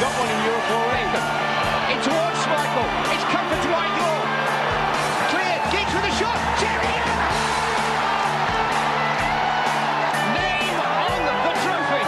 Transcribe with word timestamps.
got 0.00 0.16
one 0.16 0.30
in 0.32 0.40
Europe 0.48 0.70
already. 0.72 1.20
In 1.92 1.98
towards 2.00 2.38
Schmeichel. 2.40 2.88
It's 3.12 3.26
come 3.28 3.44
for 3.52 3.60
Dwight 3.68 3.92
York. 4.00 4.28
Cleared. 5.28 5.62
Geeks 5.68 5.92
with 5.92 6.08
a 6.08 6.14
shot. 6.16 6.40
Sheringham. 6.56 7.20
Name 10.40 10.80
on 11.04 11.20
the 11.44 11.52
trophy. 11.60 12.04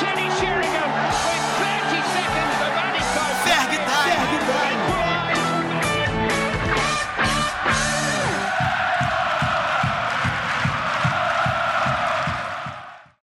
Teddy 0.00 0.28
Sheringham 0.40 0.90
with 1.28 1.44
30 1.60 2.00
seconds 2.16 2.56
of 2.64 2.72
added 2.72 3.04
time. 3.12 3.36
Ferg 3.44 3.72
Time. 3.84 4.24
Equalised. 4.32 4.84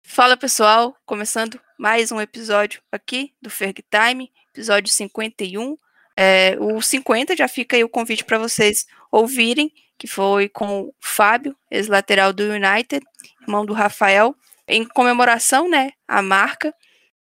Fala 0.03 0.35
pessoal, 0.35 0.93
começando 1.05 1.57
mais 1.81 2.11
um 2.11 2.21
episódio 2.21 2.79
aqui 2.91 3.33
do 3.41 3.49
Ferg 3.49 3.83
Time, 3.89 4.31
episódio 4.53 4.93
51. 4.93 5.75
É, 6.15 6.55
o 6.59 6.79
50 6.79 7.35
já 7.35 7.47
fica 7.47 7.75
aí 7.75 7.83
o 7.83 7.89
convite 7.89 8.23
para 8.23 8.37
vocês 8.37 8.85
ouvirem, 9.11 9.73
que 9.97 10.05
foi 10.05 10.47
com 10.47 10.81
o 10.81 10.93
Fábio, 10.99 11.57
ex-lateral 11.71 12.33
do 12.33 12.43
United, 12.43 13.03
irmão 13.41 13.65
do 13.65 13.73
Rafael, 13.73 14.35
em 14.67 14.85
comemoração, 14.85 15.67
né, 15.67 15.93
à 16.07 16.21
marca. 16.21 16.71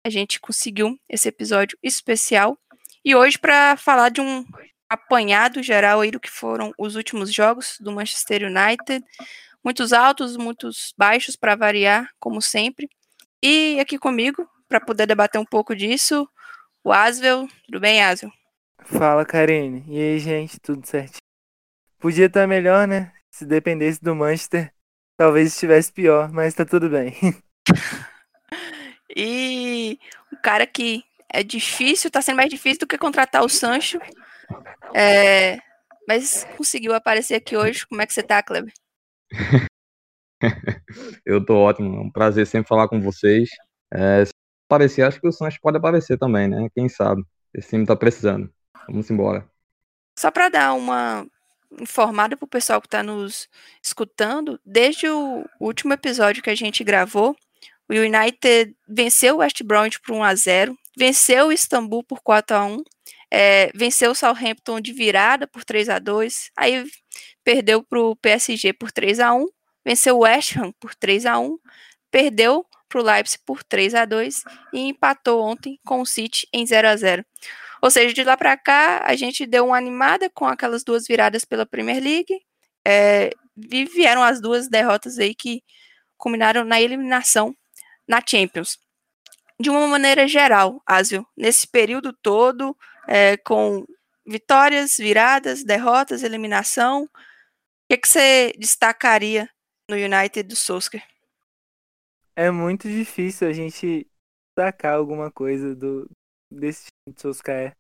A 0.05 0.11
gente 0.11 0.39
conseguiu 0.39 1.01
esse 1.09 1.27
episódio 1.27 1.79
especial. 1.83 2.59
E 3.03 3.15
hoje 3.15 3.39
para 3.39 3.79
falar 3.79 4.11
de 4.11 4.21
um 4.21 4.45
apanhado 4.87 5.63
geral 5.63 6.03
aí 6.03 6.11
do 6.11 6.21
que 6.21 6.31
foram 6.31 6.75
os 6.77 6.95
últimos 6.95 7.33
jogos 7.33 7.79
do 7.81 7.91
Manchester 7.91 8.43
United, 8.43 9.03
muitos 9.65 9.95
altos, 9.95 10.37
muitos 10.37 10.93
baixos 10.95 11.37
para 11.37 11.57
variar, 11.57 12.11
como 12.21 12.43
sempre. 12.43 12.91
E 13.43 13.81
aqui 13.81 13.99
comigo, 13.99 14.49
para 14.69 14.81
poder 14.81 15.07
debater 15.07 15.41
um 15.41 15.45
pouco 15.45 15.75
disso, 15.75 16.29
o 16.85 16.93
Asvel. 16.93 17.49
Tudo 17.67 17.81
bem, 17.81 18.03
Asvel? 18.03 18.31
Fala, 18.85 19.25
Karine. 19.25 19.85
E 19.89 19.99
aí, 19.99 20.19
gente, 20.19 20.61
tudo 20.61 20.87
certinho? 20.87 21.19
Podia 21.99 22.27
estar 22.27 22.47
melhor, 22.47 22.87
né? 22.87 23.13
Se 23.31 23.45
dependesse 23.45 24.03
do 24.03 24.15
Manchester, 24.15 24.73
talvez 25.17 25.53
estivesse 25.53 25.93
pior, 25.93 26.31
mas 26.33 26.55
tá 26.55 26.65
tudo 26.65 26.89
bem. 26.89 27.15
E 29.15 29.99
o 30.33 30.37
cara 30.39 30.67
que 30.67 31.05
é 31.29 31.43
difícil, 31.43 32.11
tá 32.11 32.23
sendo 32.23 32.37
mais 32.37 32.49
difícil 32.49 32.81
do 32.81 32.87
que 32.87 32.97
contratar 32.97 33.45
o 33.45 33.49
Sancho. 33.49 33.99
É, 34.95 35.59
mas 36.09 36.47
conseguiu 36.57 36.95
aparecer 36.95 37.35
aqui 37.35 37.57
hoje. 37.57 37.87
Como 37.87 38.01
é 38.01 38.07
que 38.07 38.13
você 38.15 38.23
tá, 38.23 38.43
Kleber? 38.43 38.73
Eu 41.25 41.45
tô 41.45 41.57
ótimo, 41.57 41.97
é 41.97 42.01
um 42.01 42.11
prazer 42.11 42.47
sempre 42.47 42.69
falar 42.69 42.89
com 42.89 43.01
vocês. 43.01 43.51
É, 43.93 44.25
se 44.25 44.33
aparecer, 44.69 45.03
acho 45.03 45.21
que 45.21 45.29
o 45.29 45.33
Santos 45.33 45.59
pode 45.59 45.77
aparecer 45.77 46.19
também, 46.19 46.49
né? 46.49 46.69
Quem 46.75 46.89
sabe? 46.89 47.23
Esse 47.55 47.71
time 47.71 47.87
tá 47.87 47.95
precisando. 47.95 48.51
Vamos 48.89 49.11
embora. 49.11 49.49
Só 50.19 50.31
para 50.31 50.49
dar 50.49 50.75
uma 50.75 51.27
informada 51.81 52.37
pro 52.37 52.47
pessoal 52.47 52.81
que 52.81 52.87
está 52.87 53.03
nos 53.03 53.49
escutando, 53.83 54.61
desde 54.65 55.09
o 55.09 55.45
último 55.59 55.93
episódio 55.95 56.43
que 56.43 56.51
a 56.51 56.55
gente 56.55 56.85
gravou, 56.85 57.35
o 57.89 57.95
United 57.95 58.75
venceu 58.89 59.37
o 59.37 59.39
West 59.39 59.63
Bromwich 59.63 60.01
por 60.01 60.15
1 60.15 60.25
a 60.25 60.35
0, 60.35 60.79
venceu 60.97 61.47
o 61.49 61.53
Istambul 61.53 62.05
por 62.05 62.21
4 62.23 62.57
a 62.57 62.65
1, 62.65 62.83
é, 63.31 63.71
venceu 63.75 64.11
o 64.11 64.15
Southampton 64.15 64.81
de 64.81 64.93
virada 64.93 65.47
por 65.47 65.65
3 65.65 65.89
a 65.89 65.99
2, 65.99 66.51
aí 66.57 66.85
perdeu 67.43 67.83
para 67.83 67.99
o 67.99 68.17
PSG 68.17 68.73
por 68.75 68.93
3 68.93 69.21
a 69.21 69.35
1, 69.35 69.47
venceu 69.85 70.17
o 70.17 70.21
West 70.21 70.57
Ham 70.57 70.73
por 70.81 70.95
3 70.95 71.27
a 71.27 71.39
1, 71.39 71.59
perdeu 72.11 72.67
para 72.89 73.01
o 73.01 73.05
Leipzig 73.05 73.43
por 73.45 73.63
3 73.65 73.95
a 73.95 74.05
2 74.05 74.45
e 74.73 74.81
empatou 74.81 75.43
ontem 75.43 75.81
com 75.85 76.01
o 76.01 76.07
City 76.07 76.47
em 76.53 76.67
0 76.67 76.89
a 76.89 76.97
0. 76.97 77.25
Ou 77.81 77.91
seja, 77.91 78.15
de 78.15 78.23
lá 78.23 78.37
para 78.37 78.57
cá, 78.57 79.03
a 79.05 79.17
gente 79.17 79.45
deu 79.47 79.67
uma 79.67 79.77
animada 79.77 80.31
com 80.31 80.47
aquelas 80.47 80.85
duas 80.85 81.07
viradas 81.07 81.45
pela 81.45 81.67
Premier 81.67 82.01
League. 82.01 82.41
É, 82.87 83.31
e 83.57 83.85
vieram 83.85 84.23
as 84.23 84.41
duas 84.41 84.69
derrotas 84.69 85.19
aí 85.19 85.35
que 85.35 85.63
culminaram 86.17 86.65
na 86.65 86.81
eliminação 86.81 87.55
na 88.07 88.21
Champions. 88.25 88.79
De 89.59 89.71
uma 89.71 89.87
maneira 89.87 90.27
geral, 90.29 90.81
Asio, 90.87 91.27
nesse 91.37 91.67
período 91.67 92.13
todo, 92.13 92.77
é, 93.09 93.37
com 93.39 93.85
vitórias, 94.27 94.97
viradas, 94.97 95.65
derrotas, 95.65 96.23
eliminação, 96.23 97.05
o 97.05 97.09
que, 97.89 97.97
que 97.99 98.09
você 98.09 98.53
destacaria 98.59 99.49
no 99.89 99.97
United 99.97 100.45
do 100.45 100.57
Solskjaer? 100.57 101.07
É 102.35 102.51
muito 102.51 102.89
difícil 102.89 103.49
a 103.49 103.53
gente 103.53 104.07
destacar 104.57 104.95
alguma 104.95 105.31
coisa 105.31 105.75
do 105.75 106.09
desse 106.51 106.87
time 106.87 107.15
de 107.15 107.21
Solskjaer. 107.21 107.77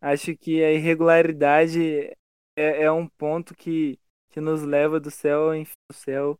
Acho 0.00 0.36
que 0.36 0.62
a 0.62 0.72
irregularidade 0.72 2.12
é, 2.56 2.82
é 2.82 2.92
um 2.92 3.08
ponto 3.08 3.54
que, 3.54 3.98
que 4.30 4.40
nos 4.40 4.62
leva 4.62 5.00
do 5.00 5.10
céu 5.10 5.50
ao 5.50 5.94
céu 5.94 6.38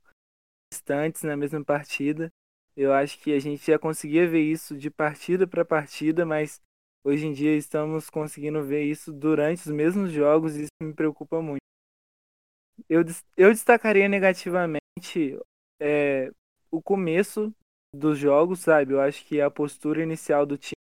instantes 0.73 1.23
na 1.23 1.37
mesma 1.37 1.65
partida. 1.65 2.31
Eu 2.77 2.93
acho 2.93 3.19
que 3.19 3.33
a 3.33 3.41
gente 3.41 3.67
já 3.67 3.79
conseguia 3.79 4.29
ver 4.29 4.43
isso 4.43 4.77
de 4.77 4.91
partida 4.91 5.47
para 5.47 5.65
partida, 5.65 6.25
mas 6.25 6.61
hoje 7.05 7.27
em 7.27 7.33
dia 7.33 7.57
estamos 7.57 8.09
conseguindo 8.09 8.63
ver 8.63 8.85
isso 8.85 9.13
durante 9.13 9.61
os 9.61 9.73
mesmos 9.75 10.13
jogos 10.13 10.57
e 10.57 10.63
isso 10.63 10.71
me 10.81 10.95
preocupa 10.95 11.43
muito. 11.43 11.59
Eu, 12.89 13.03
eu 13.37 13.51
destacaria 13.51 14.09
negativamente 14.09 14.88
é, 15.81 16.31
o 16.71 16.83
começo 16.83 17.55
dos 17.95 18.19
jogos, 18.19 18.61
sabe? 18.61 18.93
Eu 18.93 19.01
acho 19.01 19.25
que 19.25 19.41
a 19.41 19.51
postura 19.51 20.03
inicial 20.03 20.45
do 20.45 20.59
time 20.59 20.75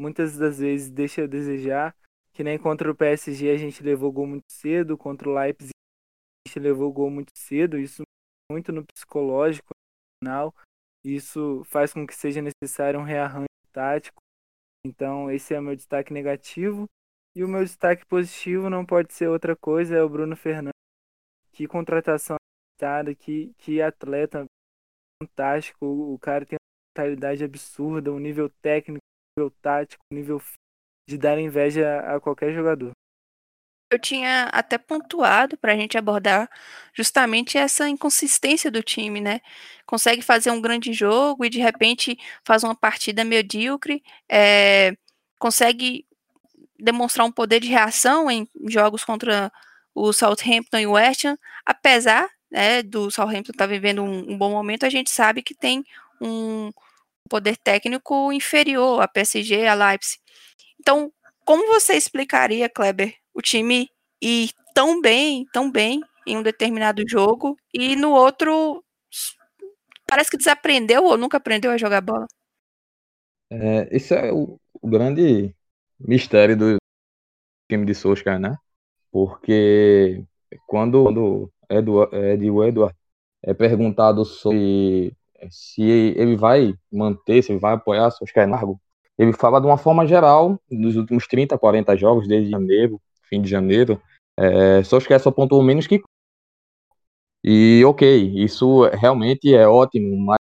muitas 0.00 0.36
das 0.36 0.58
vezes 0.58 0.90
deixa 0.90 1.24
a 1.24 1.26
desejar. 1.26 1.96
Que 2.32 2.44
nem 2.44 2.58
contra 2.58 2.90
o 2.90 2.94
PSG 2.94 3.50
a 3.50 3.56
gente 3.56 3.82
levou 3.82 4.12
gol 4.12 4.26
muito 4.26 4.44
cedo, 4.50 4.98
contra 4.98 5.28
o 5.28 5.34
Leipzig 5.34 5.70
a 6.46 6.48
gente 6.48 6.60
levou 6.60 6.92
gol 6.92 7.10
muito 7.10 7.32
cedo, 7.34 7.78
isso 7.78 8.02
muito 8.50 8.72
no 8.72 8.84
psicológico 8.84 9.68
no 9.70 10.28
final. 10.28 10.54
Isso 11.04 11.62
faz 11.64 11.92
com 11.92 12.06
que 12.06 12.14
seja 12.14 12.42
necessário 12.42 13.00
um 13.00 13.04
rearranjo 13.04 13.46
tático. 13.72 14.20
Então, 14.84 15.30
esse 15.30 15.54
é 15.54 15.58
o 15.58 15.62
meu 15.62 15.74
destaque 15.74 16.12
negativo. 16.12 16.86
E 17.34 17.44
o 17.44 17.48
meu 17.48 17.62
destaque 17.62 18.04
positivo 18.06 18.70
não 18.70 18.84
pode 18.84 19.12
ser 19.12 19.28
outra 19.28 19.54
coisa, 19.56 19.94
é 19.94 20.02
o 20.02 20.08
Bruno 20.08 20.36
Fernandes. 20.36 20.72
Que 21.52 21.66
contratação 21.66 22.36
acertada, 22.76 23.14
que, 23.14 23.52
que 23.58 23.80
atleta 23.80 24.44
fantástico. 25.22 25.86
O 25.86 26.18
cara 26.18 26.44
tem 26.44 26.56
uma 26.56 27.02
mentalidade 27.02 27.44
absurda, 27.44 28.12
um 28.12 28.18
nível 28.18 28.50
técnico, 28.62 29.02
um 29.36 29.42
nível 29.42 29.56
tático, 29.62 30.02
um 30.12 30.16
nível 30.16 30.40
de 31.08 31.16
dar 31.16 31.38
inveja 31.38 32.00
a 32.00 32.20
qualquer 32.20 32.52
jogador. 32.52 32.92
Eu 33.92 34.00
tinha 34.00 34.46
até 34.46 34.76
pontuado 34.76 35.56
para 35.56 35.72
a 35.72 35.76
gente 35.76 35.96
abordar 35.96 36.50
justamente 36.92 37.56
essa 37.56 37.88
inconsistência 37.88 38.68
do 38.68 38.82
time, 38.82 39.20
né? 39.20 39.40
Consegue 39.86 40.22
fazer 40.22 40.50
um 40.50 40.60
grande 40.60 40.92
jogo 40.92 41.44
e 41.44 41.48
de 41.48 41.60
repente 41.60 42.18
faz 42.44 42.64
uma 42.64 42.74
partida 42.74 43.22
medíocre, 43.24 44.02
é, 44.28 44.96
consegue 45.38 46.04
demonstrar 46.76 47.24
um 47.24 47.30
poder 47.30 47.60
de 47.60 47.68
reação 47.68 48.28
em 48.28 48.48
jogos 48.66 49.04
contra 49.04 49.52
o 49.94 50.12
Southampton 50.12 50.78
e 50.78 50.86
o 50.86 50.92
West 50.92 51.24
Ham, 51.24 51.38
apesar 51.64 52.28
né, 52.50 52.82
do 52.82 53.10
Southampton 53.10 53.52
estar 53.52 53.66
vivendo 53.66 54.02
um, 54.02 54.32
um 54.32 54.38
bom 54.38 54.50
momento, 54.50 54.86
a 54.86 54.90
gente 54.90 55.10
sabe 55.10 55.42
que 55.42 55.54
tem 55.54 55.84
um 56.20 56.70
poder 57.28 57.56
técnico 57.56 58.32
inferior 58.32 59.00
a 59.00 59.08
PSG, 59.08 59.66
a 59.66 59.74
Leipzig. 59.74 60.18
Então, 60.80 61.12
como 61.44 61.66
você 61.66 61.94
explicaria, 61.94 62.68
Kleber, 62.68 63.14
o 63.34 63.42
time 63.42 63.90
ir 64.20 64.50
tão 64.74 65.00
bem, 65.00 65.46
tão 65.52 65.70
bem 65.70 66.00
em 66.26 66.36
um 66.36 66.42
determinado 66.42 67.02
jogo 67.08 67.56
e 67.72 67.94
no 67.96 68.10
outro 68.10 68.82
parece 70.06 70.30
que 70.30 70.36
desaprendeu 70.36 71.04
ou 71.04 71.16
nunca 71.16 71.36
aprendeu 71.36 71.70
a 71.70 71.78
jogar 71.78 72.00
bola? 72.00 72.26
É, 73.50 73.88
esse 73.90 74.14
é 74.14 74.32
o, 74.32 74.58
o 74.80 74.88
grande 74.88 75.54
mistério 75.98 76.56
do 76.56 76.76
time 77.68 77.84
de 77.84 77.94
Solskjaer, 77.94 78.38
né? 78.38 78.56
Porque 79.10 80.24
quando, 80.66 81.02
quando 81.04 81.52
Edward, 81.68 82.14
Ed 82.14 82.44
Edward 82.44 82.94
é 83.42 83.54
perguntado 83.54 84.24
sobre 84.24 85.14
se 85.50 85.82
ele 85.82 86.36
vai 86.36 86.74
manter, 86.92 87.42
se 87.42 87.52
ele 87.52 87.60
vai 87.60 87.74
apoiar 87.74 88.10
Solskjaer 88.10 88.48
Nargo, 88.48 88.80
ele 89.18 89.32
fala 89.32 89.60
de 89.60 89.66
uma 89.66 89.78
forma 89.78 90.06
geral, 90.06 90.60
dos 90.70 90.96
últimos 90.96 91.26
30, 91.26 91.56
40 91.58 91.96
jogos, 91.96 92.28
desde 92.28 92.50
janeiro, 92.50 93.00
fim 93.28 93.40
de 93.40 93.48
janeiro, 93.48 94.00
é, 94.38 94.82
Solskjaer 94.84 95.20
só 95.20 95.30
pontuou 95.30 95.62
menos 95.62 95.86
que 95.86 96.02
e 97.48 97.84
ok, 97.84 98.32
isso 98.44 98.88
realmente 98.88 99.54
é 99.54 99.68
ótimo, 99.68 100.16
mas 100.18 100.38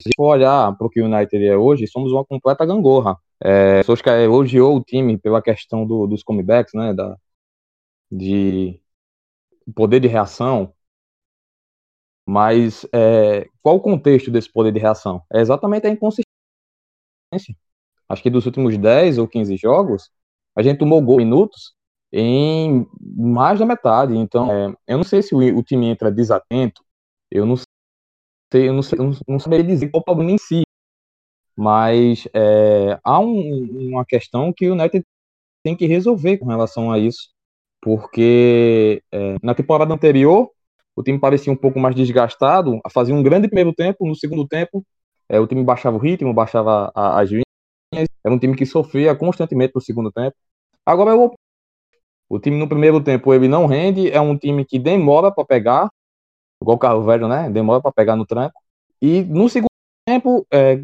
se 0.00 0.10
for 0.16 0.32
olhar 0.32 0.74
para 0.76 0.86
o 0.86 0.90
que 0.90 1.00
o 1.00 1.04
United 1.04 1.44
é 1.44 1.56
hoje, 1.56 1.86
somos 1.86 2.10
uma 2.10 2.24
completa 2.24 2.64
gangorra. 2.64 3.18
É, 3.42 3.82
Solskjaer 3.82 4.24
elogiou 4.24 4.76
o 4.76 4.82
time 4.82 5.18
pela 5.18 5.42
questão 5.42 5.86
do, 5.86 6.06
dos 6.06 6.22
comebacks, 6.22 6.72
né, 6.74 6.94
da, 6.94 7.16
de 8.10 8.80
poder 9.74 10.00
de 10.00 10.08
reação, 10.08 10.72
mas 12.26 12.86
é, 12.92 13.48
qual 13.62 13.76
o 13.76 13.80
contexto 13.80 14.30
desse 14.30 14.52
poder 14.52 14.72
de 14.72 14.78
reação? 14.78 15.22
É 15.32 15.40
exatamente 15.40 15.86
a 15.86 15.90
inconsistência. 15.90 16.26
acho 18.08 18.22
que 18.22 18.30
dos 18.30 18.46
últimos 18.46 18.76
10 18.76 19.18
ou 19.18 19.26
15 19.26 19.56
jogos, 19.56 20.10
a 20.54 20.62
gente 20.62 20.78
tomou 20.78 21.00
gol 21.00 21.16
minutos 21.18 21.74
em 22.12 22.86
mais 23.00 23.58
da 23.58 23.66
metade. 23.66 24.16
Então, 24.16 24.50
é, 24.50 24.74
eu 24.86 24.98
não 24.98 25.04
sei 25.04 25.22
se 25.22 25.34
o, 25.34 25.38
o, 25.38 25.62
time 25.62 25.86
entra 25.86 26.10
desatento, 26.10 26.84
eu 27.30 27.46
não 27.46 27.56
sei, 27.56 28.68
eu 28.68 28.72
não 28.72 28.82
sei, 28.82 28.98
eu 28.98 29.12
não 29.26 29.38
saberia 29.38 29.64
dizer 29.64 29.88
qual 29.90 30.00
o 30.00 30.04
problema 30.04 30.32
em 30.32 30.38
si. 30.38 30.62
Mas 31.56 32.28
é, 32.34 32.98
há 33.02 33.18
um, 33.20 33.88
uma 33.88 34.04
questão 34.04 34.52
que 34.52 34.68
o 34.68 34.74
United 34.74 35.04
tem 35.62 35.76
que 35.76 35.86
resolver 35.86 36.38
com 36.38 36.46
relação 36.46 36.92
a 36.92 36.98
isso, 36.98 37.30
porque 37.80 39.02
é, 39.12 39.36
na 39.42 39.54
temporada 39.54 39.92
anterior 39.92 40.50
o 40.96 41.02
time 41.02 41.18
parecia 41.18 41.52
um 41.52 41.56
pouco 41.56 41.78
mais 41.78 41.94
desgastado, 41.94 42.80
fazia 42.90 43.14
um 43.14 43.22
grande 43.22 43.46
primeiro 43.46 43.72
tempo, 43.72 44.06
no 44.06 44.16
segundo 44.16 44.46
tempo 44.46 44.84
é, 45.28 45.38
o 45.38 45.46
time 45.46 45.62
baixava 45.62 45.96
o 45.96 46.00
ritmo, 46.00 46.34
baixava 46.34 46.90
a, 46.94 47.20
as 47.20 47.30
linhas, 47.30 48.08
era 48.24 48.34
um 48.34 48.38
time 48.38 48.56
que 48.56 48.66
sofria 48.66 49.14
constantemente 49.14 49.72
no 49.74 49.80
segundo 49.80 50.10
tempo. 50.10 50.36
Agora 50.84 51.12
é 51.12 51.14
o 51.14 51.32
o 52.30 52.38
time 52.38 52.58
no 52.58 52.68
primeiro 52.68 53.02
tempo 53.02 53.32
ele 53.32 53.48
não 53.48 53.66
rende, 53.66 54.10
é 54.10 54.20
um 54.20 54.36
time 54.36 54.64
que 54.64 54.78
demora 54.78 55.32
para 55.32 55.44
pegar, 55.46 55.88
igual 56.60 56.76
o 56.76 56.78
carro 56.78 57.02
velho, 57.02 57.26
né? 57.26 57.48
Demora 57.48 57.80
para 57.80 57.90
pegar 57.90 58.16
no 58.16 58.26
tranco. 58.26 58.60
E 59.00 59.22
no 59.22 59.48
segundo 59.48 59.70
tempo, 60.06 60.46
é, 60.52 60.82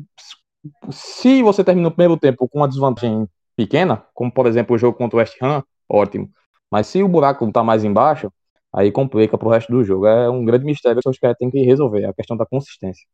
se 0.91 1.43
você 1.43 1.63
termina 1.63 1.89
o 1.89 1.91
primeiro 1.91 2.19
tempo 2.19 2.49
com 2.49 2.59
uma 2.59 2.69
desvantagem 2.69 3.29
pequena, 3.55 4.05
como 4.15 4.33
por 4.33 4.47
exemplo 4.47 4.75
o 4.75 4.79
jogo 4.79 4.97
contra 4.97 5.17
o 5.17 5.21
West 5.21 5.37
Ham, 5.43 5.63
ótimo. 5.89 6.31
Mas 6.75 6.89
se 6.89 7.01
o 7.05 7.09
buraco 7.09 7.47
está 7.47 7.63
mais 7.63 7.85
embaixo, 7.85 8.33
aí 8.75 8.91
complica 8.91 9.39
para 9.39 9.47
o 9.47 9.51
resto 9.53 9.71
do 9.71 9.85
jogo. 9.85 10.09
É 10.09 10.29
um 10.29 10.45
grande 10.45 10.65
mistério 10.65 11.01
que 11.01 11.09
os 11.09 11.19
caras 11.21 11.37
têm 11.39 11.49
que 11.49 11.63
resolver, 11.63 12.05
a 12.05 12.13
questão 12.13 12.37
da 12.37 12.45
consistência. 12.45 13.07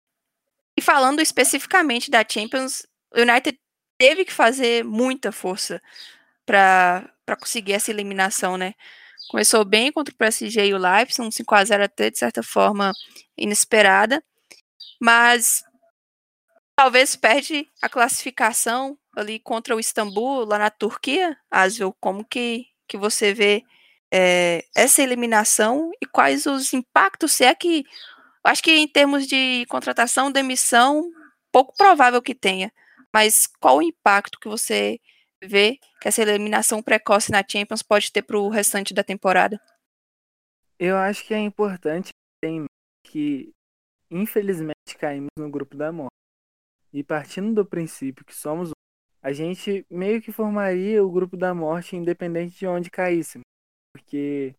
E 0.75 0.81
falando 0.81 1.21
especificamente 1.21 2.11
da 2.11 2.25
Champions, 2.27 2.87
o 3.15 3.21
United 3.21 3.61
teve 3.99 4.25
que 4.25 4.33
fazer 4.33 4.83
muita 4.83 5.31
força 5.31 5.79
para 6.47 7.13
conseguir 7.39 7.75
essa 7.75 7.91
eliminação, 7.91 8.57
né? 8.57 8.73
Começou 9.31 9.63
bem 9.63 9.93
contra 9.93 10.15
o 10.15 10.17
PSG 10.17 10.69
e 10.69 10.73
o 10.73 10.79
Leipzig, 10.79 11.21
um 11.21 11.29
5x0 11.29 11.85
até 11.85 12.09
de 12.09 12.19
certa 12.19 12.43
forma 12.43 12.93
inesperada, 13.37 14.25
mas 14.99 15.63
talvez 16.75 17.15
perde 17.15 17.69
a 17.83 17.91
classificação 17.91 18.97
ali 19.15 19.39
contra 19.39 19.77
o 19.77 19.81
Istambul, 19.81 20.47
lá 20.47 20.59
na 20.59 20.71
Turquia. 20.71 21.37
Asvel, 21.51 21.95
como 22.01 22.25
que, 22.25 22.65
que 22.91 22.99
você 22.99 23.33
vê 23.33 23.63
é, 24.13 24.65
essa 24.75 25.01
eliminação 25.01 25.93
e 26.03 26.07
quais 26.07 26.45
os 26.45 26.73
impactos, 26.73 27.33
se 27.33 27.45
é 27.45 27.55
que 27.55 27.85
acho 28.43 28.63
que 28.63 28.73
em 28.73 28.89
termos 28.89 29.29
de 29.29 29.65
contratação, 29.67 30.33
demissão, 30.33 31.09
pouco 31.53 31.73
provável 31.77 32.21
que 32.21 32.35
tenha, 32.35 32.73
mas 33.15 33.47
qual 33.61 33.79
o 33.79 33.83
impacto 33.83 34.41
que 34.41 34.49
você 34.49 34.99
vê 35.43 35.79
que 36.01 36.09
essa 36.09 36.21
eliminação 36.21 36.83
precoce 36.83 37.31
na 37.31 37.45
Champions 37.49 37.83
pode 37.83 38.11
ter 38.11 38.23
para 38.23 38.39
o 38.39 38.49
restante 38.49 38.93
da 38.93 39.05
temporada? 39.05 39.61
Eu 40.77 40.97
acho 40.97 41.25
que 41.25 41.33
é 41.33 41.39
importante 41.39 42.11
que, 43.05 43.53
infelizmente, 44.11 44.97
caímos 44.99 45.29
no 45.39 45.49
grupo 45.49 45.77
da 45.77 45.93
morte. 45.93 46.11
E 46.93 47.05
partindo 47.05 47.55
do 47.55 47.65
princípio 47.65 48.25
que 48.25 48.35
somos 48.35 48.73
a 49.23 49.33
gente 49.33 49.87
meio 49.91 50.21
que 50.23 50.33
formaria 50.33 51.05
o 51.05 51.11
grupo 51.11 51.37
da 51.37 51.55
morte 51.55 51.97
independente 51.97 52.59
de 52.59 52.67
onde 52.67 52.91
caíssemos. 52.91 53.45
Porque 53.93 54.55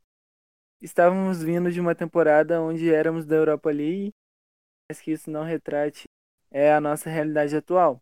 estávamos 0.81 1.41
vindo 1.41 1.71
de 1.71 1.79
uma 1.79 1.95
temporada 1.95 2.61
onde 2.61 2.93
éramos 2.93 3.25
da 3.25 3.35
Europa 3.35 3.71
League, 3.71 4.11
mas 4.89 5.01
que 5.01 5.11
isso 5.11 5.29
não 5.31 5.43
retrate 5.43 6.05
é 6.51 6.73
a 6.73 6.81
nossa 6.81 7.09
realidade 7.09 7.55
atual. 7.55 8.01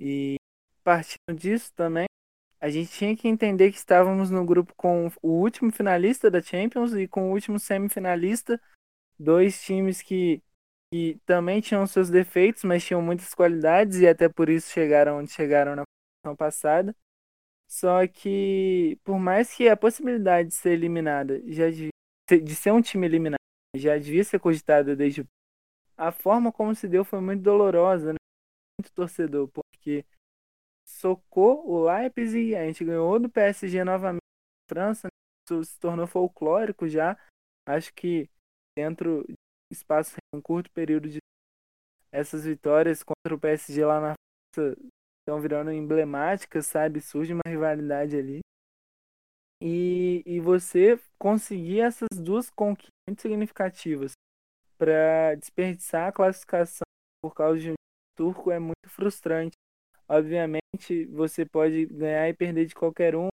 E 0.00 0.36
partindo 0.82 1.34
disso 1.34 1.72
também, 1.74 2.06
a 2.60 2.68
gente 2.68 2.90
tinha 2.90 3.16
que 3.16 3.28
entender 3.28 3.70
que 3.70 3.78
estávamos 3.78 4.30
no 4.30 4.44
grupo 4.44 4.74
com 4.76 5.08
o 5.22 5.28
último 5.40 5.70
finalista 5.70 6.30
da 6.30 6.42
Champions 6.42 6.92
e 6.94 7.06
com 7.06 7.30
o 7.30 7.32
último 7.32 7.58
semifinalista, 7.58 8.60
dois 9.18 9.62
times 9.62 10.02
que, 10.02 10.42
que 10.92 11.18
também 11.26 11.60
tinham 11.60 11.86
seus 11.86 12.10
defeitos, 12.10 12.64
mas 12.64 12.84
tinham 12.84 13.02
muitas 13.02 13.34
qualidades 13.34 14.00
e 14.00 14.06
até 14.06 14.28
por 14.28 14.48
isso 14.48 14.70
chegaram 14.70 15.18
onde 15.18 15.30
chegaram 15.30 15.74
na 15.74 16.36
passada. 16.36 16.94
Só 17.68 18.06
que, 18.06 18.98
por 19.04 19.18
mais 19.18 19.52
que 19.52 19.68
a 19.68 19.76
possibilidade 19.76 20.50
de 20.50 20.54
ser 20.54 20.70
eliminada 20.70 21.42
já 21.50 21.68
de, 21.70 21.90
de 22.30 22.54
ser 22.54 22.72
um 22.72 22.80
time 22.80 23.06
eliminado 23.06 23.36
já 23.76 23.98
devia 23.98 24.24
ser 24.24 24.38
cogitada 24.38 24.94
desde 24.96 25.24
a 25.96 26.12
forma 26.12 26.52
como 26.52 26.74
se 26.74 26.88
deu 26.88 27.04
foi 27.04 27.20
muito 27.20 27.42
dolorosa, 27.42 28.12
né? 28.12 28.18
muito 28.78 28.92
torcedor, 28.92 29.48
porque 29.48 30.04
socou 30.86 31.68
o 31.68 31.84
Leipzig, 31.84 32.54
a 32.54 32.66
gente 32.66 32.84
ganhou 32.84 33.18
do 33.18 33.28
PSG 33.28 33.82
novamente 33.82 34.20
na 34.20 34.74
França, 34.74 35.06
né? 35.08 35.10
isso 35.48 35.64
se 35.64 35.78
tornou 35.78 36.06
folclórico 36.06 36.88
já. 36.88 37.18
Acho 37.66 37.92
que 37.94 38.28
dentro 38.76 39.26
espaço 39.72 40.16
um 40.34 40.40
curto 40.40 40.70
período 40.70 41.08
de 41.08 41.18
essas 42.12 42.44
vitórias 42.44 43.02
contra 43.02 43.34
o 43.34 43.38
PSG 43.38 43.84
lá 43.84 44.00
na 44.00 44.14
França 44.54 44.76
estão 45.20 45.40
virando 45.40 45.72
emblemáticas, 45.72 46.66
sabe? 46.66 47.00
Surge 47.00 47.32
uma 47.32 47.42
rivalidade 47.46 48.16
ali. 48.16 48.40
E, 49.60 50.22
e 50.24 50.38
você 50.40 51.00
conseguir 51.18 51.80
essas 51.80 52.08
duas 52.16 52.48
conquistas 52.50 52.92
muito 53.08 53.22
significativas 53.22 54.12
para 54.78 55.34
desperdiçar 55.34 56.08
a 56.08 56.12
classificação 56.12 56.84
por 57.22 57.34
causa 57.34 57.58
de 57.58 57.70
um 57.70 57.74
turco 58.16 58.50
é 58.50 58.58
muito 58.58 58.88
frustrante. 58.88 59.56
Obviamente, 60.08 61.06
você 61.10 61.44
pode 61.44 61.86
ganhar 61.86 62.28
e 62.28 62.34
perder 62.34 62.66
de 62.66 62.74
qualquer 62.74 63.16
um, 63.16 63.28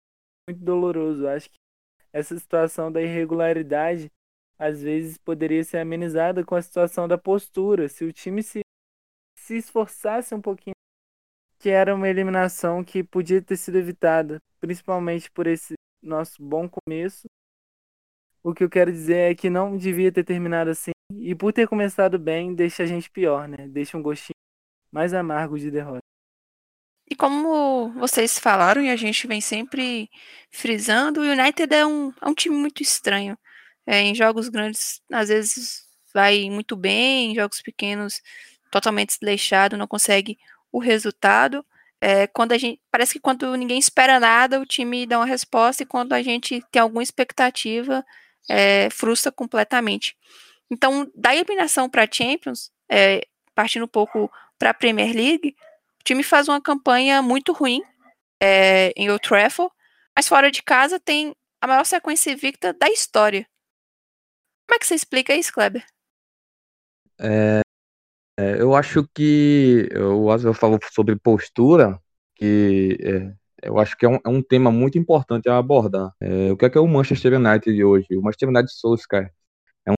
muito 0.47 0.63
doloroso. 0.63 1.27
Acho 1.27 1.49
que 1.49 1.57
essa 2.13 2.37
situação 2.37 2.91
da 2.91 3.01
irregularidade 3.01 4.09
às 4.59 4.81
vezes 4.81 5.17
poderia 5.17 5.63
ser 5.63 5.77
amenizada 5.77 6.44
com 6.44 6.56
a 6.56 6.61
situação 6.61 7.07
da 7.07 7.17
postura. 7.17 7.88
Se 7.88 8.03
o 8.03 8.13
time 8.13 8.44
se, 8.44 8.59
se 9.38 9.56
esforçasse 9.56 10.35
um 10.35 10.41
pouquinho 10.41 10.73
que 11.59 11.69
era 11.69 11.94
uma 11.94 12.07
eliminação 12.07 12.83
que 12.83 13.03
podia 13.03 13.41
ter 13.41 13.57
sido 13.57 13.77
evitada, 13.77 14.41
principalmente 14.61 15.29
por 15.31 15.47
esse 15.47 15.73
nosso 16.01 16.41
bom 16.41 16.69
começo. 16.69 17.27
O 18.41 18.53
que 18.53 18.63
eu 18.63 18.69
quero 18.69 18.91
dizer 18.91 19.31
é 19.31 19.35
que 19.35 19.50
não 19.50 19.75
devia 19.75 20.11
ter 20.11 20.23
terminado 20.23 20.69
assim, 20.69 20.91
e 21.13 21.35
por 21.35 21.51
ter 21.51 21.67
começado 21.67 22.17
bem, 22.17 22.55
deixa 22.55 22.84
a 22.84 22.86
gente 22.86 23.10
pior, 23.10 23.48
né? 23.48 23.67
Deixa 23.67 23.98
um 23.98 24.01
gostinho 24.01 24.36
mais 24.91 25.13
amargo 25.13 25.60
de 25.60 25.69
derrota. 25.69 26.00
E 27.10 27.15
como 27.15 27.89
vocês 27.93 28.39
falaram, 28.39 28.81
e 28.81 28.89
a 28.89 28.95
gente 28.95 29.27
vem 29.27 29.41
sempre 29.41 30.10
frisando, 30.51 31.22
o 31.22 31.24
United 31.24 31.74
é 31.74 31.86
um, 31.86 32.13
é 32.22 32.29
um 32.29 32.34
time 32.34 32.55
muito 32.55 32.81
estranho. 32.81 33.38
É, 33.91 34.01
em 34.01 34.13
jogos 34.13 34.50
grandes, 34.50 35.01
às 35.12 35.29
vezes 35.29 35.84
vai 36.13 36.48
muito 36.48 36.75
bem, 36.75 37.31
em 37.31 37.36
jogos 37.36 37.60
pequenos, 37.60 38.22
totalmente 38.69 39.10
desleixado, 39.10 39.77
não 39.77 39.88
consegue 39.88 40.38
o 40.72 40.77
resultado. 40.77 41.65
É, 42.00 42.27
quando 42.27 42.51
a 42.51 42.58
gente 42.60 42.79
parece 42.91 43.13
que 43.13 43.19
quando 43.19 43.55
ninguém 43.55 43.79
espera 43.79 44.19
nada, 44.19 44.60
o 44.60 44.65
time 44.65 45.08
dá 45.08 45.17
uma 45.17 45.25
resposta 45.25 45.81
e 45.81 45.88
quando 45.88 46.13
a 46.13 46.22
gente 46.22 46.63
tem 46.72 46.79
alguma 46.79 47.01
expectativa, 47.01 48.05
é, 48.48 48.91
frustra 48.91 49.31
completamente. 49.31 50.15
Então, 50.69 51.12
da 51.15 51.34
eliminação 51.34 51.89
para 51.89 52.08
Champions, 52.12 52.72
é, 52.88 53.25
partindo 53.55 53.86
um 53.86 53.88
pouco 53.88 54.31
para 54.60 54.69
a 54.69 54.74
Premier 54.74 55.15
League, 55.15 55.55
o 56.00 56.03
time 56.03 56.22
faz 56.22 56.48
uma 56.48 56.62
campanha 56.62 57.24
muito 57.24 57.53
ruim 57.53 57.81
é, 58.39 58.93
em 58.96 59.10
Old 59.10 59.27
Trafford, 59.27 59.74
mas 60.15 60.27
fora 60.27 60.51
de 60.51 60.62
casa 60.62 61.00
tem 61.00 61.36
a 61.60 61.65
maior 61.65 61.86
sequência 61.86 62.29
invicta 62.29 62.72
da 62.72 62.88
história. 62.88 63.48
Como 64.69 64.75
é 64.75 64.79
que 64.79 64.85
você 64.85 64.93
explica 64.93 65.35
isso, 65.35 65.51
Kleber? 65.51 65.83
É, 67.19 67.61
é, 68.39 68.61
eu 68.61 68.75
acho 68.75 69.03
que 69.15 69.89
o 69.97 70.29
Asel 70.29 70.53
falou 70.53 70.77
sobre 70.91 71.15
postura, 71.15 71.99
que 72.35 72.95
é, 73.01 73.67
eu 73.67 73.79
acho 73.79 73.97
que 73.97 74.05
é 74.05 74.09
um, 74.09 74.19
é 74.23 74.29
um, 74.29 74.43
tema 74.43 74.71
muito 74.71 74.95
importante 74.95 75.49
a 75.49 75.57
abordar. 75.57 76.11
É, 76.21 76.51
o 76.51 76.55
que 76.55 76.65
é, 76.65 76.69
que 76.69 76.77
é 76.77 76.81
o 76.81 76.88
Manchester 76.88 77.33
United 77.33 77.75
de 77.75 77.83
hoje? 77.83 78.05
O 78.15 78.21
Manchester 78.21 78.49
United 78.49 78.71
Solskjaer 78.71 79.33
é 79.88 79.91
um, 79.91 79.95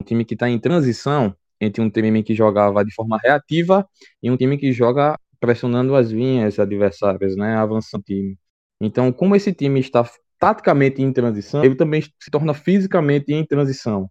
um 0.00 0.04
time 0.06 0.24
que 0.24 0.32
está 0.32 0.48
em 0.48 0.58
transição 0.58 1.36
entre 1.60 1.82
um 1.82 1.90
time 1.90 2.22
que 2.22 2.34
jogava 2.34 2.82
de 2.82 2.94
forma 2.94 3.18
reativa 3.22 3.86
e 4.22 4.30
um 4.30 4.38
time 4.38 4.56
que 4.56 4.72
joga 4.72 5.18
pressionando 5.38 5.94
as 5.94 6.08
linhas 6.08 6.58
adversárias, 6.58 7.36
né, 7.36 7.56
avançando 7.56 8.00
o 8.00 8.04
time. 8.04 8.38
Então, 8.80 9.12
como 9.12 9.36
esse 9.36 9.52
time 9.52 9.80
está 9.80 10.02
taticamente 10.38 11.02
em 11.02 11.12
transição, 11.12 11.64
ele 11.64 11.74
também 11.74 12.02
se 12.02 12.30
torna 12.30 12.54
fisicamente 12.54 13.32
em 13.32 13.44
transição. 13.44 14.10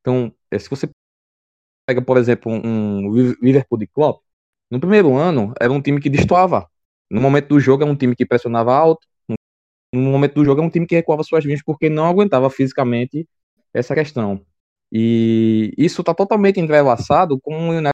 Então, 0.00 0.32
é, 0.50 0.58
se 0.58 0.68
você 0.68 0.88
pega, 1.86 2.02
por 2.02 2.16
exemplo, 2.16 2.52
um 2.52 3.12
Liverpool 3.42 3.78
de 3.78 3.86
Klopp, 3.86 4.22
no 4.70 4.80
primeiro 4.80 5.16
ano 5.16 5.52
era 5.60 5.72
um 5.72 5.82
time 5.82 6.00
que 6.00 6.08
destoava. 6.08 6.68
No 7.10 7.20
momento 7.20 7.48
do 7.48 7.60
jogo 7.60 7.82
é 7.82 7.86
um 7.86 7.96
time 7.96 8.14
que 8.14 8.24
pressionava 8.24 8.74
alto. 8.74 9.06
No 9.92 10.00
momento 10.00 10.34
do 10.34 10.44
jogo 10.44 10.60
é 10.60 10.64
um 10.64 10.70
time 10.70 10.86
que 10.86 10.94
recuava 10.94 11.24
suas 11.24 11.44
linhas 11.44 11.62
porque 11.64 11.90
não 11.90 12.06
aguentava 12.06 12.48
fisicamente 12.48 13.28
essa 13.74 13.94
questão. 13.94 14.44
E 14.92 15.72
isso 15.76 16.02
está 16.02 16.14
totalmente 16.14 16.60
entrelaçado 16.60 17.40
com 17.40 17.54
o 17.54 17.70
United 17.70 17.90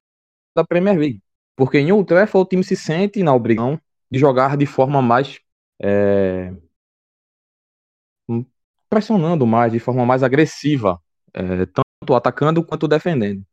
da 0.55 0.63
Premier 0.63 0.97
League. 0.97 1.21
Porque 1.55 1.79
em 1.79 2.03
Trafford 2.03 2.45
o 2.45 2.49
time 2.49 2.63
se 2.63 2.75
sente 2.75 3.23
na 3.23 3.33
obrigação 3.33 3.79
de 4.11 4.19
jogar 4.19 4.55
de 4.55 4.65
forma 4.67 5.01
mais 5.01 5.39
é, 5.81 6.53
pressionando 8.89 9.45
mais, 9.45 9.71
de 9.71 9.79
forma 9.79 10.05
mais 10.05 10.23
agressiva, 10.23 10.99
é, 11.33 11.65
tanto 11.65 12.15
atacando 12.15 12.63
quanto 12.63 12.87
defendendo. 12.87 13.43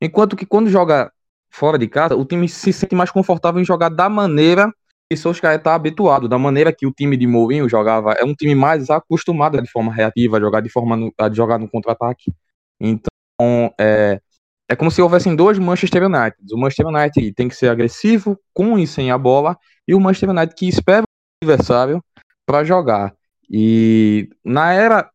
Enquanto 0.00 0.36
que 0.36 0.46
quando 0.46 0.68
joga 0.68 1.12
fora 1.50 1.78
de 1.78 1.88
casa, 1.88 2.16
o 2.16 2.24
time 2.24 2.48
se 2.48 2.72
sente 2.72 2.94
mais 2.94 3.10
confortável 3.10 3.60
em 3.60 3.64
jogar 3.64 3.88
da 3.88 4.08
maneira 4.08 4.72
que 5.08 5.16
Solskjaer 5.16 5.58
está 5.58 5.74
habituado, 5.74 6.26
da 6.26 6.38
maneira 6.38 6.72
que 6.72 6.86
o 6.86 6.92
time 6.92 7.16
de 7.16 7.26
Mourinho 7.26 7.68
jogava. 7.68 8.12
É 8.12 8.24
um 8.24 8.34
time 8.34 8.54
mais 8.54 8.88
acostumado 8.88 9.60
de 9.60 9.70
forma 9.70 9.92
reativa, 9.92 10.38
a 10.38 10.40
jogar 10.40 10.60
de 10.60 10.70
forma 10.70 10.96
no, 10.96 11.12
a 11.18 11.30
jogar 11.30 11.58
no 11.58 11.68
contra-ataque. 11.68 12.32
Então, 12.80 13.72
é, 13.78 14.20
é 14.68 14.74
como 14.74 14.90
se 14.90 15.02
houvessem 15.02 15.36
dois 15.36 15.58
Manchester 15.58 16.04
United. 16.04 16.36
O 16.52 16.58
Manchester 16.58 16.86
United 16.86 17.34
tem 17.34 17.48
que 17.48 17.54
ser 17.54 17.68
agressivo, 17.68 18.38
com 18.54 18.78
e 18.78 18.86
sem 18.86 19.10
a 19.10 19.18
bola, 19.18 19.56
e 19.86 19.94
o 19.94 20.00
Manchester 20.00 20.30
United 20.30 20.54
que 20.56 20.66
espera 20.66 21.02
o 21.02 21.44
adversário 21.44 22.02
para 22.46 22.64
jogar. 22.64 23.14
E 23.52 24.30
na 24.42 24.72
era 24.72 25.10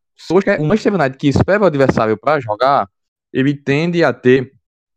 o 0.60 0.64
Manchester 0.64 0.94
United 0.94 1.18
que 1.18 1.28
espera 1.28 1.64
o 1.64 1.66
adversário 1.66 2.16
para 2.18 2.40
jogar, 2.40 2.88
ele 3.34 3.56
tende 3.56 4.04
a 4.04 4.14
ter 4.14 4.54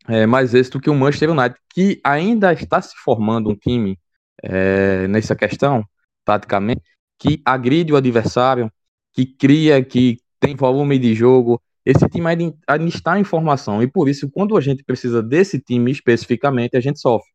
é, 0.07 0.25
mais 0.25 0.53
êxito 0.53 0.79
que 0.79 0.89
o 0.89 0.95
Manchester 0.95 1.31
United, 1.31 1.59
que 1.73 1.99
ainda 2.03 2.53
está 2.53 2.81
se 2.81 2.95
formando 2.97 3.49
um 3.49 3.55
time 3.55 3.97
é, 4.43 5.07
nessa 5.07 5.35
questão, 5.35 5.83
taticamente, 6.23 6.81
que 7.17 7.41
agride 7.45 7.93
o 7.93 7.95
adversário, 7.95 8.71
que 9.13 9.25
cria, 9.25 9.83
que 9.83 10.19
tem 10.39 10.55
volume 10.55 10.97
de 10.97 11.13
jogo. 11.13 11.61
Esse 11.85 12.07
time 12.09 12.27
ainda, 12.27 12.55
está 12.87 13.19
em 13.19 13.23
formação 13.23 13.81
e 13.81 13.87
por 13.87 14.07
isso, 14.07 14.29
quando 14.29 14.55
a 14.55 14.61
gente 14.61 14.83
precisa 14.83 15.21
desse 15.21 15.59
time 15.59 15.91
especificamente, 15.91 16.77
a 16.77 16.79
gente 16.79 16.99
sofre, 16.99 17.29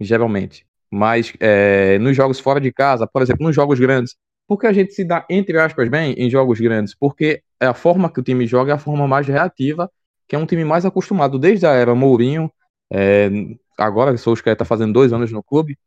geralmente. 0.00 0.64
Mas 0.90 1.32
é, 1.40 1.98
nos 1.98 2.16
jogos 2.16 2.40
fora 2.40 2.60
de 2.60 2.72
casa, 2.72 3.06
por 3.06 3.22
exemplo, 3.22 3.46
nos 3.46 3.54
jogos 3.54 3.78
grandes, 3.78 4.16
porque 4.50 4.66
a 4.66 4.72
gente 4.72 4.92
se 4.92 5.04
dá, 5.04 5.24
entre 5.30 5.56
aspas, 5.60 5.88
bem 5.88 6.12
em 6.14 6.28
jogos 6.28 6.58
grandes? 6.58 6.92
Porque 6.92 7.40
é 7.60 7.66
a 7.66 7.72
forma 7.72 8.12
que 8.12 8.18
o 8.18 8.22
time 8.22 8.48
joga 8.48 8.72
é 8.72 8.74
a 8.74 8.78
forma 8.78 9.06
mais 9.06 9.24
reativa, 9.24 9.88
que 10.26 10.34
é 10.34 10.38
um 10.40 10.44
time 10.44 10.64
mais 10.64 10.84
acostumado 10.84 11.38
desde 11.38 11.66
a 11.66 11.70
era 11.70 11.94
Mourinho, 11.94 12.50
é, 12.92 13.30
agora 13.78 14.12
que 14.12 14.28
o 14.28 14.34
está 14.34 14.64
fazendo 14.64 14.92
dois 14.92 15.12
anos 15.12 15.30
no 15.30 15.40
clube, 15.40 15.78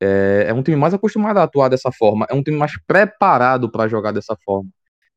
é, 0.00 0.46
é, 0.48 0.52
um 0.52 0.60
time 0.60 0.76
mais 0.76 0.92
acostumado 0.92 1.38
a 1.38 1.44
atuar 1.44 1.68
dessa 1.68 1.92
forma, 1.92 2.26
é 2.28 2.34
um 2.34 2.42
time 2.42 2.56
mais 2.56 2.72
preparado 2.84 3.70
para 3.70 3.86
jogar 3.86 4.10
dessa 4.10 4.36
forma. 4.44 4.68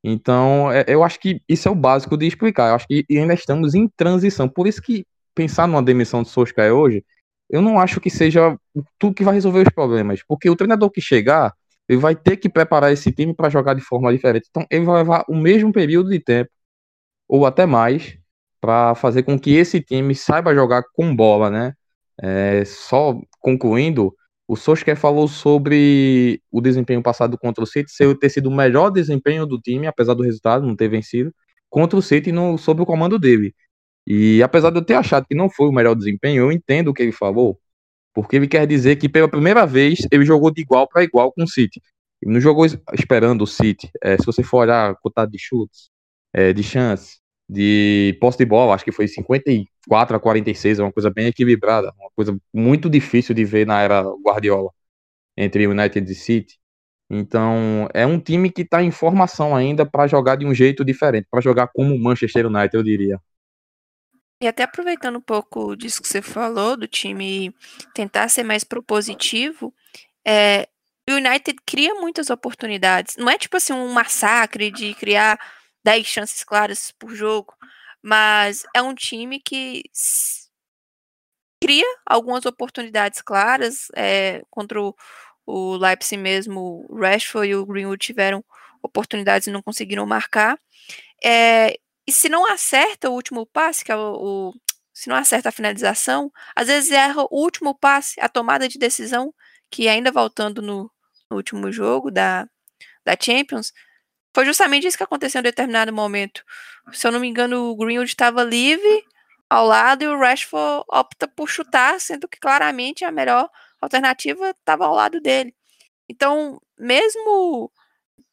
Então, 0.04 0.72
é, 0.72 0.86
eu 0.88 1.04
acho 1.04 1.20
que 1.20 1.42
isso 1.50 1.68
é 1.68 1.72
o 1.72 1.76
básico 1.76 2.16
de 2.16 2.28
explicar. 2.28 2.70
Eu 2.70 2.76
acho 2.76 2.86
que 2.86 3.04
ainda 3.10 3.34
estamos 3.34 3.74
em 3.74 3.88
transição. 3.88 4.48
Por 4.48 4.68
isso 4.68 4.84
que 4.84 5.04
pensar 5.34 5.68
numa 5.68 5.82
demissão 5.82 6.22
de 6.22 6.30
Solskjaer 6.30 6.76
hoje, 6.76 7.04
eu 7.50 7.60
não 7.60 7.80
acho 7.80 8.00
que 8.00 8.12
seja 8.12 8.56
tudo 9.00 9.16
que 9.16 9.24
vai 9.24 9.34
resolver 9.34 9.64
os 9.66 9.74
problemas, 9.74 10.22
porque 10.28 10.48
o 10.48 10.56
treinador 10.56 10.92
que 10.92 11.02
chegar 11.02 11.56
ele 11.88 12.00
vai 12.00 12.16
ter 12.16 12.38
que 12.38 12.50
preparar 12.50 12.92
esse 12.92 13.12
time 13.12 13.34
para 13.34 13.50
jogar 13.50 13.74
de 13.74 13.82
forma 13.82 14.12
diferente. 14.12 14.48
Então, 14.50 14.66
ele 14.70 14.86
vai 14.86 14.98
levar 14.98 15.26
o 15.28 15.36
mesmo 15.36 15.72
período 15.72 16.10
de 16.10 16.20
tempo, 16.20 16.50
ou 17.28 17.46
até 17.46 17.66
mais, 17.66 18.18
para 18.62 18.96
fazer 18.96 19.24
com 19.24 19.40
que 19.40 19.56
esse 19.56 19.82
time 19.82 20.16
saiba 20.16 20.56
jogar 20.56 20.84
com 20.94 21.16
bola, 21.16 21.50
né? 21.50 21.74
É, 22.22 22.64
só 22.66 23.20
concluindo, 23.40 24.14
o 24.48 24.56
Solskjaer 24.56 24.98
falou 24.98 25.28
sobre 25.28 26.42
o 26.52 26.62
desempenho 26.62 27.04
passado 27.04 27.38
contra 27.38 27.64
o 27.64 27.68
City 27.68 27.92
ser, 27.92 28.18
ter 28.18 28.30
sido 28.30 28.48
o 28.50 28.56
melhor 28.56 28.90
desempenho 28.90 29.46
do 29.46 29.60
time, 29.60 29.88
apesar 29.88 30.14
do 30.14 30.24
resultado 30.24 30.66
não 30.66 30.76
ter 30.76 30.88
vencido, 30.88 31.34
contra 31.70 32.00
o 32.00 32.02
City 32.02 32.32
no, 32.32 32.58
sob 32.58 32.82
o 32.82 32.86
comando 32.86 33.20
dele. 33.20 33.54
E 34.06 34.42
apesar 34.42 34.70
de 34.72 34.78
eu 34.80 34.86
ter 34.86 34.94
achado 34.96 35.26
que 35.28 35.36
não 35.36 35.50
foi 35.50 35.68
o 35.68 35.72
melhor 35.72 35.96
desempenho, 35.96 36.44
eu 36.44 36.52
entendo 36.52 36.90
o 36.90 36.94
que 36.94 37.04
ele 37.04 37.12
falou, 37.12 37.60
porque 38.18 38.36
ele 38.36 38.48
quer 38.48 38.66
dizer 38.66 38.96
que 38.96 39.08
pela 39.08 39.30
primeira 39.30 39.64
vez 39.64 40.00
ele 40.12 40.26
jogou 40.26 40.50
de 40.50 40.60
igual 40.60 40.88
para 40.88 41.04
igual 41.04 41.32
com 41.32 41.44
o 41.44 41.48
City. 41.48 41.80
Ele 42.20 42.34
não 42.34 42.42
jogou 42.42 42.66
esperando 42.66 43.44
o 43.44 43.46
City. 43.46 43.92
É, 44.02 44.18
se 44.18 44.26
você 44.26 44.42
for 44.42 44.62
olhar 44.62 44.90
a 44.90 44.96
cotada 44.96 45.30
de 45.30 45.38
chutes, 45.38 45.92
é, 46.34 46.52
de 46.52 46.64
chance, 46.64 47.20
de 47.48 48.18
posse 48.20 48.40
de 48.40 48.46
bola, 48.46 48.74
acho 48.74 48.84
que 48.84 48.92
foi 48.92 49.08
54 49.08 50.18
a 50.18 50.20
46, 50.20 50.80
é 50.80 50.82
uma 50.84 50.92
coisa 50.92 51.12
bem 51.12 51.28
equilibrada, 51.28 51.94
uma 51.96 52.10
coisa 52.16 52.36
muito 52.52 52.90
difícil 52.90 53.36
de 53.36 53.46
ver 53.46 53.68
na 53.68 53.82
era 53.82 54.02
Guardiola 54.26 54.72
entre 55.38 55.68
United 55.68 56.12
e 56.12 56.16
City. 56.16 56.58
Então, 57.12 57.88
é 57.94 58.04
um 58.08 58.20
time 58.20 58.50
que 58.50 58.64
está 58.64 58.82
em 58.82 58.90
formação 58.90 59.56
ainda 59.56 59.86
para 59.86 60.08
jogar 60.08 60.38
de 60.38 60.46
um 60.48 60.56
jeito 60.56 60.84
diferente, 60.84 61.28
para 61.30 61.40
jogar 61.40 61.68
como 61.68 61.94
o 61.94 62.00
Manchester 62.00 62.48
United, 62.48 62.76
eu 62.76 62.82
diria. 62.82 63.22
E 64.40 64.48
até 64.48 64.64
aproveitando 64.64 65.18
um 65.18 65.22
pouco 65.22 65.76
disso 65.76 66.02
que 66.02 66.08
você 66.08 66.22
falou, 66.22 66.78
do 66.78 66.88
time 66.88 67.54
tentar 67.94 68.30
ser 68.30 68.44
mais 68.44 68.64
propositivo, 68.64 69.74
é, 70.26 70.68
o 71.10 71.14
United 71.14 71.58
cria 71.66 71.96
muitas 71.96 72.30
oportunidades. 72.30 73.16
Não 73.18 73.30
é 73.30 73.38
tipo 73.38 73.58
assim 73.58 73.74
um 73.74 73.92
massacre 73.92 74.70
de 74.70 74.94
criar 74.94 75.40
10 75.84 76.06
chances 76.06 76.44
claras 76.44 76.92
por 77.00 77.16
jogo, 77.16 77.54
mas 78.02 78.64
é 78.76 78.82
um 78.82 78.94
time 78.94 79.40
que 79.40 79.84
cria 81.62 81.86
algumas 82.06 82.46
oportunidades 82.46 83.22
claras. 83.22 83.88
É, 83.96 84.44
contra 84.50 84.82
o, 84.82 84.96
o 85.46 85.78
Leipzig 85.78 86.22
mesmo, 86.22 86.86
o 86.90 87.00
Rashford 87.00 87.50
e 87.50 87.56
o 87.56 87.66
Greenwood 87.66 88.06
tiveram 88.06 88.44
oportunidades 88.84 89.48
e 89.48 89.52
não 89.52 89.62
conseguiram 89.62 90.06
marcar. 90.06 90.60
É, 91.24 91.78
e 92.08 92.12
se 92.12 92.30
não 92.30 92.50
acerta 92.50 93.10
o 93.10 93.14
último 93.14 93.46
passe, 93.46 93.84
que 93.84 93.92
é 93.92 93.96
o, 93.96 94.50
o, 94.50 94.54
se 94.94 95.10
não 95.10 95.16
acerta 95.16 95.50
a 95.50 95.52
finalização, 95.52 96.32
às 96.56 96.68
vezes 96.68 96.90
erra 96.92 97.24
o 97.24 97.28
último 97.32 97.76
passe, 97.76 98.20
a 98.22 98.30
tomada 98.30 98.68
de 98.70 98.80
decisão, 98.80 99.34
que 99.70 99.90
ainda 99.90 100.12
voltando 100.12 100.62
no, 100.62 100.90
no 101.30 101.38
último 101.38 101.72
jogo 101.72 102.10
da, 102.10 102.48
da 103.06 103.16
Champions, 103.22 103.74
foi 104.34 104.46
justamente 104.46 104.88
isso 104.88 104.98
que 104.98 105.04
aconteceu 105.04 105.40
em 105.40 105.44
determinado 105.44 105.92
momento. 105.92 106.44
Se 106.94 107.06
eu 107.08 107.12
não 107.12 107.20
me 107.20 107.28
engano, 107.28 107.72
o 107.72 107.76
Greenwood 107.76 108.10
estava 108.10 108.44
livre 108.44 109.04
ao 109.50 109.66
lado 109.66 110.04
e 110.04 110.08
o 110.08 110.18
Rashford 110.18 110.86
opta 110.90 111.28
por 111.28 111.50
chutar, 111.50 112.00
sendo 112.00 112.28
que 112.28 112.40
claramente 112.40 113.04
a 113.04 113.12
melhor 113.12 113.50
alternativa 113.82 114.52
estava 114.52 114.86
ao 114.86 114.94
lado 114.96 115.20
dele. 115.20 115.56
Então, 116.10 116.62
mesmo 116.78 117.72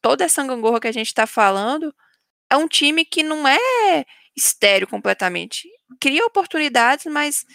toda 0.01 0.23
essa 0.23 0.45
gangorra 0.45 0.79
que 0.79 0.87
a 0.87 0.91
gente 0.91 1.07
está 1.07 1.27
falando, 1.27 1.93
é 2.55 2.57
um 2.57 2.67
time 2.67 3.05
que 3.05 3.21
não 3.21 3.47
é 3.47 4.05
estéreo 4.35 4.87
completamente. 4.87 5.69
Cria 5.99 6.25
oportunidades, 6.25 7.05
mas 7.05 7.45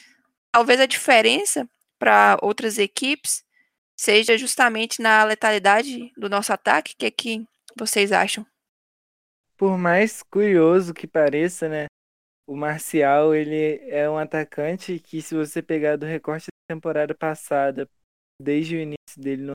talvez 0.53 0.79
a 0.79 0.87
diferença 0.87 1.69
para 1.99 2.39
outras 2.43 2.79
equipes 2.79 3.43
seja 3.97 4.37
justamente 4.37 5.03
na 5.03 5.25
letalidade 5.25 6.13
do 6.17 6.29
nosso 6.29 6.53
ataque. 6.53 6.93
O 6.93 6.97
que 6.97 7.07
é 7.07 7.11
que 7.11 7.47
vocês 7.77 8.13
acham? 8.13 8.47
Por 9.57 9.77
mais 9.77 10.23
curioso 10.23 10.95
que 10.95 11.07
pareça, 11.07 11.69
né? 11.69 11.87
O 12.47 12.57
Marcial, 12.57 13.35
ele 13.35 13.79
é 13.89 14.09
um 14.09 14.19
atacante 14.19 14.99
que 14.99 15.23
se 15.23 15.35
você 15.35 15.63
pegar 15.63 15.97
do 15.97 16.07
recorte 16.07 16.47
da 16.47 16.75
temporada 16.75 17.15
passada, 17.15 17.89
desde 18.41 18.77
o 18.77 18.81
início 18.81 19.19
dele 19.19 19.43
no 19.43 19.53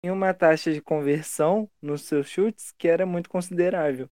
tinha 0.00 0.12
uma 0.12 0.32
taxa 0.32 0.72
de 0.72 0.80
conversão 0.80 1.68
nos 1.82 2.02
seus 2.02 2.28
chutes 2.28 2.72
que 2.78 2.86
era 2.86 3.04
muito 3.04 3.28
considerável. 3.28 4.08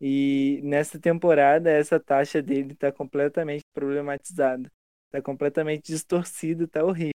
E 0.00 0.60
nessa 0.62 0.98
temporada, 0.98 1.70
essa 1.70 1.98
taxa 1.98 2.40
dele 2.40 2.72
está 2.72 2.92
completamente 2.92 3.62
problematizada, 3.74 4.70
está 5.06 5.20
completamente 5.20 5.90
distorcida, 5.90 6.64
está 6.64 6.84
horrível. 6.84 7.12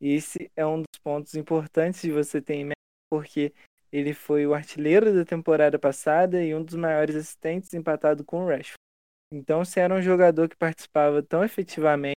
E 0.00 0.14
esse 0.14 0.50
é 0.56 0.66
um 0.66 0.78
dos 0.78 1.00
pontos 1.02 1.34
importantes 1.34 2.02
de 2.02 2.10
você 2.10 2.40
ter 2.40 2.54
em 2.54 2.64
mente, 2.64 2.74
porque 3.10 3.52
ele 3.92 4.12
foi 4.12 4.46
o 4.46 4.54
artilheiro 4.54 5.14
da 5.14 5.24
temporada 5.24 5.78
passada 5.78 6.42
e 6.42 6.54
um 6.54 6.62
dos 6.62 6.74
maiores 6.74 7.16
assistentes 7.16 7.72
empatado 7.72 8.24
com 8.24 8.44
o 8.44 8.48
Rashford. 8.48 8.74
Então, 9.32 9.64
se 9.64 9.78
era 9.80 9.94
um 9.94 10.02
jogador 10.02 10.48
que 10.48 10.56
participava 10.56 11.22
tão 11.22 11.44
efetivamente 11.44 12.16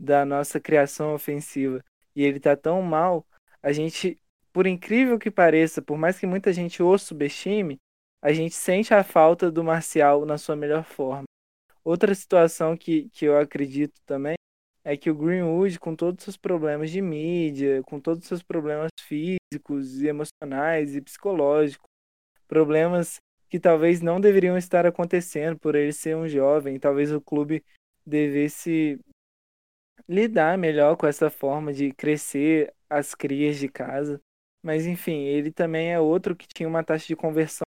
da 0.00 0.24
nossa 0.24 0.60
criação 0.60 1.14
ofensiva 1.14 1.84
e 2.14 2.24
ele 2.24 2.38
está 2.38 2.56
tão 2.56 2.80
mal, 2.82 3.26
a 3.62 3.72
gente 3.72 4.18
por 4.52 4.66
incrível 4.66 5.18
que 5.18 5.30
pareça, 5.30 5.80
por 5.80 5.96
mais 5.96 6.18
que 6.18 6.26
muita 6.26 6.52
gente 6.52 6.82
o 6.82 6.98
subestime, 6.98 7.78
a 8.22 8.32
gente 8.32 8.54
sente 8.54 8.92
a 8.92 9.04
falta 9.04 9.50
do 9.50 9.62
Marcial 9.62 10.24
na 10.26 10.38
sua 10.38 10.56
melhor 10.56 10.84
forma. 10.84 11.24
Outra 11.84 12.14
situação 12.14 12.76
que, 12.76 13.08
que 13.10 13.24
eu 13.24 13.38
acredito 13.38 14.00
também 14.04 14.34
é 14.84 14.96
que 14.96 15.10
o 15.10 15.14
Greenwood, 15.14 15.78
com 15.78 15.94
todos 15.94 16.20
os 16.20 16.24
seus 16.24 16.36
problemas 16.36 16.90
de 16.90 17.00
mídia, 17.00 17.82
com 17.84 18.00
todos 18.00 18.22
os 18.22 18.28
seus 18.28 18.42
problemas 18.42 18.88
físicos 19.00 20.00
e 20.00 20.08
emocionais 20.08 20.96
e 20.96 21.00
psicológicos, 21.00 21.86
problemas 22.46 23.16
que 23.48 23.60
talvez 23.60 24.00
não 24.00 24.20
deveriam 24.20 24.56
estar 24.56 24.86
acontecendo 24.86 25.58
por 25.58 25.74
ele 25.74 25.92
ser 25.92 26.16
um 26.16 26.28
jovem, 26.28 26.78
talvez 26.78 27.12
o 27.12 27.20
clube 27.20 27.64
devesse 28.04 28.98
lidar 30.08 30.56
melhor 30.58 30.96
com 30.96 31.06
essa 31.06 31.30
forma 31.30 31.72
de 31.72 31.92
crescer 31.92 32.72
as 32.88 33.14
crias 33.14 33.58
de 33.58 33.68
casa. 33.68 34.20
Mas 34.62 34.86
enfim, 34.86 35.24
ele 35.24 35.52
também 35.52 35.92
é 35.92 36.00
outro 36.00 36.34
que 36.34 36.46
tinha 36.48 36.68
uma 36.68 36.82
taxa 36.82 37.06
de 37.06 37.16
conversão 37.16 37.64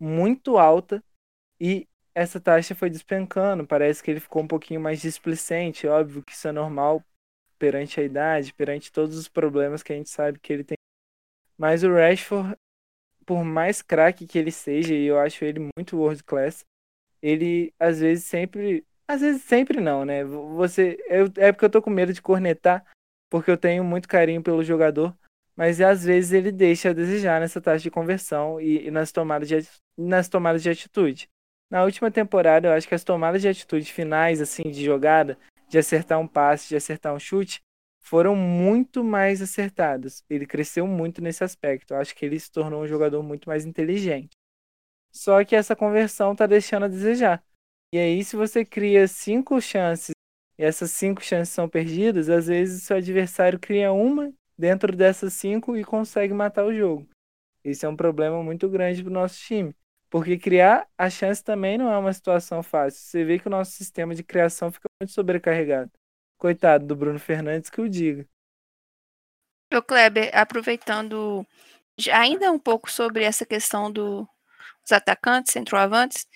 muito 0.00 0.56
alta 0.56 1.04
e 1.60 1.86
essa 2.14 2.40
taxa 2.40 2.74
foi 2.74 2.90
despencando. 2.90 3.66
Parece 3.66 4.02
que 4.02 4.10
ele 4.10 4.20
ficou 4.20 4.42
um 4.42 4.48
pouquinho 4.48 4.80
mais 4.80 5.00
displicente. 5.00 5.86
Óbvio 5.86 6.22
que 6.22 6.32
isso 6.32 6.48
é 6.48 6.52
normal 6.52 7.04
perante 7.58 8.00
a 8.00 8.02
idade, 8.02 8.54
perante 8.54 8.90
todos 8.90 9.16
os 9.16 9.28
problemas 9.28 9.82
que 9.82 9.92
a 9.92 9.96
gente 9.96 10.08
sabe 10.08 10.38
que 10.38 10.52
ele 10.52 10.64
tem. 10.64 10.76
Mas 11.58 11.84
o 11.84 11.92
Rashford, 11.92 12.56
por 13.26 13.44
mais 13.44 13.82
craque 13.82 14.26
que 14.26 14.38
ele 14.38 14.50
seja, 14.50 14.94
e 14.94 15.04
eu 15.04 15.18
acho 15.18 15.44
ele 15.44 15.68
muito 15.76 15.98
world 15.98 16.24
class, 16.24 16.64
ele 17.22 17.72
às 17.78 18.00
vezes 18.00 18.24
sempre. 18.24 18.84
Às 19.06 19.20
vezes 19.20 19.42
sempre 19.42 19.80
não, 19.80 20.04
né? 20.04 20.24
Você. 20.24 20.96
Eu, 21.08 21.26
é 21.36 21.52
porque 21.52 21.64
eu 21.66 21.70
tô 21.70 21.82
com 21.82 21.90
medo 21.90 22.12
de 22.12 22.22
cornetar, 22.22 22.84
porque 23.28 23.50
eu 23.50 23.58
tenho 23.58 23.84
muito 23.84 24.08
carinho 24.08 24.42
pelo 24.42 24.64
jogador, 24.64 25.14
mas 25.60 25.78
às 25.78 26.02
vezes 26.02 26.32
ele 26.32 26.50
deixa 26.50 26.88
a 26.88 26.92
desejar 26.94 27.38
nessa 27.38 27.60
taxa 27.60 27.82
de 27.82 27.90
conversão 27.90 28.58
e, 28.58 28.86
e 28.86 28.90
nas, 28.90 29.12
tomadas 29.12 29.46
de, 29.46 29.68
nas 29.94 30.26
tomadas 30.26 30.62
de 30.62 30.70
atitude. 30.70 31.28
Na 31.70 31.84
última 31.84 32.10
temporada, 32.10 32.68
eu 32.68 32.72
acho 32.72 32.88
que 32.88 32.94
as 32.94 33.04
tomadas 33.04 33.42
de 33.42 33.48
atitude 33.48 33.92
finais, 33.92 34.40
assim, 34.40 34.62
de 34.62 34.82
jogada, 34.82 35.36
de 35.68 35.76
acertar 35.76 36.18
um 36.18 36.26
passe, 36.26 36.70
de 36.70 36.76
acertar 36.76 37.14
um 37.14 37.18
chute, 37.18 37.60
foram 38.00 38.34
muito 38.34 39.04
mais 39.04 39.42
acertadas. 39.42 40.24
Ele 40.30 40.46
cresceu 40.46 40.86
muito 40.86 41.20
nesse 41.20 41.44
aspecto. 41.44 41.92
Eu 41.92 41.98
acho 41.98 42.16
que 42.16 42.24
ele 42.24 42.40
se 42.40 42.50
tornou 42.50 42.82
um 42.82 42.86
jogador 42.86 43.22
muito 43.22 43.46
mais 43.46 43.66
inteligente. 43.66 44.30
Só 45.12 45.44
que 45.44 45.54
essa 45.54 45.76
conversão 45.76 46.32
está 46.32 46.46
deixando 46.46 46.86
a 46.86 46.88
desejar. 46.88 47.44
E 47.92 47.98
aí, 47.98 48.24
se 48.24 48.34
você 48.34 48.64
cria 48.64 49.06
cinco 49.06 49.60
chances 49.60 50.12
e 50.58 50.64
essas 50.64 50.90
cinco 50.90 51.22
chances 51.22 51.52
são 51.52 51.68
perdidas, 51.68 52.30
às 52.30 52.46
vezes 52.46 52.82
o 52.82 52.86
seu 52.86 52.96
adversário 52.96 53.58
cria 53.58 53.92
uma 53.92 54.32
dentro 54.60 54.94
dessas 54.94 55.32
cinco 55.32 55.76
e 55.76 55.82
consegue 55.82 56.34
matar 56.34 56.64
o 56.66 56.74
jogo. 56.74 57.08
Isso 57.64 57.86
é 57.86 57.88
um 57.88 57.96
problema 57.96 58.42
muito 58.42 58.68
grande 58.68 59.02
para 59.02 59.10
o 59.10 59.14
nosso 59.14 59.38
time. 59.40 59.74
Porque 60.10 60.38
criar 60.38 60.86
a 60.98 61.08
chance 61.08 61.42
também 61.42 61.78
não 61.78 61.90
é 61.90 61.96
uma 61.96 62.12
situação 62.12 62.62
fácil. 62.62 63.00
Você 63.00 63.24
vê 63.24 63.38
que 63.38 63.46
o 63.46 63.50
nosso 63.50 63.72
sistema 63.72 64.14
de 64.14 64.22
criação 64.22 64.70
fica 64.70 64.88
muito 65.00 65.12
sobrecarregado. 65.12 65.90
Coitado 66.36 66.86
do 66.86 66.96
Bruno 66.96 67.18
Fernandes 67.18 67.70
que 67.70 67.80
o 67.80 67.88
diga. 67.88 68.26
O 69.72 69.80
Kleber, 69.80 70.30
aproveitando 70.34 71.46
ainda 72.12 72.50
um 72.50 72.58
pouco 72.58 72.90
sobre 72.90 73.22
essa 73.24 73.46
questão 73.46 73.90
do, 73.90 74.28
dos 74.82 74.92
atacantes, 74.92 75.52
centroavantes, 75.52 76.26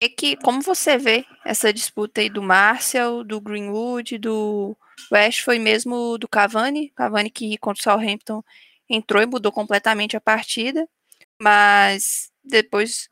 é 0.00 0.08
que 0.08 0.36
como 0.38 0.60
você 0.60 0.98
vê 0.98 1.24
essa 1.44 1.72
disputa 1.72 2.20
aí 2.20 2.28
do 2.28 2.42
Martial, 2.42 3.22
do 3.22 3.40
Greenwood, 3.40 4.18
do 4.18 4.76
West, 5.12 5.42
foi 5.42 5.58
mesmo 5.58 6.18
do 6.18 6.28
Cavani, 6.28 6.90
Cavani 6.90 7.30
que 7.30 7.56
contra 7.58 7.80
o 7.80 7.82
Southampton 7.82 8.42
entrou 8.88 9.22
e 9.22 9.26
mudou 9.26 9.52
completamente 9.52 10.16
a 10.16 10.20
partida, 10.20 10.88
mas 11.40 12.30
depois 12.44 13.08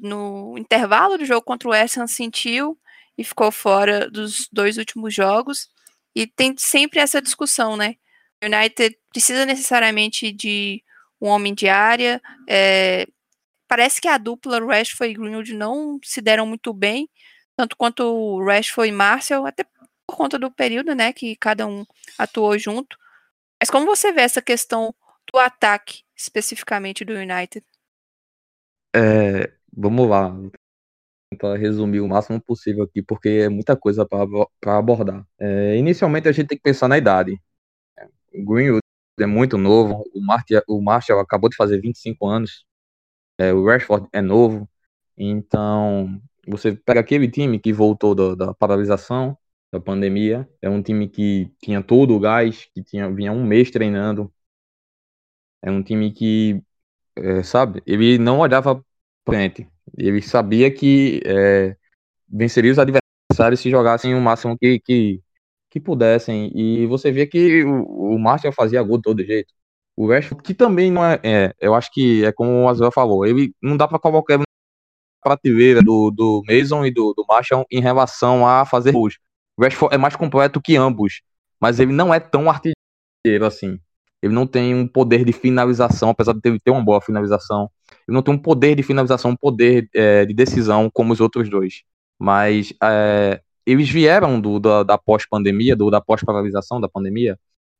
no 0.00 0.56
intervalo 0.58 1.18
do 1.18 1.24
jogo 1.24 1.42
contra 1.42 1.68
o 1.68 1.72
West 1.72 1.96
Ham 1.96 2.06
sentiu 2.06 2.78
e 3.18 3.24
ficou 3.24 3.50
fora 3.50 4.08
dos 4.08 4.48
dois 4.52 4.78
últimos 4.78 5.14
jogos. 5.14 5.68
E 6.14 6.26
tem 6.26 6.54
sempre 6.56 7.00
essa 7.00 7.20
discussão, 7.20 7.76
né? 7.76 7.96
O 8.42 8.46
United 8.46 8.96
precisa 9.10 9.44
necessariamente 9.44 10.32
de 10.32 10.82
um 11.20 11.28
homem 11.28 11.54
de 11.54 11.68
área. 11.68 12.20
É, 12.48 13.06
parece 13.68 14.00
que 14.00 14.08
a 14.08 14.18
dupla 14.18 14.58
Rashford 14.58 15.12
e 15.12 15.16
Greenwood 15.16 15.54
não 15.54 15.98
se 16.02 16.20
deram 16.20 16.46
muito 16.46 16.72
bem, 16.72 17.08
tanto 17.56 17.76
quanto 17.76 18.02
o 18.02 18.44
Rashford 18.44 18.88
e 18.88 18.92
Martial, 18.92 19.46
até 19.46 19.64
por 20.10 20.16
conta 20.16 20.38
do 20.38 20.50
período, 20.50 20.92
né, 20.92 21.12
que 21.12 21.36
cada 21.36 21.66
um 21.66 21.86
atuou 22.18 22.58
junto. 22.58 22.98
Mas 23.60 23.70
como 23.70 23.86
você 23.86 24.12
vê 24.12 24.22
essa 24.22 24.42
questão 24.42 24.92
do 25.32 25.38
ataque, 25.38 26.02
especificamente 26.16 27.04
do 27.04 27.12
United? 27.12 27.64
É, 28.94 29.52
vamos 29.72 30.08
lá, 30.08 30.34
tentar 31.30 31.56
resumir 31.56 32.00
o 32.00 32.08
máximo 32.08 32.40
possível 32.40 32.82
aqui, 32.82 33.00
porque 33.00 33.28
é 33.28 33.48
muita 33.48 33.76
coisa 33.76 34.04
para 34.04 34.76
abordar. 34.76 35.24
É, 35.38 35.76
inicialmente, 35.76 36.28
a 36.28 36.32
gente 36.32 36.48
tem 36.48 36.58
que 36.58 36.64
pensar 36.64 36.88
na 36.88 36.98
idade. 36.98 37.40
O 38.34 38.44
Greenwood 38.44 38.80
é 39.20 39.26
muito 39.26 39.56
novo, 39.56 40.02
o 40.12 40.20
Martial, 40.20 40.62
o 40.66 40.82
Martial 40.82 41.20
acabou 41.20 41.48
de 41.48 41.56
fazer 41.56 41.80
25 41.80 42.26
anos, 42.26 42.64
é, 43.38 43.52
o 43.52 43.64
Rashford 43.64 44.08
é 44.12 44.20
novo, 44.20 44.68
então 45.16 46.20
você 46.48 46.74
pega 46.74 47.00
aquele 47.00 47.30
time 47.30 47.60
que 47.60 47.72
voltou 47.72 48.14
da 48.34 48.54
paralisação, 48.54 49.36
da 49.72 49.80
pandemia, 49.80 50.48
é 50.60 50.68
um 50.68 50.82
time 50.82 51.08
que 51.08 51.50
tinha 51.62 51.82
todo 51.82 52.14
o 52.14 52.20
gás, 52.20 52.68
que 52.74 52.82
tinha, 52.82 53.10
vinha 53.10 53.32
um 53.32 53.44
mês 53.44 53.70
treinando, 53.70 54.32
é 55.62 55.70
um 55.70 55.82
time 55.82 56.10
que 56.12 56.62
é, 57.16 57.42
sabe? 57.42 57.82
Ele 57.86 58.18
não 58.18 58.40
olhava 58.40 58.84
frente. 59.28 59.68
Ele 59.96 60.22
sabia 60.22 60.70
que 60.70 61.20
é, 61.24 61.76
venceria 62.28 62.72
os 62.72 62.78
adversários 62.78 63.60
se 63.60 63.70
jogassem 63.70 64.14
o 64.14 64.20
máximo 64.20 64.58
que, 64.58 64.80
que, 64.80 65.22
que 65.70 65.80
pudessem. 65.80 66.50
E 66.54 66.86
você 66.86 67.12
via 67.12 67.26
que 67.26 67.64
o, 67.64 68.16
o 68.16 68.52
fazia 68.52 68.82
gol 68.82 68.98
de 68.98 69.02
todo 69.02 69.24
jeito. 69.24 69.52
O 69.96 70.08
Rashford, 70.08 70.42
que 70.42 70.54
também 70.54 70.90
não 70.90 71.04
é, 71.04 71.20
é 71.22 71.54
eu 71.60 71.74
acho 71.74 71.92
que 71.92 72.24
é 72.24 72.32
como 72.32 72.64
o 72.64 72.68
Azuel 72.68 72.92
falou, 72.92 73.26
ele 73.26 73.54
não 73.62 73.76
dá 73.76 73.86
para 73.86 73.98
colocar 73.98 74.38
na 74.38 74.44
prateleira 75.22 75.82
do, 75.82 76.10
do 76.10 76.42
Mason 76.48 76.86
e 76.86 76.90
do, 76.90 77.12
do 77.14 77.24
Marshall 77.28 77.66
em 77.70 77.80
relação 77.80 78.46
a 78.46 78.64
fazer 78.64 78.92
gols. 78.92 79.18
O 79.56 79.62
Rashford 79.62 79.94
é 79.94 79.98
mais 79.98 80.16
completo 80.16 80.60
que 80.60 80.76
ambos, 80.76 81.22
mas 81.60 81.80
ele 81.80 81.92
não 81.92 82.12
é 82.12 82.20
tão 82.20 82.48
artilheiro 82.50 83.44
assim. 83.44 83.78
Ele 84.22 84.34
não 84.34 84.46
tem 84.46 84.74
um 84.74 84.86
poder 84.86 85.24
de 85.24 85.32
finalização, 85.32 86.10
apesar 86.10 86.34
de 86.34 86.40
ter, 86.40 86.70
uma 86.70 86.84
boa 86.84 87.00
finalização. 87.00 87.70
Ele 88.06 88.14
não 88.14 88.22
tem 88.22 88.34
um 88.34 88.38
poder 88.38 88.74
de 88.76 88.82
finalização, 88.82 89.30
um 89.30 89.36
poder 89.36 89.88
é, 89.94 90.26
de 90.26 90.34
decisão 90.34 90.90
como 90.92 91.12
os 91.12 91.20
outros 91.20 91.48
dois. 91.48 91.82
Mas 92.18 92.72
é, 92.82 93.40
eles 93.64 93.88
vieram 93.88 94.40
do, 94.40 94.58
da, 94.58 94.82
da 94.82 94.98
pós-pandemia, 94.98 95.74
da 95.76 96.00
pós-paralisação 96.00 96.80
da 96.80 96.88
pandemia, 96.88 97.38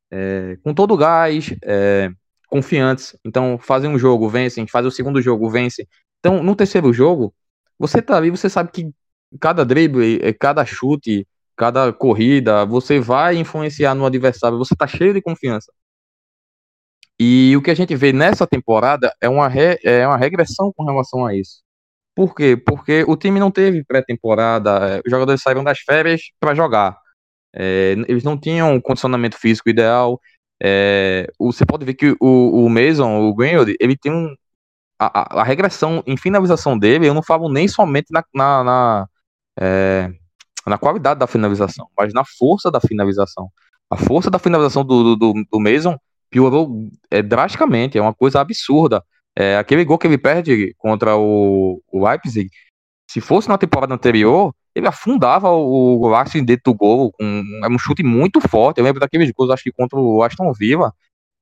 é, 0.09 0.57
com 0.63 0.73
todo 0.73 0.93
o 0.93 0.97
gás, 0.97 1.53
é, 1.63 2.11
confiantes. 2.47 3.15
Então, 3.23 3.57
fazem 3.59 3.89
um 3.89 3.99
jogo, 3.99 4.27
vencem, 4.27 4.67
fazem 4.67 4.89
o 4.89 4.91
segundo 4.91 5.21
jogo, 5.21 5.49
vencem. 5.49 5.87
Então, 6.19 6.43
no 6.43 6.55
terceiro 6.55 6.91
jogo, 6.91 7.33
você 7.77 8.01
tá 8.01 8.17
ali, 8.17 8.29
você 8.29 8.49
sabe 8.49 8.71
que 8.71 8.91
cada 9.39 9.63
drible, 9.63 10.19
é, 10.21 10.33
cada 10.33 10.65
chute, 10.65 11.27
cada 11.61 11.93
corrida, 11.93 12.65
você 12.65 12.99
vai 12.99 13.37
influenciar 13.37 13.93
no 13.93 14.03
adversário, 14.03 14.57
você 14.57 14.75
tá 14.75 14.87
cheio 14.87 15.13
de 15.13 15.21
confiança. 15.21 15.71
E 17.19 17.55
o 17.55 17.61
que 17.61 17.69
a 17.69 17.75
gente 17.75 17.95
vê 17.95 18.11
nessa 18.11 18.47
temporada 18.47 19.13
é 19.21 19.29
uma, 19.29 19.47
re, 19.47 19.77
é 19.83 20.07
uma 20.07 20.17
regressão 20.17 20.73
com 20.75 20.83
relação 20.83 21.23
a 21.23 21.35
isso. 21.35 21.61
Por 22.15 22.33
quê? 22.33 22.57
Porque 22.57 23.05
o 23.07 23.15
time 23.15 23.39
não 23.39 23.51
teve 23.51 23.83
pré-temporada, 23.83 24.71
é, 24.97 25.01
os 25.05 25.11
jogadores 25.11 25.43
saíram 25.43 25.63
das 25.63 25.77
férias 25.81 26.31
para 26.39 26.55
jogar. 26.55 26.97
É, 27.53 27.91
eles 28.07 28.23
não 28.23 28.35
tinham 28.39 28.73
um 28.73 28.81
condicionamento 28.81 29.37
físico 29.37 29.69
ideal. 29.69 30.19
É, 30.59 31.27
você 31.39 31.63
pode 31.63 31.85
ver 31.85 31.93
que 31.93 32.15
o, 32.19 32.65
o 32.65 32.69
Mason, 32.71 33.21
o 33.21 33.35
Greenwood, 33.35 33.75
ele 33.79 33.95
tem 33.95 34.11
um. 34.11 34.35
A, 34.99 35.41
a, 35.41 35.43
regressão 35.43 36.03
em 36.07 36.17
finalização 36.17 36.77
dele, 36.77 37.07
eu 37.07 37.13
não 37.13 37.23
falo 37.23 37.51
nem 37.51 37.67
somente 37.67 38.07
na, 38.11 38.23
na, 38.33 38.63
na, 38.63 39.07
é, 39.59 40.11
na 40.67 40.77
qualidade 40.77 41.19
da 41.19 41.27
finalização, 41.27 41.87
mas 41.97 42.13
na 42.13 42.23
força 42.23 42.69
da 42.69 42.79
finalização. 42.79 43.49
A 43.89 43.97
força 43.97 44.29
da 44.29 44.39
finalização 44.39 44.85
do, 44.85 45.15
do, 45.15 45.33
do 45.51 45.59
Mason 45.59 45.97
piorou 46.29 46.89
é, 47.09 47.21
drasticamente, 47.21 47.97
é 47.97 48.01
uma 48.01 48.13
coisa 48.13 48.39
absurda. 48.39 49.03
É, 49.35 49.57
aquele 49.57 49.83
gol 49.83 49.97
que 49.97 50.07
ele 50.07 50.17
perde 50.17 50.73
contra 50.77 51.17
o, 51.17 51.81
o 51.91 52.07
Leipzig, 52.07 52.49
se 53.09 53.19
fosse 53.19 53.49
na 53.49 53.57
temporada 53.57 53.93
anterior, 53.93 54.53
ele 54.73 54.87
afundava 54.87 55.49
o, 55.49 56.07
Leipzig 56.09 56.45
dentro 56.45 56.71
do 56.71 56.73
gol, 56.73 57.11
com 57.11 57.25
um, 57.25 57.61
um 57.69 57.79
chute 57.79 58.03
muito 58.03 58.39
forte. 58.39 58.77
Eu 58.77 58.85
lembro 58.85 59.01
daqueles 59.01 59.29
gols, 59.31 59.49
acho 59.49 59.63
que 59.63 59.71
contra 59.71 59.99
o 59.99 60.23
Aston 60.23 60.51
Villa, 60.53 60.93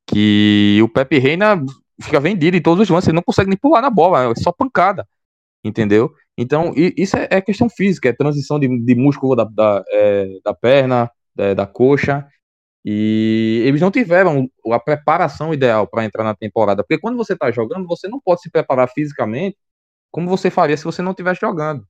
que 0.07 0.79
o 0.83 0.89
Pepe 0.89 1.19
Reina 1.19 1.63
fica 2.01 2.19
vendido 2.19 2.57
em 2.57 2.61
todos 2.61 2.81
os 2.81 2.89
lances, 2.89 3.07
ele 3.07 3.15
não 3.15 3.23
consegue 3.23 3.49
nem 3.49 3.57
pular 3.57 3.81
na 3.81 3.89
bola, 3.89 4.31
é 4.31 4.35
só 4.35 4.51
pancada, 4.51 5.07
entendeu? 5.63 6.11
Então, 6.41 6.71
isso 6.75 7.17
é, 7.17 7.27
é 7.31 7.41
questão 7.41 7.69
física, 7.69 8.07
é 8.07 8.13
transição 8.13 8.57
de, 8.57 8.67
de 8.85 8.95
músculo 8.95 9.35
da, 9.35 9.43
da, 9.43 9.83
é, 9.89 10.39
da 10.41 10.53
perna, 10.53 11.11
da, 11.35 11.53
da 11.53 11.67
coxa, 11.67 12.25
e 12.85 13.61
eles 13.65 13.81
não 13.81 13.91
tiveram 13.91 14.49
a 14.71 14.79
preparação 14.79 15.53
ideal 15.53 15.85
para 15.85 16.05
entrar 16.05 16.23
na 16.23 16.33
temporada. 16.33 16.81
Porque 16.81 16.97
quando 16.97 17.17
você 17.17 17.33
está 17.33 17.51
jogando, 17.51 17.85
você 17.85 18.07
não 18.07 18.21
pode 18.21 18.41
se 18.41 18.49
preparar 18.49 18.89
fisicamente 18.89 19.57
como 20.11 20.29
você 20.29 20.49
faria 20.49 20.77
se 20.77 20.85
você 20.85 21.01
não 21.01 21.11
estivesse 21.11 21.41
jogando. 21.41 21.85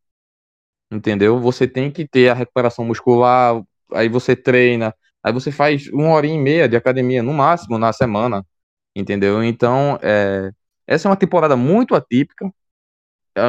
Entendeu? 0.92 1.40
Você 1.40 1.68
tem 1.68 1.92
que 1.92 2.08
ter 2.08 2.30
a 2.30 2.34
recuperação 2.34 2.84
muscular, 2.86 3.62
aí 3.94 4.10
você 4.10 4.36
treina, 4.36 4.96
aí 5.24 5.32
você 5.32 5.52
faz 5.52 5.88
uma 5.90 6.10
hora 6.10 6.26
e 6.26 6.36
meia 6.40 6.68
de 6.68 6.76
academia 6.76 7.22
no 7.22 7.34
máximo 7.34 7.78
na 7.78 7.94
semana. 7.94 8.44
Entendeu? 8.96 9.44
Então, 9.44 10.00
é, 10.02 10.52
essa 10.88 11.08
é 11.08 11.12
uma 11.12 11.16
temporada 11.18 11.56
muito 11.56 11.94
atípica. 11.96 12.52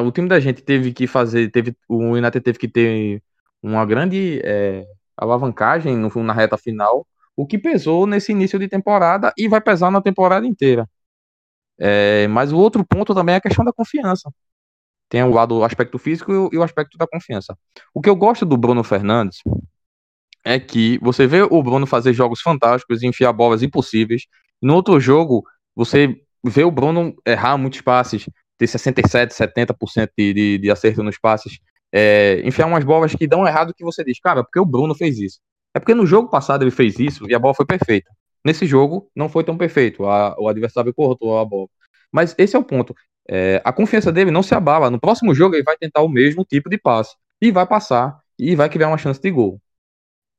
O 0.00 0.12
time 0.12 0.28
da 0.28 0.40
gente 0.40 0.62
teve 0.62 0.92
que 0.92 1.06
fazer, 1.06 1.50
teve, 1.50 1.74
o 1.88 2.12
United 2.12 2.40
teve 2.40 2.58
que 2.58 2.68
ter 2.68 3.22
uma 3.62 3.84
grande 3.84 4.40
é, 4.44 4.86
alavancagem 5.16 5.96
no, 5.96 6.10
na 6.22 6.32
reta 6.32 6.56
final 6.56 7.06
o 7.40 7.46
que 7.46 7.58
pesou 7.58 8.06
nesse 8.06 8.32
início 8.32 8.58
de 8.58 8.68
temporada 8.68 9.32
e 9.36 9.48
vai 9.48 9.60
pesar 9.62 9.90
na 9.90 10.02
temporada 10.02 10.46
inteira. 10.46 10.86
É, 11.78 12.28
mas 12.28 12.52
o 12.52 12.58
outro 12.58 12.84
ponto 12.84 13.14
também 13.14 13.34
é 13.34 13.38
a 13.38 13.40
questão 13.40 13.64
da 13.64 13.72
confiança. 13.72 14.30
Tem 15.08 15.22
o 15.22 15.30
lado 15.30 15.56
o 15.56 15.64
aspecto 15.64 15.98
físico 15.98 16.50
e 16.52 16.58
o, 16.58 16.62
aspecto 16.62 16.98
da 16.98 17.06
confiança. 17.06 17.56
O 17.94 18.00
que 18.02 18.10
eu 18.10 18.14
gosto 18.14 18.44
do 18.44 18.58
Bruno 18.58 18.84
Fernandes 18.84 19.38
é 20.44 20.60
que 20.60 20.98
você 20.98 21.26
vê 21.26 21.42
o 21.42 21.62
Bruno 21.62 21.86
fazer 21.86 22.12
jogos 22.12 22.42
fantásticos, 22.42 23.02
enfiar 23.02 23.32
bolas 23.32 23.62
impossíveis. 23.62 24.26
No 24.60 24.74
outro 24.74 25.00
jogo, 25.00 25.42
você 25.74 26.20
vê 26.44 26.62
o 26.62 26.70
Bruno 26.70 27.14
errar 27.26 27.56
muitos 27.56 27.80
passes, 27.80 28.28
ter 28.60 28.66
67, 28.66 29.32
70% 29.32 30.10
de, 30.16 30.34
de, 30.34 30.58
de 30.58 30.70
acerto 30.70 31.02
nos 31.02 31.18
passes, 31.18 31.58
é, 31.90 32.42
enfiar 32.44 32.66
umas 32.66 32.84
bolas 32.84 33.14
que 33.14 33.26
dão 33.26 33.46
errado 33.46 33.72
que 33.74 33.82
você 33.82 34.04
diz, 34.04 34.20
cara, 34.20 34.44
porque 34.44 34.60
o 34.60 34.66
Bruno 34.66 34.94
fez 34.94 35.18
isso. 35.18 35.40
É 35.74 35.80
porque 35.80 35.94
no 35.94 36.04
jogo 36.04 36.28
passado 36.28 36.62
ele 36.62 36.70
fez 36.70 36.98
isso 36.98 37.24
e 37.26 37.34
a 37.34 37.38
bola 37.38 37.54
foi 37.54 37.64
perfeita. 37.64 38.10
Nesse 38.44 38.66
jogo 38.66 39.10
não 39.16 39.30
foi 39.30 39.44
tão 39.44 39.56
perfeito, 39.56 40.04
a, 40.04 40.36
o 40.38 40.46
adversário 40.46 40.92
cortou 40.92 41.38
a 41.38 41.44
bola. 41.44 41.68
Mas 42.12 42.34
esse 42.36 42.54
é 42.54 42.58
o 42.58 42.62
ponto. 42.62 42.94
É, 43.26 43.62
a 43.64 43.72
confiança 43.72 44.12
dele 44.12 44.30
não 44.30 44.42
se 44.42 44.54
abala. 44.54 44.90
No 44.90 45.00
próximo 45.00 45.34
jogo 45.34 45.54
ele 45.54 45.64
vai 45.64 45.76
tentar 45.78 46.02
o 46.02 46.08
mesmo 46.08 46.44
tipo 46.44 46.68
de 46.68 46.76
passe 46.76 47.16
e 47.40 47.50
vai 47.50 47.66
passar 47.66 48.20
e 48.38 48.54
vai 48.54 48.68
criar 48.68 48.88
uma 48.88 48.98
chance 48.98 49.20
de 49.20 49.30
gol. 49.30 49.58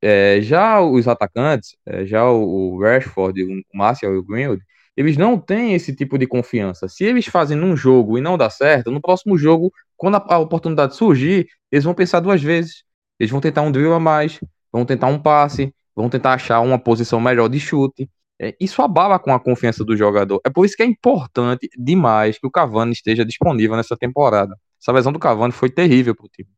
É, 0.00 0.40
já 0.42 0.80
os 0.80 1.08
atacantes, 1.08 1.76
é, 1.86 2.06
já 2.06 2.28
o, 2.30 2.80
Rashford, 2.80 3.42
o 3.42 3.76
Martial 3.76 4.14
e 4.14 4.18
o 4.18 4.22
Greenwood, 4.22 4.62
eles 4.96 5.16
não 5.16 5.38
têm 5.38 5.74
esse 5.74 5.94
tipo 5.94 6.18
de 6.18 6.26
confiança. 6.26 6.88
Se 6.88 7.04
eles 7.04 7.26
fazem 7.26 7.56
num 7.56 7.76
jogo 7.76 8.18
e 8.18 8.20
não 8.20 8.36
dá 8.36 8.50
certo, 8.50 8.90
no 8.90 9.00
próximo 9.00 9.38
jogo, 9.38 9.72
quando 9.96 10.16
a, 10.16 10.38
oportunidade 10.38 10.96
surgir, 10.96 11.48
eles 11.70 11.84
vão 11.84 11.94
pensar 11.94 12.20
duas 12.20 12.42
vezes. 12.42 12.84
Eles 13.18 13.30
vão 13.30 13.40
tentar 13.40 13.62
um 13.62 13.72
drill 13.72 13.94
a 13.94 14.00
mais, 14.00 14.40
vão 14.70 14.84
tentar 14.84 15.06
um 15.06 15.18
passe, 15.18 15.74
vão 15.94 16.08
tentar 16.08 16.34
achar 16.34 16.60
uma 16.60 16.78
posição 16.78 17.20
melhor 17.20 17.48
de 17.48 17.60
chute. 17.60 18.10
É, 18.40 18.54
isso 18.60 18.82
abala 18.82 19.18
com 19.18 19.32
a 19.32 19.40
confiança 19.40 19.84
do 19.84 19.96
jogador. 19.96 20.40
É 20.44 20.50
por 20.50 20.66
isso 20.66 20.76
que 20.76 20.82
é 20.82 20.86
importante 20.86 21.68
demais 21.78 22.38
que 22.38 22.46
o 22.46 22.50
Cavani 22.50 22.92
esteja 22.92 23.24
disponível 23.24 23.76
nessa 23.76 23.96
temporada. 23.96 24.56
Essa 24.80 24.92
lesão 24.92 25.12
do 25.12 25.18
Cavani 25.18 25.52
foi 25.52 25.70
terrível 25.70 26.14
para 26.14 26.26
o 26.26 26.28
time. 26.28 26.50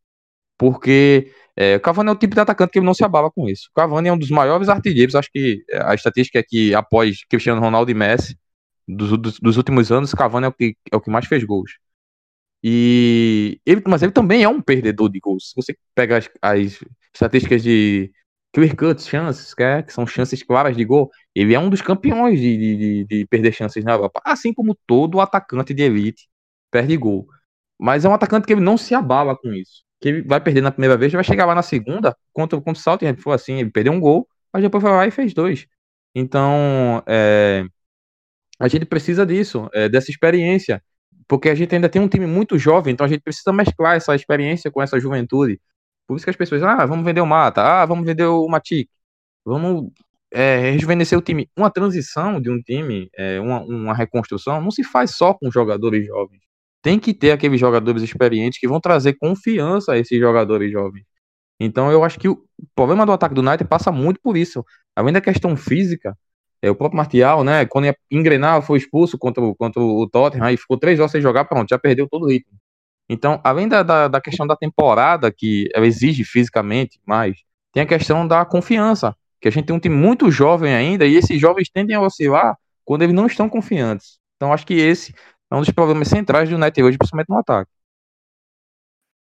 Porque 0.58 1.32
é, 1.56 1.78
Cavani 1.78 2.08
é 2.10 2.12
o 2.12 2.16
tipo 2.16 2.34
de 2.34 2.40
atacante 2.40 2.72
que 2.72 2.80
não 2.80 2.94
se 2.94 3.04
abala 3.04 3.30
com 3.30 3.48
isso. 3.48 3.70
Cavani 3.74 4.08
é 4.08 4.12
um 4.12 4.18
dos 4.18 4.30
maiores 4.30 4.68
artilheiros. 4.68 5.14
Acho 5.14 5.30
que 5.32 5.64
é, 5.70 5.82
a 5.84 5.94
estatística 5.94 6.38
é 6.38 6.42
que 6.42 6.74
após 6.74 7.24
Cristiano 7.28 7.60
Ronaldo 7.60 7.90
e 7.90 7.94
Messi, 7.94 8.36
dos, 8.88 9.16
dos, 9.18 9.40
dos 9.40 9.56
últimos 9.56 9.92
anos, 9.92 10.12
Cavani 10.12 10.46
é 10.46 10.48
o, 10.48 10.52
que, 10.52 10.76
é 10.92 10.96
o 10.96 11.00
que 11.00 11.10
mais 11.10 11.26
fez 11.26 11.44
gols. 11.44 11.72
E 12.62 13.60
ele, 13.66 13.82
mas 13.86 14.02
ele 14.02 14.12
também 14.12 14.42
é 14.42 14.48
um 14.48 14.60
perdedor 14.60 15.10
de 15.10 15.20
gols. 15.20 15.50
Se 15.50 15.56
você 15.56 15.76
pega 15.94 16.18
as, 16.18 16.30
as 16.42 16.84
estatísticas 17.12 17.62
de 17.62 18.10
clear 18.54 18.74
cuts, 18.76 19.06
chances, 19.06 19.54
que, 19.54 19.62
é, 19.62 19.82
que, 19.82 19.92
são 19.92 20.06
chances 20.06 20.42
claras 20.42 20.76
de 20.76 20.84
gol, 20.84 21.10
ele 21.34 21.54
é 21.54 21.58
um 21.58 21.68
dos 21.68 21.82
campeões 21.82 22.40
de, 22.40 22.56
de, 22.56 23.04
de, 23.04 23.26
perder 23.26 23.52
chances 23.52 23.84
na 23.84 23.92
Europa. 23.92 24.20
Assim 24.24 24.54
como 24.54 24.76
todo 24.86 25.20
atacante 25.20 25.74
de 25.74 25.82
elite 25.82 26.28
perde 26.70 26.96
gol. 26.96 27.26
Mas 27.78 28.04
é 28.04 28.08
um 28.08 28.14
atacante 28.14 28.46
que 28.46 28.52
ele 28.54 28.62
não 28.62 28.78
se 28.78 28.94
abala 28.94 29.36
com 29.36 29.52
isso. 29.52 29.84
Que 30.04 30.20
vai 30.20 30.38
perder 30.38 30.60
na 30.60 30.70
primeira 30.70 30.98
vez, 30.98 31.10
vai 31.14 31.24
chegar 31.24 31.46
lá 31.46 31.54
na 31.54 31.62
segunda, 31.62 32.14
contra, 32.30 32.60
contra 32.60 32.78
o 32.78 32.82
Salto, 32.82 33.06
foi 33.22 33.34
assim, 33.34 33.60
ele 33.60 33.70
perdeu 33.70 33.90
um 33.90 33.98
gol, 33.98 34.28
mas 34.52 34.62
depois 34.62 34.82
foi 34.82 34.90
lá 34.90 35.06
e 35.06 35.10
fez 35.10 35.32
dois. 35.32 35.66
Então, 36.14 37.02
é, 37.06 37.64
a 38.60 38.68
gente 38.68 38.84
precisa 38.84 39.24
disso, 39.24 39.66
é, 39.72 39.88
dessa 39.88 40.10
experiência, 40.10 40.82
porque 41.26 41.48
a 41.48 41.54
gente 41.54 41.74
ainda 41.74 41.88
tem 41.88 42.02
um 42.02 42.08
time 42.08 42.26
muito 42.26 42.58
jovem, 42.58 42.92
então 42.92 43.06
a 43.06 43.08
gente 43.08 43.22
precisa 43.22 43.50
mesclar 43.50 43.96
essa 43.96 44.14
experiência 44.14 44.70
com 44.70 44.82
essa 44.82 45.00
juventude. 45.00 45.58
Por 46.06 46.16
isso 46.16 46.26
que 46.26 46.30
as 46.30 46.36
pessoas, 46.36 46.62
ah, 46.62 46.84
vamos 46.84 47.06
vender 47.06 47.22
o 47.22 47.26
Mata, 47.26 47.62
ah, 47.62 47.86
vamos 47.86 48.04
vender 48.04 48.26
o 48.26 48.46
Matic, 48.46 48.90
vamos 49.42 49.90
é, 50.30 50.72
rejuvenescer 50.72 51.18
o 51.18 51.22
time. 51.22 51.48
Uma 51.56 51.70
transição 51.70 52.38
de 52.42 52.50
um 52.50 52.60
time, 52.60 53.08
é, 53.16 53.40
uma, 53.40 53.62
uma 53.62 53.94
reconstrução, 53.94 54.60
não 54.60 54.70
se 54.70 54.84
faz 54.84 55.12
só 55.16 55.32
com 55.32 55.50
jogadores 55.50 56.06
jovens. 56.06 56.42
Tem 56.84 56.98
que 57.00 57.14
ter 57.14 57.30
aqueles 57.32 57.58
jogadores 57.58 58.02
experientes 58.02 58.60
que 58.60 58.68
vão 58.68 58.78
trazer 58.78 59.14
confiança 59.14 59.92
a 59.92 59.98
esses 59.98 60.18
jogadores 60.18 60.70
jovens. 60.70 61.06
Então 61.58 61.90
eu 61.90 62.04
acho 62.04 62.20
que 62.20 62.28
o 62.28 62.44
problema 62.74 63.06
do 63.06 63.12
ataque 63.12 63.34
do 63.34 63.40
United 63.40 63.66
passa 63.66 63.90
muito 63.90 64.20
por 64.22 64.36
isso. 64.36 64.62
Além 64.94 65.14
da 65.14 65.20
questão 65.22 65.56
física, 65.56 66.14
é, 66.60 66.70
o 66.70 66.74
próprio 66.74 66.98
Martial, 66.98 67.42
né, 67.42 67.64
quando 67.64 67.86
ia 67.86 67.96
engrenar, 68.10 68.60
foi 68.60 68.76
expulso 68.76 69.16
contra, 69.16 69.42
contra 69.54 69.82
o 69.82 70.06
Tottenham 70.10 70.50
e 70.50 70.58
ficou 70.58 70.76
três 70.78 71.00
horas 71.00 71.12
sem 71.12 71.22
jogar, 71.22 71.46
pronto, 71.46 71.70
já 71.70 71.78
perdeu 71.78 72.06
todo 72.06 72.24
o 72.24 72.28
ritmo. 72.28 72.52
Então, 73.08 73.40
além 73.42 73.66
da, 73.66 73.82
da, 73.82 74.08
da, 74.08 74.20
questão 74.20 74.46
da 74.46 74.54
temporada, 74.54 75.32
que 75.32 75.70
ela 75.74 75.86
exige 75.86 76.22
fisicamente 76.22 77.00
mais, 77.06 77.38
tem 77.72 77.82
a 77.82 77.86
questão 77.86 78.28
da 78.28 78.44
confiança, 78.44 79.16
que 79.40 79.48
a 79.48 79.50
gente 79.50 79.64
tem 79.66 79.74
um 79.74 79.80
time 79.80 79.96
muito 79.96 80.30
jovem 80.30 80.74
ainda, 80.74 81.06
e 81.06 81.16
esses 81.16 81.40
jovens 81.40 81.70
tendem 81.72 81.96
a 81.96 82.00
oscilar 82.02 82.56
quando 82.84 83.02
eles 83.02 83.14
não 83.14 83.26
estão 83.26 83.48
confiantes. 83.48 84.18
Então, 84.36 84.52
acho 84.52 84.66
que 84.66 84.74
esse 84.74 85.14
é 85.50 85.54
um 85.54 85.60
dos 85.60 85.70
problemas 85.70 86.08
centrais 86.08 86.48
do 86.48 86.56
United 86.56 86.82
hoje, 86.82 86.98
principalmente 86.98 87.28
no 87.28 87.38
ataque. 87.38 87.70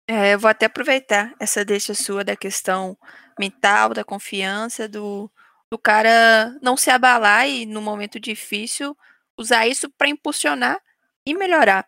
É, 0.07 0.33
eu 0.33 0.39
vou 0.39 0.49
até 0.49 0.65
aproveitar 0.65 1.33
essa 1.39 1.63
deixa 1.63 1.93
sua 1.93 2.23
da 2.23 2.35
questão 2.35 2.97
mental, 3.39 3.93
da 3.93 4.03
confiança, 4.03 4.87
do, 4.87 5.31
do 5.71 5.77
cara 5.77 6.57
não 6.61 6.75
se 6.75 6.89
abalar 6.89 7.47
e, 7.47 7.65
no 7.65 7.81
momento 7.81 8.19
difícil, 8.19 8.97
usar 9.37 9.67
isso 9.67 9.89
para 9.89 10.09
impulsionar 10.09 10.79
e 11.25 11.33
melhorar. 11.33 11.85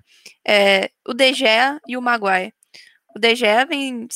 É, 0.47 0.89
o 1.07 1.13
De 1.13 1.33
e 1.87 1.97
o 1.97 2.01
Maguire. 2.01 2.53
O 3.15 3.19
De 3.19 3.35
vem, 3.67 4.07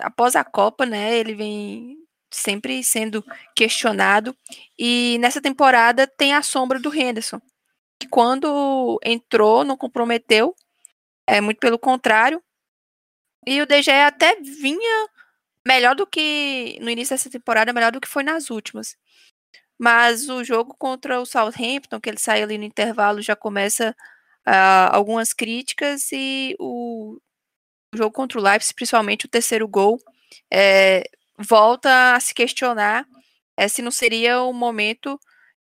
após 0.00 0.36
a 0.36 0.44
Copa, 0.44 0.86
né, 0.86 1.16
ele 1.16 1.34
vem 1.34 1.96
sempre 2.30 2.82
sendo 2.84 3.24
questionado, 3.56 4.36
e 4.78 5.18
nessa 5.20 5.40
temporada 5.40 6.06
tem 6.06 6.32
a 6.32 6.42
sombra 6.42 6.78
do 6.78 6.94
Henderson, 6.94 7.40
que 8.00 8.08
quando 8.08 8.98
entrou 9.04 9.62
não 9.62 9.76
comprometeu, 9.76 10.56
é 11.28 11.40
muito 11.40 11.58
pelo 11.58 11.78
contrário, 11.78 12.42
e 13.46 13.62
o 13.62 13.66
Gea 13.82 14.06
até 14.06 14.36
vinha 14.40 15.08
melhor 15.66 15.94
do 15.94 16.06
que 16.06 16.78
no 16.80 16.90
início 16.90 17.14
dessa 17.14 17.30
temporada, 17.30 17.72
melhor 17.72 17.92
do 17.92 18.00
que 18.00 18.08
foi 18.08 18.22
nas 18.22 18.50
últimas. 18.50 18.96
Mas 19.78 20.28
o 20.28 20.42
jogo 20.42 20.74
contra 20.78 21.20
o 21.20 21.26
Southampton, 21.26 22.00
que 22.00 22.08
ele 22.10 22.18
sai 22.18 22.42
ali 22.42 22.58
no 22.58 22.64
intervalo, 22.64 23.22
já 23.22 23.36
começa 23.36 23.94
uh, 24.46 24.90
algumas 24.90 25.32
críticas 25.32 26.10
e 26.12 26.54
o, 26.58 27.18
o, 27.94 27.96
jogo 27.96 28.12
contra 28.12 28.38
o 28.38 28.42
Leipzig, 28.42 28.74
principalmente 28.74 29.26
o 29.26 29.28
terceiro 29.28 29.66
gol, 29.68 29.98
é, 30.52 31.02
volta 31.38 32.14
a 32.14 32.20
se 32.20 32.34
questionar 32.34 33.06
é, 33.56 33.68
se 33.68 33.82
não 33.82 33.90
seria 33.90 34.42
o 34.42 34.52
momento 34.52 35.18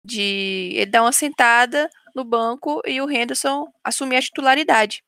de 0.04 0.72
ele 0.74 0.90
dar 0.90 1.02
uma 1.02 1.12
sentada 1.12 1.90
no 2.16 2.24
banco 2.24 2.80
e 2.86 3.00
o 3.00 3.10
Henderson 3.10 3.70
assumir 3.84 4.16
a 4.16 4.22
titularidade. 4.22 5.04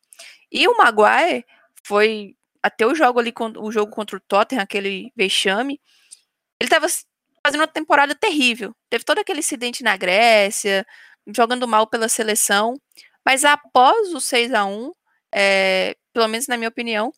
E 0.53 0.69
o 0.69 0.77
Maguire 0.77 1.45
foi 1.83 2.37
até 2.63 2.87
o 2.87 2.95
jogo 2.95 3.19
ali, 3.19 3.33
o 3.57 3.73
jogo 3.73 3.91
contra 3.91 4.17
o 4.17 4.21
Tottenham, 4.21 4.63
aquele 4.63 5.11
vexame, 5.17 5.81
ele 6.61 6.69
estava 6.69 6.87
fazendo 7.45 7.61
uma 7.61 7.67
temporada 7.67 8.15
terrível. 8.15 8.75
Teve 8.91 9.05
todo 9.05 9.21
aquele 9.21 9.41
incidente 9.41 9.83
na 9.83 9.97
Grécia, 9.97 10.87
jogando 11.27 11.67
mal 11.67 11.87
pela 11.87 12.09
seleção, 12.09 12.75
mas 13.25 13.45
após 13.45 14.13
o 14.13 14.21
6 14.21 14.53
a 14.53 14.65
1 14.67 14.93
é, 15.35 15.97
pelo 16.13 16.29
menos 16.29 16.47
na 16.47 16.57
minha 16.57 16.69
opinião, 16.69 17.13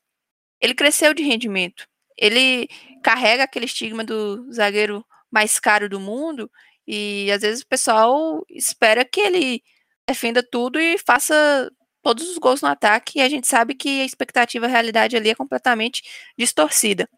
ele 0.60 0.74
cresceu 0.74 1.14
de 1.14 1.22
rendimento. 1.22 1.86
Ele 2.16 2.68
carrega 3.02 3.44
aquele 3.44 3.64
estigma 3.64 4.04
do 4.04 4.52
zagueiro 4.52 5.04
mais 5.30 5.58
caro 5.58 5.88
do 5.88 5.98
mundo 5.98 6.50
e 6.86 7.30
às 7.32 7.42
vezes 7.42 7.62
o 7.62 7.66
pessoal 7.66 8.44
espera 8.50 9.04
que 9.04 9.20
ele 9.20 9.62
defenda 10.10 10.42
tudo 10.42 10.80
e 10.80 10.98
faça 10.98 11.70
todos 12.02 12.28
os 12.28 12.38
gols 12.38 12.60
no 12.60 12.68
ataque 12.68 13.18
e 13.18 13.22
a 13.22 13.28
gente 13.28 13.46
sabe 13.46 13.74
que 13.74 14.00
a 14.00 14.04
expectativa 14.04 14.66
a 14.66 14.68
realidade 14.68 15.16
ali 15.16 15.30
é 15.30 15.34
completamente 15.34 16.02
distorcida. 16.36 17.08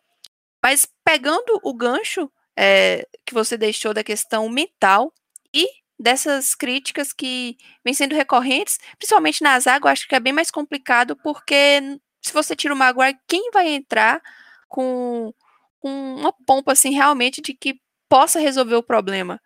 Mas 0.62 0.86
pegando 1.02 1.58
o 1.62 1.74
gancho 1.74 2.30
é, 2.56 3.06
que 3.24 3.32
você 3.32 3.56
deixou 3.56 3.94
da 3.94 4.04
questão 4.04 4.48
mental 4.48 5.12
e 5.54 5.66
dessas 5.98 6.54
críticas 6.54 7.12
que 7.12 7.56
vêm 7.84 7.94
sendo 7.94 8.14
recorrentes, 8.14 8.78
principalmente 8.98 9.42
na 9.42 9.58
zaga, 9.58 9.86
eu 9.86 9.92
acho 9.92 10.06
que 10.06 10.14
é 10.14 10.20
bem 10.20 10.32
mais 10.32 10.50
complicado, 10.50 11.16
porque 11.16 11.98
se 12.20 12.32
você 12.32 12.54
tira 12.54 12.74
o 12.74 12.76
Maguire, 12.76 13.18
quem 13.26 13.50
vai 13.52 13.68
entrar 13.68 14.20
com, 14.68 15.32
com 15.80 16.16
uma 16.16 16.32
pompa 16.46 16.72
assim 16.72 16.90
realmente 16.90 17.40
de 17.40 17.54
que 17.54 17.80
possa 18.08 18.38
resolver 18.38 18.74
o 18.74 18.82
problema? 18.82 19.40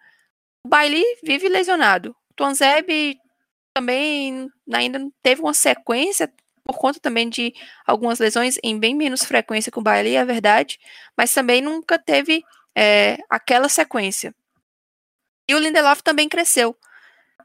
O 0.64 0.68
Bailey 0.68 1.04
vive 1.22 1.48
lesionado. 1.48 2.10
O 2.30 2.34
Tuanzeb 2.34 3.16
também 3.76 4.48
ainda 4.72 4.98
teve 5.22 5.42
uma 5.42 5.52
sequência 5.52 6.32
por 6.64 6.78
conta 6.78 6.98
também 6.98 7.28
de 7.28 7.52
algumas 7.86 8.18
lesões 8.18 8.56
em 8.62 8.78
bem 8.78 8.94
menos 8.94 9.22
frequência 9.22 9.70
que 9.70 9.78
o 9.78 9.82
Bailey, 9.82 10.16
é 10.16 10.24
verdade, 10.24 10.78
mas 11.14 11.32
também 11.34 11.60
nunca 11.60 11.98
teve 11.98 12.42
é, 12.74 13.18
aquela 13.28 13.68
sequência. 13.68 14.34
E 15.46 15.54
o 15.54 15.58
Lindelof 15.58 16.02
também 16.02 16.26
cresceu. 16.26 16.74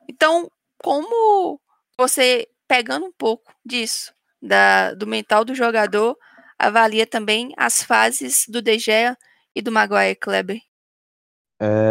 Então, 0.09 0.49
como 0.77 1.59
você, 1.99 2.47
pegando 2.65 3.05
um 3.05 3.11
pouco 3.11 3.53
disso, 3.63 4.13
da, 4.41 4.93
do 4.93 5.05
mental 5.05 5.43
do 5.43 5.53
jogador, 5.53 6.17
avalia 6.57 7.05
também 7.05 7.51
as 7.57 7.83
fases 7.83 8.45
do 8.47 8.61
De 8.61 8.79
Gea 8.79 9.17
e 9.53 9.61
do 9.61 9.71
Maguire 9.71 10.15
Kleber? 10.15 10.61
É, 11.61 11.89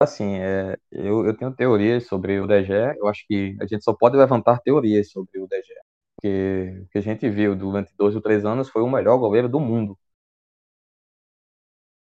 assim, 0.00 0.36
é, 0.38 0.76
eu, 0.90 1.26
eu 1.26 1.36
tenho 1.36 1.54
teorias 1.54 2.06
sobre 2.06 2.40
o 2.40 2.46
De 2.46 2.64
Gea, 2.64 2.94
eu 2.98 3.06
acho 3.08 3.24
que 3.26 3.56
a 3.60 3.66
gente 3.66 3.84
só 3.84 3.92
pode 3.94 4.16
levantar 4.16 4.60
teorias 4.60 5.10
sobre 5.10 5.40
o 5.40 5.46
De 5.46 5.62
Gea, 5.62 5.82
porque 6.16 6.82
o 6.84 6.88
que 6.90 6.98
a 6.98 7.00
gente 7.02 7.28
viu 7.30 7.54
durante 7.56 7.92
dois 7.96 8.14
ou 8.16 8.22
três 8.22 8.44
anos 8.44 8.68
foi 8.68 8.82
o 8.82 8.90
melhor 8.90 9.18
goleiro 9.18 9.48
do 9.48 9.60
mundo 9.60 9.98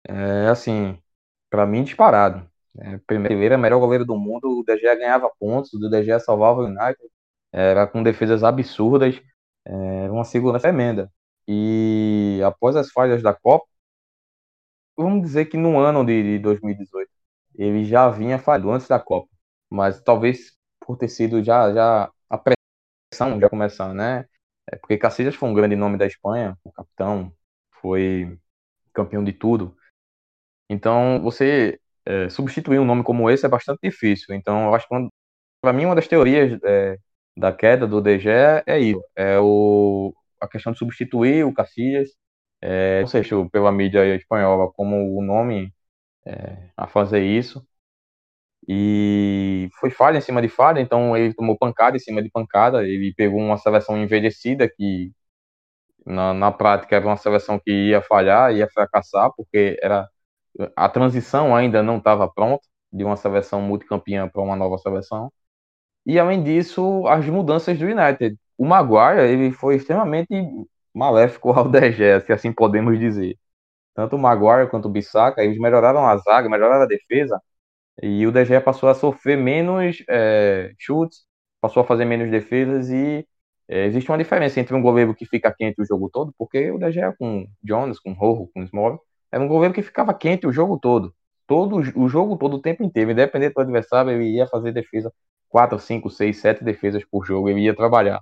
é 0.08 0.48
assim, 0.48 0.98
para 1.50 1.66
mim 1.66 1.84
disparado. 1.84 2.48
É, 2.78 2.98
primeiro, 3.06 3.54
é 3.54 3.56
melhor 3.56 3.80
goleiro 3.80 4.04
do 4.06 4.16
mundo, 4.18 4.60
o 4.60 4.64
De 4.64 4.76
Gea 4.78 4.94
ganhava 4.96 5.30
pontos, 5.38 5.72
o 5.74 5.90
De 5.90 6.02
Gea 6.04 6.20
salvava 6.20 6.60
o 6.60 6.66
United, 6.66 6.98
era 7.52 7.86
com 7.86 8.02
defesas 8.02 8.44
absurdas, 8.44 9.20
era 9.66 10.12
uma 10.12 10.24
segurança 10.24 10.62
tremenda. 10.68 11.12
E 11.48 12.40
após 12.44 12.76
as 12.76 12.90
falhas 12.92 13.22
da 13.22 13.34
Copa, 13.34 13.66
vamos 14.96 15.22
dizer 15.22 15.46
que 15.46 15.56
no 15.56 15.78
ano 15.78 16.04
de 16.04 16.38
2018, 16.38 17.09
ele 17.54 17.84
já 17.84 18.08
vinha 18.10 18.38
falhando 18.38 18.72
antes 18.72 18.88
da 18.88 18.98
Copa, 18.98 19.28
mas 19.70 20.00
talvez 20.02 20.56
por 20.80 20.96
ter 20.96 21.08
sido 21.08 21.42
já, 21.42 21.72
já 21.72 22.10
a 22.28 22.38
pressão 22.38 23.40
já 23.40 23.48
começando, 23.48 23.94
né? 23.94 24.26
É 24.70 24.76
porque 24.76 24.98
Casillas 24.98 25.34
foi 25.34 25.48
um 25.48 25.54
grande 25.54 25.76
nome 25.76 25.98
da 25.98 26.06
Espanha, 26.06 26.56
o 26.64 26.72
capitão, 26.72 27.32
foi 27.80 28.38
campeão 28.92 29.24
de 29.24 29.32
tudo. 29.32 29.76
Então, 30.68 31.20
você 31.22 31.80
é, 32.04 32.28
substituir 32.28 32.78
um 32.78 32.84
nome 32.84 33.02
como 33.04 33.30
esse 33.30 33.46
é 33.46 33.48
bastante 33.48 33.80
difícil. 33.82 34.34
Então, 34.34 34.66
eu 34.66 34.74
acho 34.74 34.86
que 34.88 35.08
para 35.60 35.72
mim 35.72 35.84
uma 35.86 35.94
das 35.94 36.08
teorias 36.08 36.58
é, 36.64 36.98
da 37.36 37.52
queda 37.52 37.86
do 37.86 38.00
DG 38.00 38.28
é 38.66 38.78
isso, 38.78 39.02
é 39.16 39.38
o, 39.40 40.14
a 40.40 40.48
questão 40.48 40.72
de 40.72 40.78
substituir 40.78 41.44
o 41.44 41.52
Casillas, 41.54 42.10
é, 42.62 43.00
não 43.00 43.08
sei 43.08 43.24
se 43.24 43.30
pela 43.50 43.72
mídia 43.72 44.14
espanhola 44.14 44.70
como 44.72 45.16
o 45.16 45.22
nome 45.22 45.72
é, 46.26 46.70
a 46.76 46.86
fazer 46.86 47.22
isso. 47.24 47.64
E 48.68 49.68
foi 49.80 49.90
falha 49.90 50.18
em 50.18 50.20
cima 50.20 50.40
de 50.42 50.48
falha, 50.48 50.80
então 50.80 51.16
ele 51.16 51.34
tomou 51.34 51.58
pancada 51.58 51.96
em 51.96 52.00
cima 52.00 52.22
de 52.22 52.30
pancada. 52.30 52.86
Ele 52.86 53.12
pegou 53.14 53.40
uma 53.40 53.56
seleção 53.58 53.98
envelhecida 53.98 54.68
que, 54.68 55.12
na, 56.06 56.34
na 56.34 56.52
prática, 56.52 56.96
era 56.96 57.06
uma 57.06 57.16
seleção 57.16 57.58
que 57.60 57.70
ia 57.90 58.02
falhar, 58.02 58.54
ia 58.54 58.68
fracassar, 58.68 59.30
porque 59.36 59.78
era 59.82 60.08
a 60.76 60.88
transição 60.88 61.54
ainda 61.56 61.82
não 61.82 61.98
estava 61.98 62.28
pronta 62.32 62.66
de 62.92 63.04
uma 63.04 63.16
seleção 63.16 63.62
multicampeã 63.62 64.28
para 64.28 64.42
uma 64.42 64.56
nova 64.56 64.78
seleção. 64.78 65.32
E 66.06 66.18
além 66.18 66.42
disso, 66.42 67.06
as 67.08 67.26
mudanças 67.26 67.78
do 67.78 67.86
United. 67.86 68.38
O 68.58 68.66
Maguire 68.66 69.20
ele 69.32 69.52
foi 69.52 69.76
extremamente 69.76 70.28
maléfico 70.94 71.50
ao 71.52 71.70
Gea, 71.92 72.20
se 72.20 72.32
assim 72.32 72.52
podemos 72.52 72.98
dizer. 72.98 73.38
Tanto 73.94 74.16
o 74.16 74.18
Maguire 74.18 74.68
quanto 74.70 74.86
o 74.86 74.90
Bissaka, 74.90 75.42
eles 75.42 75.58
melhoraram 75.58 76.06
a 76.06 76.16
zaga, 76.18 76.48
melhoraram 76.48 76.82
a 76.82 76.86
defesa, 76.86 77.40
e 78.02 78.26
o 78.26 78.32
De 78.32 78.44
Gea 78.44 78.60
passou 78.60 78.88
a 78.88 78.94
sofrer 78.94 79.36
menos 79.36 80.02
é, 80.08 80.72
chutes, 80.78 81.24
passou 81.60 81.82
a 81.82 81.86
fazer 81.86 82.04
menos 82.04 82.30
defesas 82.30 82.90
e 82.90 83.26
é, 83.68 83.84
existe 83.86 84.10
uma 84.10 84.18
diferença 84.18 84.58
entre 84.60 84.74
um 84.74 84.82
goleiro 84.82 85.14
que 85.14 85.26
fica 85.26 85.54
quente 85.56 85.80
o 85.80 85.84
jogo 85.84 86.08
todo, 86.10 86.34
porque 86.38 86.70
o 86.70 86.78
De 86.78 86.90
Gea 86.92 87.14
com 87.18 87.46
Jones, 87.62 88.00
com 88.00 88.12
Rojo, 88.12 88.50
com 88.54 88.66
Small, 88.66 89.00
era 89.30 89.42
um 89.42 89.48
goleiro 89.48 89.74
que 89.74 89.82
ficava 89.82 90.14
quente 90.14 90.46
o 90.46 90.52
jogo 90.52 90.78
todo. 90.78 91.14
Todo 91.46 91.76
o 91.76 92.08
jogo 92.08 92.36
todo, 92.38 92.56
o 92.56 92.62
tempo 92.62 92.82
inteiro, 92.84 93.10
independente 93.10 93.54
do 93.54 93.60
adversário, 93.60 94.12
ele 94.12 94.30
ia 94.36 94.46
fazer 94.46 94.72
defesa 94.72 95.12
4, 95.48 95.78
5, 95.78 96.10
6, 96.10 96.36
7 96.38 96.64
defesas 96.64 97.04
por 97.04 97.24
jogo, 97.26 97.48
ele 97.48 97.60
ia 97.62 97.74
trabalhar. 97.76 98.20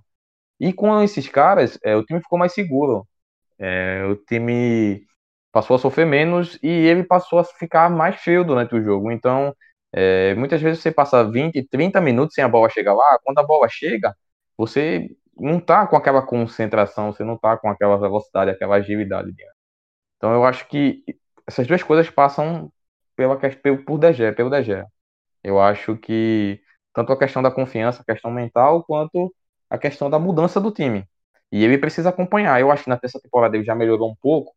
E 0.60 0.72
com 0.72 1.00
esses 1.02 1.28
caras, 1.28 1.78
é, 1.84 1.96
o 1.96 2.04
time 2.04 2.20
ficou 2.20 2.38
mais 2.38 2.52
seguro. 2.52 3.06
É, 3.58 4.04
o 4.06 4.16
time 4.16 5.06
passou 5.52 5.76
a 5.76 5.78
sofrer 5.78 6.06
menos 6.06 6.58
e 6.62 6.68
ele 6.68 7.04
passou 7.04 7.38
a 7.38 7.44
ficar 7.44 7.90
mais 7.90 8.16
feio 8.20 8.44
durante 8.44 8.74
o 8.74 8.82
jogo. 8.82 9.10
Então, 9.10 9.54
é, 9.92 10.34
muitas 10.34 10.60
vezes 10.60 10.82
você 10.82 10.90
passa 10.92 11.24
20, 11.24 11.62
30 11.68 12.00
minutos 12.00 12.34
sem 12.34 12.44
a 12.44 12.48
bola 12.48 12.68
chegar 12.68 12.94
lá. 12.94 13.18
Quando 13.24 13.38
a 13.38 13.42
bola 13.42 13.68
chega, 13.68 14.14
você 14.56 15.08
não 15.36 15.60
tá 15.60 15.86
com 15.86 15.96
aquela 15.96 16.22
concentração, 16.22 17.12
você 17.12 17.24
não 17.24 17.38
tá 17.38 17.56
com 17.56 17.68
aquela 17.70 17.96
velocidade, 17.96 18.50
aquela 18.50 18.76
agilidade. 18.76 19.32
Então, 20.16 20.32
eu 20.32 20.44
acho 20.44 20.66
que 20.68 21.04
essas 21.46 21.66
duas 21.66 21.82
coisas 21.82 22.10
passam 22.10 22.70
pela, 23.16 23.36
pelo, 23.36 23.84
por 23.84 23.98
DG, 23.98 24.32
pelo 24.32 24.50
DG. 24.50 24.84
Eu 25.42 25.60
acho 25.60 25.96
que 25.96 26.60
tanto 26.94 27.12
a 27.12 27.18
questão 27.18 27.42
da 27.42 27.50
confiança, 27.50 28.02
a 28.02 28.04
questão 28.04 28.30
mental, 28.30 28.84
quanto 28.84 29.34
a 29.70 29.78
questão 29.78 30.10
da 30.10 30.18
mudança 30.18 30.60
do 30.60 30.72
time. 30.72 31.08
E 31.52 31.64
ele 31.64 31.78
precisa 31.78 32.10
acompanhar. 32.10 32.60
Eu 32.60 32.70
acho 32.70 32.84
que 32.84 32.90
na 32.90 32.98
terceira 32.98 33.22
temporada 33.22 33.56
ele 33.56 33.64
já 33.64 33.74
melhorou 33.74 34.10
um 34.10 34.16
pouco, 34.16 34.54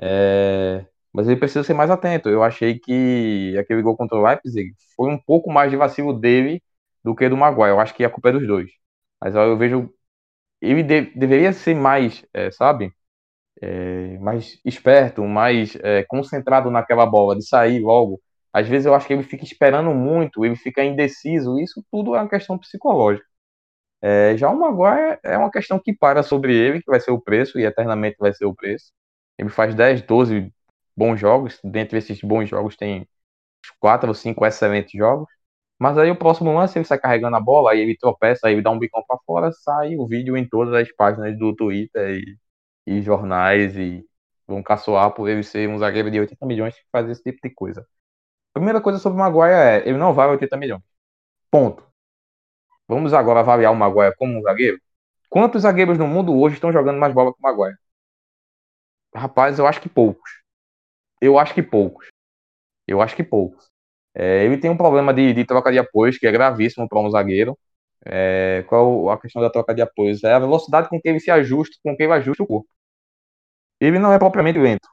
é... 0.00 0.86
mas 1.12 1.26
ele 1.28 1.38
precisa 1.38 1.64
ser 1.64 1.74
mais 1.74 1.90
atento. 1.90 2.28
Eu 2.28 2.42
achei 2.42 2.78
que 2.78 3.56
aquele 3.58 3.82
gol 3.82 3.96
contra 3.96 4.18
o 4.18 4.22
Leipzig 4.22 4.74
foi 4.96 5.10
um 5.10 5.18
pouco 5.18 5.50
mais 5.52 5.70
de 5.70 5.76
vacilo 5.76 6.12
dele 6.12 6.62
do 7.04 7.14
que 7.14 7.28
do 7.28 7.36
Maguire. 7.36 7.70
Eu 7.70 7.80
acho 7.80 7.94
que 7.94 8.04
a 8.04 8.10
culpa 8.10 8.30
é 8.30 8.32
dos 8.32 8.46
dois. 8.46 8.70
Mas 9.20 9.34
eu 9.34 9.56
vejo. 9.58 9.92
Ele 10.60 10.82
de... 10.82 11.02
deveria 11.16 11.52
ser 11.52 11.74
mais, 11.74 12.24
é, 12.34 12.50
sabe? 12.50 12.92
É... 13.62 14.18
mais 14.18 14.60
esperto, 14.64 15.24
mais 15.24 15.76
é, 15.82 16.04
concentrado 16.04 16.70
naquela 16.70 17.06
bola, 17.06 17.36
de 17.36 17.46
sair 17.46 17.80
logo. 17.80 18.20
Às 18.52 18.68
vezes 18.68 18.86
eu 18.86 18.94
acho 18.94 19.06
que 19.06 19.12
ele 19.12 19.22
fica 19.22 19.44
esperando 19.44 19.92
muito, 19.94 20.44
ele 20.44 20.56
fica 20.56 20.82
indeciso. 20.84 21.58
Isso 21.60 21.84
tudo 21.90 22.16
é 22.16 22.20
uma 22.20 22.28
questão 22.28 22.58
psicológica. 22.58 23.26
É, 24.02 24.36
já 24.36 24.50
o 24.50 24.58
Maguire 24.58 25.18
é 25.24 25.36
uma 25.38 25.50
questão 25.50 25.78
que 25.82 25.92
para 25.94 26.22
sobre 26.22 26.54
ele, 26.56 26.80
que 26.82 26.90
vai 26.90 27.00
ser 27.00 27.10
o 27.10 27.20
preço, 27.20 27.58
e 27.58 27.64
eternamente 27.64 28.16
vai 28.18 28.32
ser 28.34 28.46
o 28.46 28.54
preço. 28.54 28.92
Ele 29.38 29.48
faz 29.48 29.74
10, 29.74 30.02
12 30.02 30.52
bons 30.96 31.18
jogos, 31.18 31.60
dentre 31.62 31.98
esses 31.98 32.20
bons 32.20 32.48
jogos 32.48 32.76
tem 32.76 33.08
4 33.80 34.08
ou 34.08 34.14
5 34.14 34.46
excelentes 34.46 34.92
jogos. 34.92 35.28
Mas 35.78 35.98
aí 35.98 36.10
o 36.10 36.16
próximo 36.16 36.52
lance 36.54 36.78
ele 36.78 36.86
sai 36.86 36.98
carregando 36.98 37.36
a 37.36 37.40
bola, 37.40 37.72
aí 37.72 37.80
ele 37.80 37.96
tropeça, 37.96 38.46
aí 38.46 38.54
ele 38.54 38.62
dá 38.62 38.70
um 38.70 38.78
bicão 38.78 39.04
para 39.06 39.18
fora, 39.26 39.52
sai 39.52 39.96
o 39.96 40.06
vídeo 40.06 40.36
em 40.36 40.48
todas 40.48 40.74
as 40.74 40.90
páginas 40.94 41.38
do 41.38 41.54
Twitter 41.54 42.18
e, 42.86 42.98
e 42.98 43.02
jornais 43.02 43.76
e 43.76 44.04
vão 44.46 44.62
caçoar 44.62 45.12
por 45.12 45.28
ele 45.28 45.42
ser 45.42 45.68
um 45.68 45.78
zagueiro 45.78 46.10
de 46.10 46.20
80 46.20 46.46
milhões 46.46 46.74
que 46.74 46.84
faz 46.90 47.08
esse 47.10 47.22
tipo 47.22 47.38
de 47.42 47.54
coisa. 47.54 47.82
A 48.54 48.58
primeira 48.58 48.80
coisa 48.80 48.98
sobre 48.98 49.16
o 49.18 49.20
Maguire 49.20 49.52
é, 49.52 49.88
ele 49.88 49.98
não 49.98 50.14
vale 50.14 50.32
80 50.32 50.56
milhões. 50.56 50.82
Ponto. 51.50 51.84
Vamos 52.88 53.12
agora 53.14 53.40
avaliar 53.40 53.72
o 53.72 53.76
Maguire 53.76 54.14
como 54.16 54.38
um 54.38 54.42
zagueiro? 54.42 54.80
Quantos 55.28 55.62
zagueiros 55.62 55.98
no 55.98 56.06
mundo 56.06 56.38
hoje 56.38 56.54
estão 56.56 56.72
jogando 56.72 56.98
mais 56.98 57.12
bola 57.12 57.32
que 57.32 57.38
o 57.40 57.42
Maguire? 57.42 57.76
Rapaz, 59.14 59.58
eu 59.58 59.66
acho 59.66 59.80
que 59.80 59.88
poucos. 59.88 60.42
Eu 61.20 61.38
acho 61.38 61.54
que 61.54 61.62
poucos. 61.62 62.08
Eu 62.86 63.00
acho 63.02 63.16
que 63.16 63.24
poucos. 63.24 63.68
É, 64.14 64.44
ele 64.44 64.58
tem 64.58 64.70
um 64.70 64.76
problema 64.76 65.12
de, 65.14 65.32
de, 65.34 65.44
troca 65.44 65.72
de 65.72 65.78
apoios 65.78 66.18
que 66.18 66.26
é 66.26 66.32
gravíssimo 66.32 66.88
para 66.88 67.00
um 67.00 67.10
zagueiro. 67.10 67.58
É, 68.04 68.64
qual 68.68 69.10
a 69.10 69.20
questão 69.20 69.42
da 69.42 69.50
troca 69.50 69.74
de 69.74 69.82
apoios? 69.82 70.24
É 70.24 70.32
a 70.34 70.38
velocidade 70.38 70.88
com 70.88 71.00
que 71.00 71.08
ele 71.08 71.20
se 71.20 71.30
ajusta, 71.30 71.76
com 71.82 71.96
que 71.96 72.02
ele 72.04 72.12
ajusta 72.12 72.42
o 72.42 72.46
corpo. 72.46 72.68
Ele 73.80 73.98
não 73.98 74.12
é 74.12 74.18
propriamente 74.18 74.58
lento. 74.58 74.88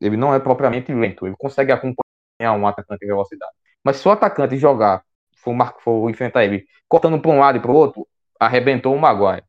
Ele 0.00 0.16
não 0.16 0.34
é 0.34 0.40
propriamente 0.40 0.92
lento. 0.92 1.26
Ele 1.26 1.36
consegue 1.36 1.72
acompanhar 1.72 2.52
um 2.56 2.66
atacante 2.66 3.04
em 3.04 3.08
velocidade. 3.08 3.52
Mas 3.84 3.96
se 3.96 4.08
o 4.08 4.10
atacante 4.10 4.56
jogar 4.56 5.04
for, 5.36 5.54
for 5.80 6.10
enfrentar 6.10 6.44
ele 6.44 6.66
cortando 6.88 7.20
para 7.20 7.30
um 7.30 7.38
lado 7.38 7.58
e 7.58 7.60
para 7.60 7.70
o 7.70 7.74
outro, 7.74 8.06
arrebentou 8.38 8.94
o 8.94 9.00
Maguire. 9.00 9.44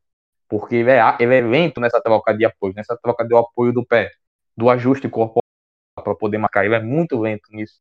Porque 0.48 0.76
ele 0.76 0.90
é, 0.90 1.00
ele 1.20 1.34
é 1.34 1.40
lento 1.40 1.80
nessa 1.80 2.00
troca 2.00 2.34
de 2.36 2.44
apoio, 2.44 2.74
nessa 2.74 2.96
troca 3.02 3.26
de 3.26 3.34
apoio 3.34 3.72
do 3.72 3.84
pé, 3.84 4.10
do 4.56 4.68
ajuste 4.70 5.08
corporal 5.08 5.42
para 6.02 6.14
poder 6.14 6.38
marcar. 6.38 6.64
Ele 6.64 6.74
é 6.74 6.80
muito 6.80 7.18
lento 7.18 7.48
nisso. 7.50 7.80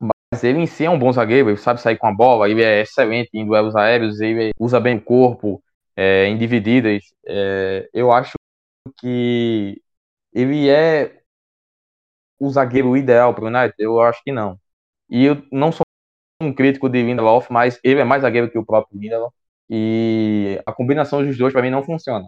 Mas 0.00 0.44
ele 0.44 0.60
em 0.60 0.66
si 0.66 0.84
é 0.84 0.90
um 0.90 0.98
bom 0.98 1.12
zagueiro, 1.12 1.50
ele 1.50 1.56
sabe 1.56 1.80
sair 1.80 1.98
com 1.98 2.06
a 2.06 2.14
bola, 2.14 2.48
ele 2.48 2.62
é 2.62 2.82
excelente 2.82 3.30
em 3.34 3.46
duelos 3.46 3.76
aéreos, 3.76 4.20
ele 4.20 4.52
usa 4.58 4.80
bem 4.80 4.96
o 4.96 5.02
corpo, 5.02 5.62
é, 5.96 6.26
em 6.26 6.38
divididas. 6.38 7.02
É, 7.26 7.88
eu 7.92 8.12
acho 8.12 8.32
que 8.98 9.80
ele 10.32 10.68
é 10.68 11.20
o 12.38 12.50
zagueiro 12.50 12.96
ideal 12.96 13.34
para 13.34 13.44
o 13.44 13.48
United? 13.48 13.74
Eu 13.78 14.00
acho 14.00 14.22
que 14.24 14.32
não. 14.32 14.58
E 15.08 15.24
eu 15.24 15.42
não 15.52 15.72
sou 15.72 15.82
um 16.42 16.52
crítico 16.52 16.88
de 16.88 17.02
Lindelof, 17.02 17.52
mas 17.52 17.78
ele 17.84 18.00
é 18.00 18.04
mais 18.04 18.22
zagueiro 18.22 18.50
que 18.50 18.58
o 18.58 18.64
próprio 18.64 18.98
Lindelof. 18.98 19.34
E 19.70 20.60
a 20.66 20.72
combinação 20.72 21.24
dos 21.24 21.38
dois, 21.38 21.52
para 21.52 21.62
mim, 21.62 21.70
não 21.70 21.84
funciona. 21.84 22.26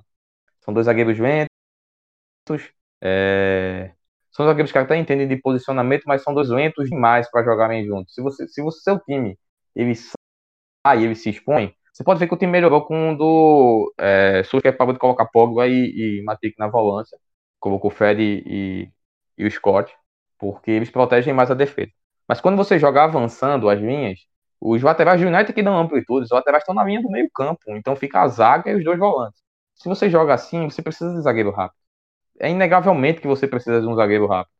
São 0.60 0.72
dois 0.74 0.86
zagueiros 0.86 1.18
lentos. 1.18 1.50
É... 3.00 3.92
São 4.30 4.46
zagueiros 4.46 4.72
que 4.72 4.78
até 4.78 4.96
entendem 4.96 5.28
de 5.28 5.36
posicionamento, 5.36 6.04
mas 6.06 6.22
são 6.22 6.34
dois 6.34 6.48
lentos 6.48 6.88
demais 6.88 7.30
para 7.30 7.44
jogarem 7.44 7.84
juntos. 7.84 8.14
Se 8.14 8.22
você, 8.22 8.48
se 8.48 8.62
o 8.62 8.70
seu 8.70 8.98
time 9.00 9.38
ele 9.74 9.94
sai, 9.94 11.04
ele 11.04 11.14
se 11.14 11.30
expõe, 11.30 11.74
você 11.92 12.04
pode 12.04 12.20
ver 12.20 12.28
que 12.28 12.34
o 12.34 12.38
time 12.38 12.52
melhorou 12.52 12.84
com 12.84 13.12
o 13.12 13.16
do 13.16 13.94
é, 13.98 14.42
Solskjaer 14.44 14.76
parou 14.76 14.92
de 14.94 14.98
colocar 14.98 15.26
Pogba 15.26 15.66
e, 15.68 16.20
e 16.20 16.24
Matic 16.24 16.54
na 16.58 16.68
volância. 16.68 17.18
Colocou 17.60 17.90
o 17.90 17.94
Fred 17.94 18.22
e, 18.22 18.90
e 19.38 19.44
o 19.46 19.50
Scott, 19.50 19.94
porque 20.38 20.70
eles 20.70 20.90
protegem 20.90 21.34
mais 21.34 21.50
a 21.50 21.54
defesa. 21.54 21.92
Mas 22.26 22.40
quando 22.40 22.56
você 22.56 22.78
joga 22.78 23.04
avançando 23.04 23.68
as 23.68 23.80
linhas, 23.80 24.20
os 24.64 24.82
laterais 24.82 25.20
do 25.20 25.26
United 25.26 25.52
que 25.52 25.62
dão 25.62 25.76
amplitude, 25.78 26.24
os 26.24 26.30
laterais 26.30 26.62
estão 26.62 26.74
na 26.74 26.84
linha 26.84 27.02
do 27.02 27.10
meio 27.10 27.28
campo, 27.34 27.62
então 27.68 27.96
fica 27.96 28.20
a 28.22 28.28
zaga 28.28 28.70
e 28.70 28.76
os 28.76 28.84
dois 28.84 28.98
volantes. 28.98 29.42
Se 29.74 29.88
você 29.88 30.08
joga 30.08 30.34
assim, 30.34 30.68
você 30.70 30.82
precisa 30.82 31.12
de 31.14 31.20
zagueiro 31.22 31.50
rápido. 31.50 31.78
É 32.40 32.50
inegavelmente 32.50 33.20
que 33.20 33.26
você 33.26 33.48
precisa 33.48 33.80
de 33.80 33.86
um 33.86 33.94
zagueiro 33.96 34.26
rápido. 34.26 34.52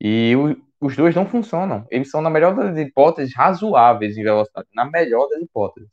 E 0.00 0.34
o, 0.36 0.56
os 0.80 0.96
dois 0.96 1.14
não 1.14 1.26
funcionam. 1.26 1.86
Eles 1.90 2.10
são, 2.10 2.22
na 2.22 2.30
melhor 2.30 2.54
das 2.54 2.76
hipóteses, 2.78 3.34
razoáveis 3.34 4.16
em 4.16 4.22
velocidade. 4.22 4.68
Na 4.74 4.84
melhor 4.86 5.28
das 5.28 5.42
hipóteses. 5.42 5.88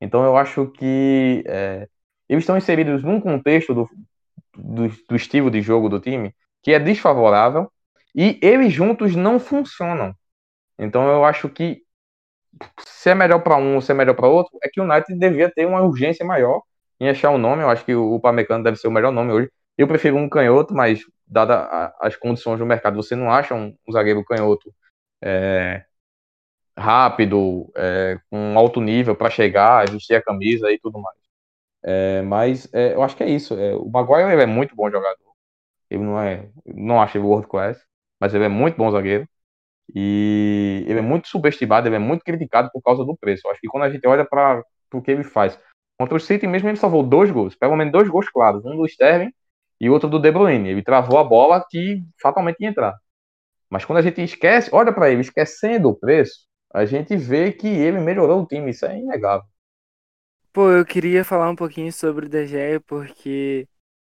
Então 0.00 0.24
eu 0.24 0.36
acho 0.36 0.68
que 0.68 1.44
é, 1.46 1.88
eles 2.28 2.42
estão 2.44 2.56
inseridos 2.58 3.02
num 3.04 3.20
contexto 3.20 3.74
do, 3.74 3.90
do, 4.56 4.88
do 5.08 5.16
estilo 5.16 5.50
de 5.50 5.60
jogo 5.62 5.88
do 5.88 6.00
time 6.00 6.34
que 6.62 6.72
é 6.72 6.78
desfavorável 6.78 7.70
E 8.14 8.38
eles 8.42 8.72
juntos 8.72 9.16
não 9.16 9.40
funcionam. 9.40 10.14
Então 10.78 11.08
eu 11.08 11.24
acho 11.24 11.48
que 11.48 11.82
se 12.80 13.10
é 13.10 13.14
melhor 13.14 13.40
para 13.40 13.56
um 13.56 13.80
se 13.80 13.92
é 13.92 13.94
melhor 13.94 14.14
para 14.14 14.28
outro, 14.28 14.58
é 14.62 14.68
que 14.68 14.80
o 14.80 14.84
United 14.84 15.18
devia 15.18 15.50
ter 15.50 15.66
uma 15.66 15.80
urgência 15.82 16.24
maior 16.24 16.62
em 17.00 17.08
achar 17.08 17.30
um 17.30 17.38
nome. 17.38 17.62
Eu 17.62 17.70
acho 17.70 17.84
que 17.84 17.94
o 17.94 18.20
Pamecano 18.20 18.64
deve 18.64 18.76
ser 18.76 18.88
o 18.88 18.90
melhor 18.90 19.12
nome 19.12 19.32
hoje. 19.32 19.50
Eu 19.78 19.88
prefiro 19.88 20.16
um 20.16 20.28
canhoto, 20.28 20.74
mas 20.74 21.00
dada 21.26 21.94
as 22.00 22.16
condições 22.16 22.58
do 22.58 22.66
mercado, 22.66 22.96
você 22.96 23.14
não 23.16 23.30
acha 23.30 23.54
um, 23.54 23.74
zagueiro 23.92 24.24
canhoto 24.24 24.74
é, 25.22 25.84
rápido, 26.76 27.70
é, 27.76 28.18
com 28.30 28.58
alto 28.58 28.80
nível 28.80 29.14
para 29.16 29.30
chegar, 29.30 29.88
vestir 29.90 30.16
a 30.16 30.22
camisa 30.22 30.70
e 30.72 30.78
tudo 30.78 31.00
mais. 31.00 31.16
É, 31.82 32.22
mas 32.22 32.68
é, 32.74 32.94
eu 32.94 33.02
acho 33.02 33.16
que 33.16 33.22
é 33.22 33.30
isso. 33.30 33.54
É, 33.58 33.74
o 33.74 33.88
Maguire 33.88 34.40
é 34.40 34.46
muito 34.46 34.74
bom 34.76 34.90
jogador. 34.90 35.30
Ele 35.90 36.02
não 36.02 36.20
é, 36.20 36.50
não 36.66 37.00
acho 37.02 37.18
ele 37.18 37.24
world 37.24 37.48
class, 37.48 37.84
mas 38.20 38.34
ele 38.34 38.44
é 38.44 38.48
muito 38.48 38.76
bom 38.76 38.90
zagueiro. 38.90 39.28
E 39.94 40.84
ele 40.86 40.98
é 40.98 41.02
muito 41.02 41.28
subestimado, 41.28 41.88
ele 41.88 41.96
é 41.96 41.98
muito 41.98 42.24
criticado 42.24 42.70
por 42.72 42.82
causa 42.82 43.04
do 43.04 43.16
preço. 43.16 43.48
Acho 43.48 43.60
que 43.60 43.68
quando 43.68 43.84
a 43.84 43.90
gente 43.90 44.06
olha 44.06 44.24
para 44.24 44.62
o 44.92 45.02
que 45.02 45.10
ele 45.10 45.24
faz, 45.24 45.58
contra 45.98 46.16
o 46.16 46.20
City 46.20 46.46
mesmo 46.46 46.68
ele 46.68 46.76
salvou 46.76 47.02
dois 47.02 47.30
gols, 47.30 47.54
pelo 47.54 47.76
menos 47.76 47.92
dois 47.92 48.08
gols 48.08 48.28
claros, 48.28 48.64
um 48.64 48.76
do 48.76 48.86
Sterling 48.86 49.32
e 49.80 49.90
outro 49.90 50.08
do 50.08 50.18
De 50.18 50.30
Bruyne. 50.30 50.68
Ele 50.68 50.82
travou 50.82 51.18
a 51.18 51.24
bola 51.24 51.64
que 51.68 52.02
fatalmente 52.20 52.60
ia 52.60 52.68
entrar. 52.68 52.96
Mas 53.68 53.84
quando 53.84 53.98
a 53.98 54.02
gente 54.02 54.22
esquece, 54.22 54.70
olha 54.72 54.92
para 54.92 55.10
ele, 55.10 55.20
esquecendo 55.20 55.88
o 55.88 55.94
preço, 55.94 56.46
a 56.72 56.84
gente 56.84 57.16
vê 57.16 57.52
que 57.52 57.68
ele 57.68 58.00
melhorou 58.00 58.42
o 58.42 58.46
time, 58.46 58.70
isso 58.70 58.84
é 58.84 58.98
inegável. 58.98 59.46
Pô, 60.52 60.70
eu 60.70 60.84
queria 60.84 61.24
falar 61.24 61.48
um 61.48 61.56
pouquinho 61.56 61.92
sobre 61.92 62.26
o 62.26 62.28
De 62.28 62.46
Gea, 62.46 62.80
porque 62.80 63.68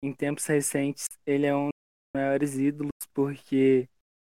em 0.01 0.13
tempos 0.13 0.45
recentes 0.45 1.07
ele 1.25 1.45
é 1.45 1.53
um 1.53 1.65
dos 1.65 2.15
maiores 2.15 2.55
ídolos, 2.55 2.91
porque 3.13 3.89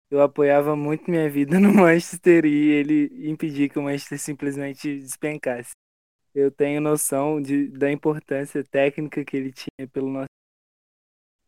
eu 0.10 0.22
apoiava 0.22 0.76
muito 0.76 1.10
minha 1.10 1.30
vida 1.30 1.60
no 1.60 1.74
Manchester 1.74 2.46
e 2.46 2.70
ele 2.72 3.30
impedia 3.30 3.70
que 3.70 3.78
o 3.78 3.84
Manchester 3.84 4.20
simplesmente 4.20 5.00
despencasse. 5.00 5.72
Eu 6.34 6.52
tenho 6.52 6.80
noção 6.80 7.42
de, 7.42 7.68
da 7.70 7.92
importância 7.92 8.64
técnica 8.64 9.26
que 9.26 9.36
ele 9.36 9.52
tinha 9.52 9.88
pelo 9.92 10.10
nosso. 10.10 10.28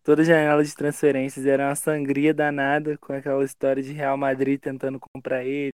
Toda 0.04 0.24
janela 0.24 0.63
de 0.63 0.74
transferências 0.76 1.45
era 1.45 1.67
uma 1.67 1.76
sangria 1.76 2.34
danada 2.34 2.98
com 2.98 3.13
aquela 3.13 3.43
história 3.43 3.84
de 3.84 3.93
Real 3.93 4.17
Madrid 4.17 4.60
tentando 4.60 5.00
comprar 5.00 5.45
ele, 5.45 5.72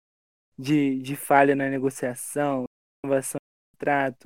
de, 0.58 0.98
de 1.00 1.14
falha 1.16 1.54
na 1.54 1.68
negociação, 1.68 2.64
inovação 3.04 3.38
de 3.38 3.76
contrato, 3.76 4.24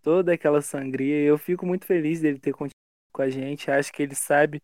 toda 0.00 0.32
aquela 0.32 0.62
sangria. 0.62 1.16
Eu 1.20 1.36
fico 1.36 1.66
muito 1.66 1.84
feliz 1.84 2.20
dele 2.20 2.38
ter 2.38 2.52
continuado 2.52 2.72
com 3.12 3.22
a 3.22 3.28
gente. 3.28 3.70
Acho 3.70 3.92
que 3.92 4.02
ele 4.02 4.14
sabe 4.14 4.62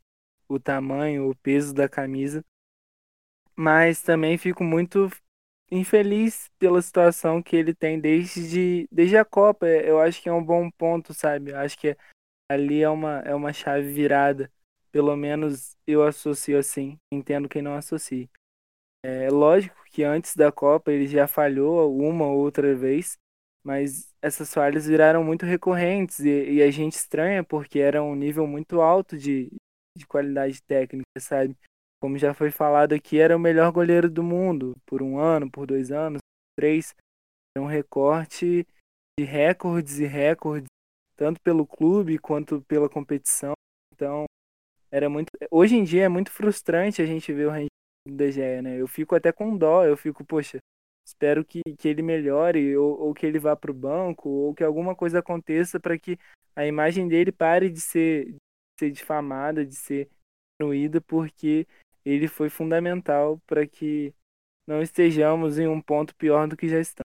o 0.49 0.59
tamanho, 0.59 1.29
o 1.29 1.37
peso 1.37 1.75
da 1.75 1.89
camisa 1.89 2.43
mas 3.59 4.01
também 4.01 4.39
fico 4.39 4.63
muito 4.63 5.11
infeliz 5.69 6.49
pela 6.61 6.81
situação 6.81 7.43
que 7.43 7.57
ele 7.57 7.75
tem 7.75 7.99
desde, 8.01 8.89
desde 8.93 9.17
a 9.17 9.25
Copa. 9.25 9.67
Eu 9.67 10.01
acho 10.01 10.23
que 10.23 10.29
é 10.29 10.33
um 10.33 10.45
bom 10.45 10.71
ponto, 10.71 11.13
sabe? 11.13 11.51
Eu 11.51 11.59
acho 11.59 11.77
que 11.77 11.97
ali 12.49 12.83
é 12.83 12.89
uma, 12.89 13.19
é 13.21 13.35
uma 13.35 13.53
chave 13.53 13.93
virada. 13.93 14.53
Pelo 14.93 15.17
menos 15.17 15.77
eu 15.87 16.05
associo 16.05 16.57
assim. 16.57 17.01
Entendo 17.13 17.49
quem 17.49 17.61
não 17.61 17.75
associa. 17.75 18.29
É 19.03 19.29
lógico 19.29 19.77
que 19.91 20.05
antes 20.05 20.37
da 20.37 20.53
Copa 20.53 20.93
ele 20.93 21.09
já 21.09 21.27
falhou 21.27 21.97
uma 21.99 22.27
ou 22.27 22.39
outra 22.39 22.77
vez, 22.77 23.19
mas 23.65 24.15
essas 24.23 24.55
falhas 24.55 24.87
viraram 24.87 25.25
muito 25.25 25.45
recorrentes 25.45 26.21
e, 26.21 26.53
e 26.55 26.63
a 26.63 26.71
gente 26.71 26.93
estranha 26.95 27.43
porque 27.43 27.81
era 27.81 28.03
um 28.03 28.15
nível 28.15 28.47
muito 28.47 28.81
alto 28.81 29.19
de, 29.19 29.51
de 29.97 30.07
qualidade 30.07 30.63
técnica, 30.63 31.09
sabe? 31.19 31.57
Como 32.01 32.19
já 32.19 32.33
foi 32.33 32.51
falado 32.51 32.93
aqui, 32.93 33.19
era 33.19 33.37
o 33.37 33.41
melhor 33.41 33.73
goleiro 33.73 34.09
do 34.09 34.23
mundo 34.23 34.77
por 34.87 35.03
um 35.03 35.19
ano, 35.19 35.51
por 35.51 35.67
dois 35.67 35.91
anos, 35.91 36.21
três. 36.57 36.95
É 37.57 37.61
um 37.61 37.67
recorte 37.67 38.67
de 39.19 39.25
recordes 39.25 39.99
e 39.99 40.07
recordes, 40.07 40.69
tanto 41.17 41.41
pelo 41.41 41.67
clube 41.67 42.19
quanto 42.19 42.63
pela 42.63 42.89
competição. 42.89 43.53
Então, 43.93 44.27
era 44.91 45.09
muito. 45.09 45.29
Hoje 45.51 45.77
em 45.77 45.85
dia 45.85 46.05
é 46.05 46.09
muito 46.09 46.31
frustrante 46.31 47.03
a 47.03 47.07
gente 47.07 47.33
ver 47.33 47.47
o 47.47 47.51
rendimento 47.51 47.69
do 48.07 48.17
DGE, 48.17 48.63
né? 48.63 48.81
Eu 48.81 48.87
fico 48.87 49.15
até 49.15 49.33
com 49.33 49.57
dó, 49.57 49.85
eu 49.85 49.97
fico, 49.97 50.25
poxa, 50.25 50.59
espero 51.07 51.45
que, 51.45 51.61
que 51.79 51.89
ele 51.89 52.03
melhore, 52.03 52.77
ou, 52.77 52.99
ou 53.01 53.15
que 53.15 53.27
ele 53.27 53.39
vá 53.39 53.57
para 53.57 53.71
o 53.71 53.75
banco, 53.75 54.29
ou 54.29 54.55
que 54.55 54.63
alguma 54.63 54.95
coisa 54.95 55.19
aconteça 55.19 55.81
para 55.81 55.99
que 55.99 56.19
a 56.55 56.67
imagem 56.67 57.09
dele 57.09 57.33
pare 57.33 57.69
de 57.69 57.81
ser, 57.81 58.27
de 58.27 58.39
ser 58.79 58.91
difamada, 58.91 59.65
de 59.65 59.75
ser 59.75 60.09
diminuída, 60.61 61.01
porque 61.01 61.67
ele 62.09 62.27
foi 62.27 62.49
fundamental 62.49 63.39
para 63.47 63.67
que 63.67 64.15
não 64.67 64.81
estejamos 64.81 65.59
em 65.59 65.69
um 65.69 65.81
ponto 65.81 66.15
pior 66.17 66.49
do 66.49 66.57
que 66.57 66.69
já 66.69 66.81
estamos. 66.81 67.09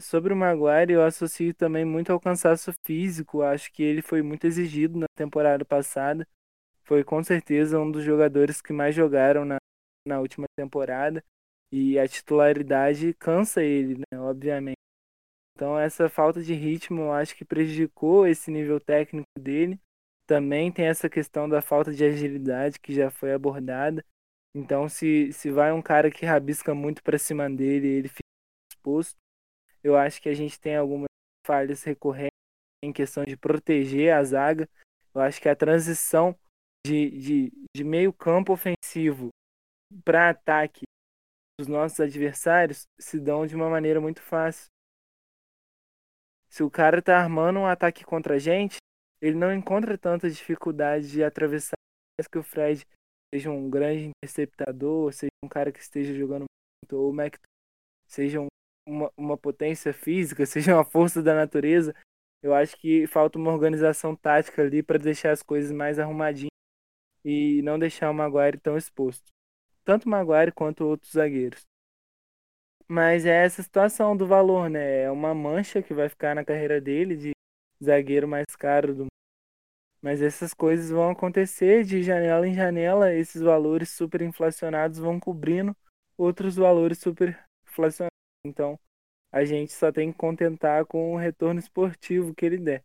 Sobre 0.00 0.32
o 0.32 0.36
Maguire, 0.36 0.92
eu 0.92 1.04
associo 1.04 1.54
também 1.54 1.84
muito 1.84 2.10
ao 2.10 2.18
cansaço 2.18 2.72
físico. 2.84 3.42
Acho 3.42 3.70
que 3.72 3.82
ele 3.82 4.02
foi 4.02 4.22
muito 4.22 4.46
exigido 4.46 4.98
na 4.98 5.06
temporada 5.14 5.64
passada. 5.64 6.26
Foi 6.82 7.04
com 7.04 7.22
certeza 7.22 7.78
um 7.78 7.90
dos 7.90 8.02
jogadores 8.02 8.60
que 8.60 8.72
mais 8.72 8.94
jogaram 8.94 9.44
na, 9.44 9.58
na 10.06 10.20
última 10.20 10.46
temporada. 10.56 11.22
E 11.70 11.98
a 11.98 12.08
titularidade 12.08 13.14
cansa 13.14 13.62
ele, 13.62 13.98
né? 13.98 14.20
Obviamente. 14.20 14.78
Então, 15.54 15.78
essa 15.78 16.08
falta 16.08 16.42
de 16.42 16.54
ritmo 16.54 17.02
eu 17.02 17.12
acho 17.12 17.36
que 17.36 17.44
prejudicou 17.44 18.26
esse 18.26 18.50
nível 18.50 18.80
técnico 18.80 19.28
dele. 19.38 19.78
Também 20.26 20.72
tem 20.72 20.86
essa 20.86 21.08
questão 21.08 21.48
da 21.48 21.60
falta 21.60 21.92
de 21.92 22.04
agilidade 22.04 22.80
que 22.80 22.94
já 22.94 23.10
foi 23.10 23.32
abordada. 23.32 24.04
Então, 24.54 24.88
se, 24.88 25.32
se 25.32 25.50
vai 25.50 25.72
um 25.72 25.82
cara 25.82 26.10
que 26.10 26.24
rabisca 26.24 26.74
muito 26.74 27.02
para 27.02 27.18
cima 27.18 27.50
dele, 27.50 27.88
ele 27.88 28.08
fica 28.08 28.22
exposto. 28.72 29.16
Eu 29.82 29.96
acho 29.96 30.22
que 30.22 30.28
a 30.28 30.34
gente 30.34 30.58
tem 30.58 30.76
algumas 30.76 31.08
falhas 31.46 31.82
recorrentes 31.82 32.38
em 32.82 32.92
questão 32.92 33.24
de 33.24 33.36
proteger 33.36 34.14
a 34.14 34.22
zaga. 34.22 34.68
Eu 35.14 35.20
acho 35.20 35.40
que 35.40 35.48
a 35.48 35.56
transição 35.56 36.38
de, 36.86 37.10
de, 37.10 37.52
de 37.76 37.84
meio 37.84 38.12
campo 38.12 38.52
ofensivo 38.52 39.28
para 40.04 40.30
ataque 40.30 40.84
dos 41.58 41.68
nossos 41.68 42.00
adversários 42.00 42.86
se 42.98 43.20
dão 43.20 43.46
de 43.46 43.54
uma 43.54 43.68
maneira 43.68 44.00
muito 44.00 44.20
fácil. 44.20 44.68
Se 46.48 46.62
o 46.62 46.70
cara 46.70 47.02
tá 47.02 47.18
armando 47.18 47.58
um 47.58 47.66
ataque 47.66 48.04
contra 48.04 48.34
a 48.34 48.38
gente, 48.38 48.76
ele 49.24 49.38
não 49.38 49.54
encontra 49.54 49.96
tanta 49.96 50.28
dificuldade 50.28 51.10
de 51.10 51.24
atravessar 51.24 51.72
que 52.30 52.38
o 52.38 52.42
Fred 52.42 52.86
seja 53.34 53.50
um 53.50 53.70
grande 53.70 54.10
interceptador, 54.10 55.14
seja 55.14 55.30
um 55.42 55.48
cara 55.48 55.72
que 55.72 55.80
esteja 55.80 56.14
jogando 56.14 56.44
muito, 56.44 56.96
ou 56.96 57.08
o 57.08 57.12
Mac 57.14 57.36
seja 58.06 58.38
um, 58.38 58.48
uma, 58.86 59.10
uma 59.16 59.38
potência 59.38 59.94
física, 59.94 60.44
seja 60.46 60.74
uma 60.74 60.84
força 60.84 61.22
da 61.22 61.34
natureza. 61.34 61.94
Eu 62.42 62.52
acho 62.54 62.76
que 62.76 63.06
falta 63.06 63.38
uma 63.38 63.50
organização 63.50 64.14
tática 64.14 64.60
ali 64.60 64.82
para 64.82 64.98
deixar 64.98 65.30
as 65.30 65.42
coisas 65.42 65.72
mais 65.72 65.98
arrumadinhas 65.98 66.50
e 67.24 67.62
não 67.62 67.78
deixar 67.78 68.10
o 68.10 68.14
Maguire 68.14 68.60
tão 68.60 68.76
exposto. 68.76 69.24
Tanto 69.84 70.04
o 70.04 70.10
Maguire 70.10 70.52
quanto 70.52 70.84
outros 70.84 71.12
zagueiros. 71.12 71.62
Mas 72.86 73.24
é 73.24 73.42
essa 73.42 73.62
situação 73.62 74.14
do 74.14 74.26
valor, 74.26 74.68
né? 74.68 75.04
É 75.04 75.10
uma 75.10 75.34
mancha 75.34 75.82
que 75.82 75.94
vai 75.94 76.10
ficar 76.10 76.34
na 76.34 76.44
carreira 76.44 76.78
dele 76.78 77.16
de 77.16 77.32
zagueiro 77.82 78.28
mais 78.28 78.54
caro 78.54 78.94
do 78.94 79.06
mas 80.04 80.20
essas 80.20 80.52
coisas 80.52 80.90
vão 80.90 81.08
acontecer 81.08 81.82
de 81.82 82.02
janela 82.02 82.46
em 82.46 82.52
janela, 82.52 83.14
esses 83.14 83.40
valores 83.40 83.88
super 83.88 84.20
inflacionados 84.20 84.98
vão 84.98 85.18
cobrindo 85.18 85.74
outros 86.14 86.56
valores 86.56 86.98
super 86.98 87.42
inflacionados. 87.66 88.12
Então, 88.46 88.78
a 89.32 89.46
gente 89.46 89.72
só 89.72 89.90
tem 89.90 90.12
que 90.12 90.18
contentar 90.18 90.84
com 90.84 91.14
o 91.14 91.16
retorno 91.16 91.58
esportivo 91.58 92.34
que 92.34 92.44
ele 92.44 92.58
der. 92.58 92.84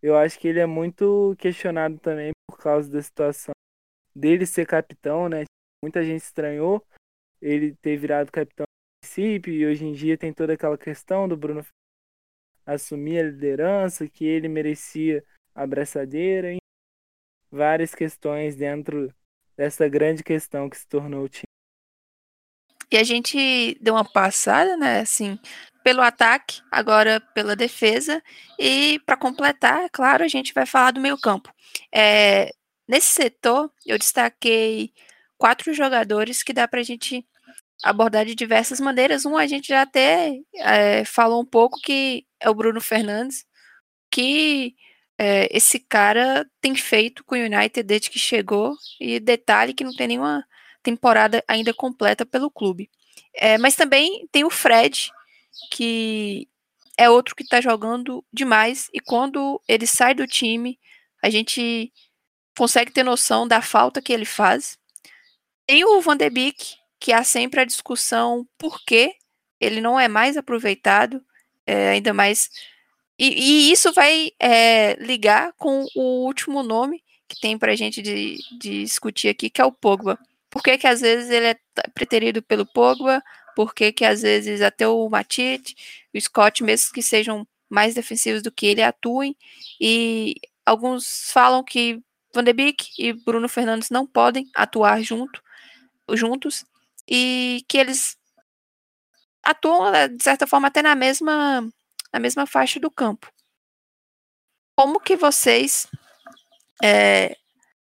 Eu 0.00 0.16
acho 0.16 0.38
que 0.38 0.48
ele 0.48 0.58
é 0.58 0.64
muito 0.64 1.36
questionado 1.38 1.98
também 1.98 2.32
por 2.48 2.56
causa 2.56 2.90
da 2.90 3.02
situação 3.02 3.52
dele 4.16 4.46
ser 4.46 4.66
capitão, 4.66 5.28
né? 5.28 5.44
Muita 5.82 6.02
gente 6.02 6.22
estranhou 6.22 6.82
ele 7.42 7.74
ter 7.74 7.98
virado 7.98 8.32
capitão 8.32 8.64
do 8.64 9.06
princípio 9.06 9.52
e 9.52 9.66
hoje 9.66 9.84
em 9.84 9.92
dia 9.92 10.16
tem 10.16 10.32
toda 10.32 10.54
aquela 10.54 10.78
questão 10.78 11.28
do 11.28 11.36
Bruno 11.36 11.62
assumir 12.64 13.18
a 13.18 13.24
liderança, 13.24 14.08
que 14.08 14.24
ele 14.24 14.48
merecia 14.48 15.22
abraçadeira, 15.54 16.52
em 16.52 16.58
várias 17.50 17.94
questões 17.94 18.56
dentro 18.56 19.14
dessa 19.56 19.88
grande 19.88 20.22
questão 20.22 20.68
que 20.68 20.76
se 20.76 20.86
tornou 20.86 21.24
o 21.24 21.28
time. 21.28 21.44
E 22.90 22.96
a 22.96 23.02
gente 23.02 23.76
deu 23.80 23.94
uma 23.94 24.04
passada, 24.04 24.76
né, 24.76 25.00
assim, 25.00 25.38
pelo 25.82 26.00
ataque, 26.00 26.60
agora 26.70 27.20
pela 27.20 27.56
defesa, 27.56 28.22
e 28.58 29.00
para 29.06 29.16
completar, 29.16 29.84
é 29.84 29.88
claro, 29.88 30.24
a 30.24 30.28
gente 30.28 30.52
vai 30.54 30.66
falar 30.66 30.92
do 30.92 31.00
meio 31.00 31.18
campo. 31.18 31.52
É, 31.92 32.50
nesse 32.88 33.08
setor, 33.08 33.72
eu 33.86 33.98
destaquei 33.98 34.92
quatro 35.36 35.72
jogadores 35.74 36.42
que 36.42 36.52
dá 36.52 36.68
para 36.68 36.80
a 36.80 36.84
gente 36.84 37.26
abordar 37.82 38.24
de 38.24 38.34
diversas 38.34 38.80
maneiras. 38.80 39.26
Um 39.26 39.36
a 39.36 39.46
gente 39.46 39.68
já 39.68 39.82
até 39.82 40.40
é, 40.54 41.04
falou 41.04 41.42
um 41.42 41.46
pouco 41.46 41.80
que 41.80 42.26
é 42.40 42.48
o 42.48 42.54
Bruno 42.54 42.80
Fernandes, 42.80 43.44
que 44.10 44.74
é, 45.18 45.48
esse 45.56 45.78
cara 45.78 46.46
tem 46.60 46.74
feito 46.74 47.24
com 47.24 47.34
o 47.34 47.38
United 47.38 47.82
desde 47.82 48.10
que 48.10 48.18
chegou. 48.18 48.74
E 49.00 49.20
detalhe 49.20 49.74
que 49.74 49.84
não 49.84 49.94
tem 49.94 50.08
nenhuma 50.08 50.44
temporada 50.82 51.42
ainda 51.48 51.72
completa 51.72 52.26
pelo 52.26 52.50
clube. 52.50 52.90
É, 53.34 53.58
mas 53.58 53.74
também 53.74 54.28
tem 54.30 54.44
o 54.44 54.50
Fred, 54.50 55.10
que 55.70 56.48
é 56.96 57.10
outro 57.10 57.34
que 57.34 57.42
está 57.42 57.60
jogando 57.60 58.24
demais, 58.32 58.88
e 58.92 59.00
quando 59.00 59.60
ele 59.66 59.86
sai 59.86 60.14
do 60.14 60.26
time, 60.26 60.78
a 61.22 61.28
gente 61.28 61.92
consegue 62.56 62.92
ter 62.92 63.02
noção 63.02 63.48
da 63.48 63.60
falta 63.60 64.00
que 64.00 64.12
ele 64.12 64.24
faz. 64.24 64.78
Tem 65.66 65.84
o 65.84 66.00
Van 66.00 66.16
de 66.16 66.30
Beek, 66.30 66.76
que 67.00 67.12
há 67.12 67.24
sempre 67.24 67.60
a 67.60 67.64
discussão 67.64 68.46
por 68.56 68.84
que 68.84 69.14
ele 69.60 69.80
não 69.80 69.98
é 69.98 70.06
mais 70.06 70.36
aproveitado, 70.36 71.24
é, 71.66 71.90
ainda 71.90 72.12
mais. 72.12 72.50
E, 73.18 73.68
e 73.68 73.72
isso 73.72 73.92
vai 73.92 74.30
é, 74.40 74.94
ligar 74.96 75.52
com 75.54 75.86
o 75.94 76.24
último 76.26 76.62
nome 76.62 77.02
que 77.28 77.40
tem 77.40 77.58
para 77.58 77.72
a 77.72 77.76
gente 77.76 78.02
de, 78.02 78.36
de, 78.58 78.82
discutir 78.82 79.28
aqui, 79.28 79.48
que 79.50 79.60
é 79.60 79.64
o 79.64 79.72
Pogba. 79.72 80.18
Por 80.50 80.62
que, 80.62 80.76
que 80.78 80.86
às 80.86 81.00
vezes 81.00 81.30
ele 81.30 81.46
é 81.46 81.56
preterido 81.94 82.42
pelo 82.42 82.66
Pogba? 82.66 83.22
Por 83.56 83.74
que, 83.74 83.92
que 83.92 84.04
às 84.04 84.22
vezes 84.22 84.60
até 84.60 84.86
o 84.86 85.08
Matite, 85.08 85.74
o 86.14 86.20
Scott, 86.20 86.62
mesmo 86.62 86.92
que 86.92 87.02
sejam 87.02 87.46
mais 87.68 87.94
defensivos 87.94 88.42
do 88.42 88.52
que 88.52 88.66
ele, 88.66 88.82
atuem? 88.82 89.36
E 89.80 90.34
alguns 90.66 91.30
falam 91.32 91.62
que 91.64 92.00
Van 92.34 92.44
de 92.44 92.52
Beek 92.52 92.90
e 92.98 93.12
Bruno 93.12 93.48
Fernandes 93.48 93.90
não 93.90 94.06
podem 94.06 94.50
atuar 94.54 95.02
junto, 95.02 95.42
juntos 96.12 96.64
e 97.08 97.64
que 97.68 97.78
eles 97.78 98.16
atuam 99.42 99.90
né, 99.92 100.08
de 100.08 100.22
certa 100.22 100.46
forma 100.46 100.68
até 100.68 100.82
na 100.82 100.94
mesma 100.94 101.68
na 102.14 102.20
mesma 102.20 102.46
faixa 102.46 102.78
do 102.78 102.88
campo. 102.88 103.28
Como 104.78 105.00
que 105.00 105.16
vocês 105.16 105.88
é, 106.80 107.36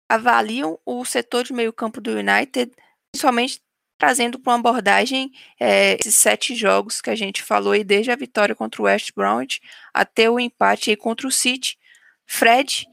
avaliam 0.07 0.79
o 0.85 1.03
setor 1.07 1.45
de 1.45 1.55
meio 1.55 1.73
campo 1.73 1.99
do 1.99 2.11
United, 2.11 2.71
principalmente 3.11 3.63
trazendo 3.97 4.39
para 4.39 4.53
uma 4.53 4.59
abordagem 4.59 5.33
é, 5.59 5.95
esses 5.99 6.15
sete 6.15 6.55
jogos 6.55 7.01
que 7.01 7.09
a 7.09 7.15
gente 7.15 7.43
falou 7.43 7.73
aí, 7.73 7.83
desde 7.83 8.11
a 8.11 8.17
vitória 8.17 8.55
contra 8.55 8.83
o 8.83 8.85
West 8.85 9.13
Bromwich 9.17 9.63
até 9.95 10.29
o 10.29 10.39
empate 10.39 10.91
aí 10.91 10.97
contra 10.97 11.27
o 11.27 11.33
City. 11.33 11.79
Fred 12.27 12.87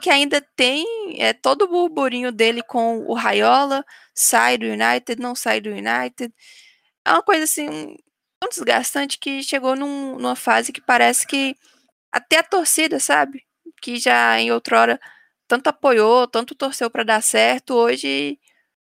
que 0.00 0.08
ainda 0.08 0.40
tem 0.56 0.86
é, 1.18 1.34
todo 1.34 1.62
o 1.62 1.68
burburinho 1.68 2.32
dele 2.32 2.62
com 2.62 3.00
o 3.06 3.12
Raiola, 3.12 3.84
sai 4.14 4.56
do 4.56 4.64
United, 4.64 5.20
não 5.20 5.34
sai 5.34 5.60
do 5.60 5.68
United. 5.68 6.32
É 7.04 7.12
uma 7.12 7.22
coisa 7.22 7.44
assim, 7.44 7.98
tão 8.44 8.48
desgastante 8.48 9.18
que 9.18 9.42
chegou 9.42 9.74
num, 9.74 10.18
numa 10.18 10.36
fase 10.36 10.72
que 10.72 10.80
parece 10.80 11.26
que 11.26 11.56
até 12.12 12.38
a 12.38 12.42
torcida, 12.42 13.00
sabe? 13.00 13.42
Que 13.80 13.96
já 13.96 14.38
em 14.40 14.52
outrora 14.52 15.00
tanto 15.48 15.68
apoiou, 15.68 16.26
tanto 16.26 16.54
torceu 16.54 16.90
para 16.90 17.04
dar 17.04 17.22
certo, 17.22 17.74
hoje 17.74 18.38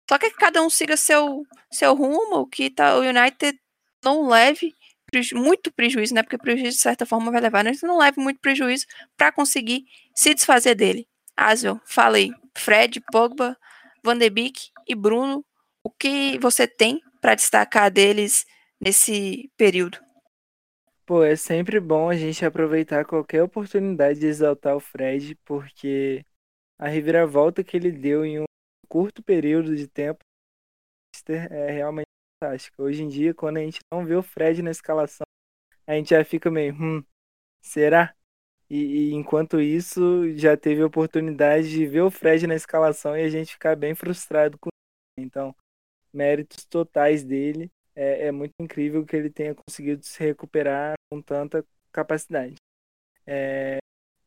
só 0.08 0.18
que 0.18 0.30
cada 0.32 0.62
um 0.62 0.68
siga 0.68 0.96
seu, 0.96 1.42
seu 1.70 1.94
rumo, 1.94 2.46
que 2.46 2.68
tá, 2.70 2.96
o 2.96 3.00
United 3.00 3.58
não 4.04 4.28
leve 4.28 4.74
preju 5.06 5.36
muito 5.36 5.72
prejuízo, 5.72 6.14
né? 6.14 6.22
Porque 6.22 6.36
prejuízo 6.36 6.76
de 6.76 6.82
certa 6.82 7.06
forma 7.06 7.32
vai 7.32 7.40
levar, 7.40 7.64
mas 7.64 7.82
não 7.82 7.98
leve 7.98 8.20
muito 8.20 8.40
prejuízo 8.40 8.86
para 9.16 9.32
conseguir 9.32 9.84
se 10.14 10.34
desfazer 10.34 10.74
dele. 10.74 11.08
Aswell, 11.36 11.80
falei, 11.84 12.32
Fred, 12.56 13.00
Pogba, 13.10 13.56
Van 14.02 14.18
de 14.18 14.28
Beek 14.28 14.70
e 14.86 14.94
Bruno, 14.94 15.44
o 15.82 15.90
que 15.90 16.38
você 16.38 16.66
tem 16.66 17.00
para 17.20 17.34
destacar 17.34 17.90
deles 17.90 18.44
nesse 18.84 19.50
período? 19.56 19.98
Pô, 21.06 21.22
é 21.22 21.36
sempre 21.36 21.80
bom 21.80 22.10
a 22.10 22.16
gente 22.16 22.44
aproveitar 22.44 23.04
qualquer 23.04 23.42
oportunidade 23.42 24.20
de 24.20 24.26
exaltar 24.26 24.76
o 24.76 24.80
Fred, 24.80 25.34
porque 25.44 26.24
a 26.78 26.88
reviravolta 26.88 27.64
que 27.64 27.76
ele 27.76 27.90
deu 27.90 28.24
em 28.24 28.40
um 28.40 28.44
curto 28.88 29.22
período 29.22 29.74
de 29.74 29.88
tempo 29.88 30.22
é 31.28 31.70
realmente 31.70 32.08
fantástica. 32.42 32.82
Hoje 32.82 33.02
em 33.02 33.08
dia, 33.08 33.32
quando 33.32 33.56
a 33.56 33.60
gente 33.60 33.80
não 33.90 34.04
vê 34.04 34.14
o 34.16 34.22
Fred 34.22 34.60
na 34.62 34.70
escalação, 34.70 35.26
a 35.86 35.94
gente 35.94 36.10
já 36.10 36.24
fica 36.24 36.50
meio, 36.50 36.74
hum, 36.74 37.02
será? 37.62 38.14
E, 38.68 39.10
e, 39.10 39.12
enquanto 39.12 39.60
isso, 39.60 40.00
já 40.36 40.56
teve 40.56 40.82
oportunidade 40.82 41.70
de 41.70 41.86
ver 41.86 42.02
o 42.02 42.10
Fred 42.10 42.46
na 42.46 42.54
escalação 42.54 43.16
e 43.16 43.22
a 43.22 43.28
gente 43.28 43.52
ficar 43.52 43.76
bem 43.76 43.94
frustrado 43.94 44.58
com 44.58 44.68
ele. 45.18 45.26
Então, 45.26 45.54
méritos 46.12 46.64
totais 46.64 47.22
dele. 47.22 47.70
É, 47.96 48.26
é 48.26 48.32
muito 48.32 48.52
incrível 48.60 49.04
que 49.04 49.16
ele 49.16 49.30
tenha 49.30 49.54
conseguido 49.54 50.04
se 50.04 50.18
recuperar 50.22 50.94
com 51.10 51.20
tanta 51.20 51.64
capacidade. 51.92 52.56
É, 53.26 53.78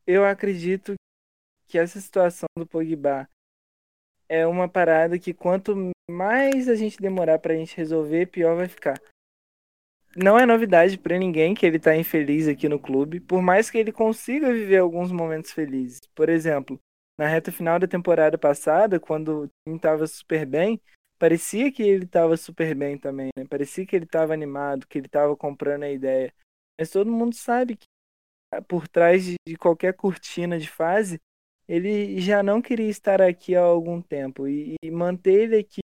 eu 0.06 0.26
acredito 0.26 0.96
que 1.68 1.78
essa 1.78 2.00
situação 2.00 2.48
do 2.58 2.66
Pogba 2.66 3.30
é 4.30 4.46
uma 4.48 4.68
parada 4.68 5.20
que 5.20 5.34
quanto 5.34 5.92
mais 6.10 6.68
a 6.68 6.76
gente 6.76 7.02
demorar 7.02 7.40
pra 7.40 7.56
gente 7.56 7.76
resolver, 7.76 8.28
pior 8.28 8.56
vai 8.56 8.68
ficar. 8.68 9.00
Não 10.16 10.40
é 10.40 10.46
novidade 10.46 10.98
para 10.98 11.18
ninguém 11.18 11.54
que 11.54 11.66
ele 11.66 11.80
tá 11.80 11.96
infeliz 11.96 12.48
aqui 12.48 12.68
no 12.68 12.80
clube, 12.80 13.20
por 13.20 13.42
mais 13.42 13.70
que 13.70 13.78
ele 13.78 13.92
consiga 13.92 14.52
viver 14.52 14.78
alguns 14.78 15.12
momentos 15.12 15.52
felizes. 15.52 16.00
Por 16.16 16.28
exemplo, 16.28 16.80
na 17.20 17.28
reta 17.28 17.52
final 17.52 17.78
da 17.78 17.88
temporada 17.88 18.38
passada, 18.38 19.00
quando 19.00 19.44
o 19.44 19.48
time 19.68 19.80
tava 19.80 20.08
super 20.08 20.46
bem, 20.46 20.82
parecia 21.18 21.72
que 21.72 21.84
ele 21.84 22.06
tava 22.06 22.38
super 22.38 22.76
bem 22.76 22.98
também, 22.98 23.30
né? 23.38 23.46
Parecia 23.46 23.86
que 23.86 23.96
ele 23.96 24.06
tava 24.06 24.34
animado, 24.34 24.88
que 24.88 24.98
ele 24.98 25.08
tava 25.08 25.36
comprando 25.36 25.84
a 25.84 25.90
ideia. 25.90 26.34
Mas 26.80 26.90
todo 26.90 27.12
mundo 27.12 27.36
sabe 27.36 27.76
que 27.76 27.88
por 28.68 28.88
trás 28.88 29.24
de 29.26 29.58
qualquer 29.60 29.94
cortina 29.94 30.58
de 30.58 30.70
fase 30.70 31.20
ele 31.68 32.20
já 32.22 32.42
não 32.42 32.62
queria 32.62 32.90
estar 32.90 33.22
aqui 33.22 33.56
há 33.56 33.62
algum 33.62 34.02
tempo 34.02 34.48
e, 34.48 34.76
e 34.82 34.90
manter 34.90 35.34
ele 35.44 35.58
aqui 35.58 35.82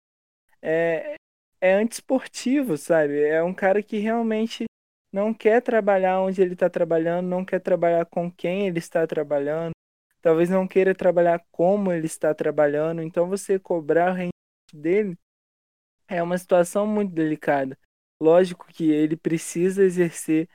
é, 0.61 1.15
é 1.59 1.73
antiesportivo, 1.73 2.77
sabe? 2.77 3.19
É 3.23 3.41
um 3.41 3.53
cara 3.53 3.81
que 3.81 3.97
realmente 3.97 4.65
não 5.11 5.33
quer 5.33 5.61
trabalhar 5.61 6.21
onde 6.21 6.41
ele 6.41 6.53
está 6.53 6.69
trabalhando, 6.69 7.27
não 7.27 7.43
quer 7.43 7.59
trabalhar 7.59 8.05
com 8.05 8.31
quem 8.31 8.67
ele 8.67 8.79
está 8.79 9.05
trabalhando, 9.07 9.71
talvez 10.21 10.49
não 10.49 10.67
queira 10.67 10.95
trabalhar 10.95 11.43
como 11.51 11.91
ele 11.91 12.05
está 12.05 12.33
trabalhando. 12.33 13.01
Então, 13.01 13.27
você 13.27 13.59
cobrar 13.59 14.11
o 14.11 14.13
rendimento 14.13 14.31
dele 14.73 15.17
é 16.11 16.21
uma 16.21 16.37
situação 16.37 16.85
muito 16.85 17.13
delicada. 17.13 17.77
Lógico 18.21 18.67
que 18.67 18.91
ele 18.91 19.15
precisa 19.15 19.83
exercer 19.83 20.47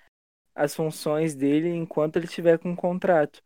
as 0.54 0.74
funções 0.74 1.34
dele 1.34 1.68
enquanto 1.68 2.16
ele 2.16 2.26
estiver 2.26 2.58
com 2.58 2.70
um 2.70 2.76
contrato 2.76 3.42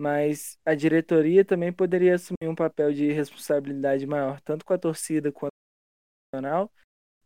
mas 0.00 0.58
a 0.64 0.74
diretoria 0.74 1.44
também 1.44 1.70
poderia 1.70 2.14
assumir 2.14 2.48
um 2.48 2.54
papel 2.54 2.90
de 2.90 3.12
responsabilidade 3.12 4.06
maior, 4.06 4.40
tanto 4.40 4.64
com 4.64 4.72
a 4.72 4.78
torcida 4.78 5.30
quanto 5.30 5.52
com 5.52 6.38
o 6.38 6.40
nacional, 6.40 6.72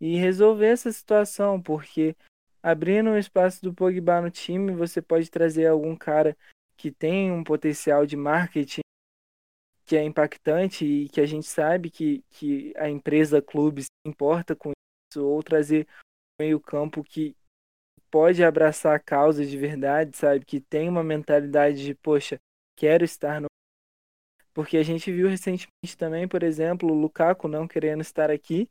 e 0.01 0.17
resolver 0.17 0.67
essa 0.67 0.91
situação, 0.91 1.63
porque 1.63 2.17
abrindo 2.61 3.11
um 3.11 3.17
espaço 3.17 3.63
do 3.63 3.73
Pogba 3.73 4.21
no 4.21 4.31
time, 4.31 4.73
você 4.73 5.01
pode 5.01 5.31
trazer 5.31 5.67
algum 5.67 5.95
cara 5.95 6.37
que 6.77 6.91
tem 6.91 7.31
um 7.31 7.45
potencial 7.45 8.05
de 8.05 8.17
marketing 8.17 8.81
que 9.95 9.99
é 9.99 10.03
impactante 10.03 10.85
e 10.85 11.09
que 11.09 11.21
a 11.21 11.27
gente 11.27 11.47
sabe 11.47 11.89
que, 11.89 12.25
que 12.31 12.73
a 12.77 12.89
empresa 12.89 13.41
clube 13.41 13.85
se 13.85 13.91
importa 14.05 14.57
com 14.57 14.73
isso, 14.73 15.25
ou 15.25 15.41
trazer 15.41 15.87
um 15.87 16.43
meio 16.43 16.59
campo 16.59 17.05
que 17.05 17.37
pode 18.11 18.43
abraçar 18.43 18.97
a 18.97 18.99
causa 18.99 19.47
de 19.47 19.57
verdade, 19.57 20.17
sabe? 20.17 20.45
Que 20.45 20.61
tem 20.61 20.89
uma 20.89 21.05
mentalidade 21.05 21.85
de, 21.85 21.95
poxa, 21.95 22.41
quero 22.77 23.05
estar 23.05 23.41
no. 23.41 23.47
Porque 24.53 24.77
a 24.79 24.83
gente 24.83 25.13
viu 25.13 25.29
recentemente 25.29 25.97
também, 25.97 26.27
por 26.27 26.43
exemplo, 26.43 26.91
o 26.91 26.95
Lukaku 26.95 27.47
não 27.47 27.69
querendo 27.69 28.01
estar 28.01 28.33
aqui, 28.33 28.69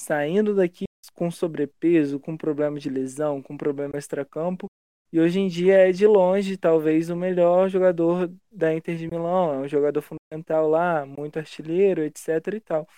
saindo 0.00 0.56
daqui 0.56 0.86
com 1.12 1.30
sobrepeso, 1.30 2.18
com 2.18 2.36
problema 2.36 2.80
de 2.80 2.90
lesão, 2.90 3.40
com 3.40 3.56
problema 3.56 3.96
extracampo. 3.96 4.66
E 5.14 5.20
hoje 5.20 5.38
em 5.38 5.46
dia 5.46 5.88
é 5.88 5.92
de 5.92 6.08
longe, 6.08 6.56
talvez, 6.56 7.08
o 7.08 7.14
melhor 7.14 7.68
jogador 7.68 8.28
da 8.50 8.74
Inter 8.74 8.96
de 8.96 9.08
Milão. 9.08 9.54
É 9.54 9.58
um 9.58 9.68
jogador 9.68 10.02
fundamental 10.02 10.68
lá, 10.68 11.06
muito 11.06 11.38
artilheiro, 11.38 12.02
etc 12.02 12.28
e 12.52 12.60
tal. 12.60 12.88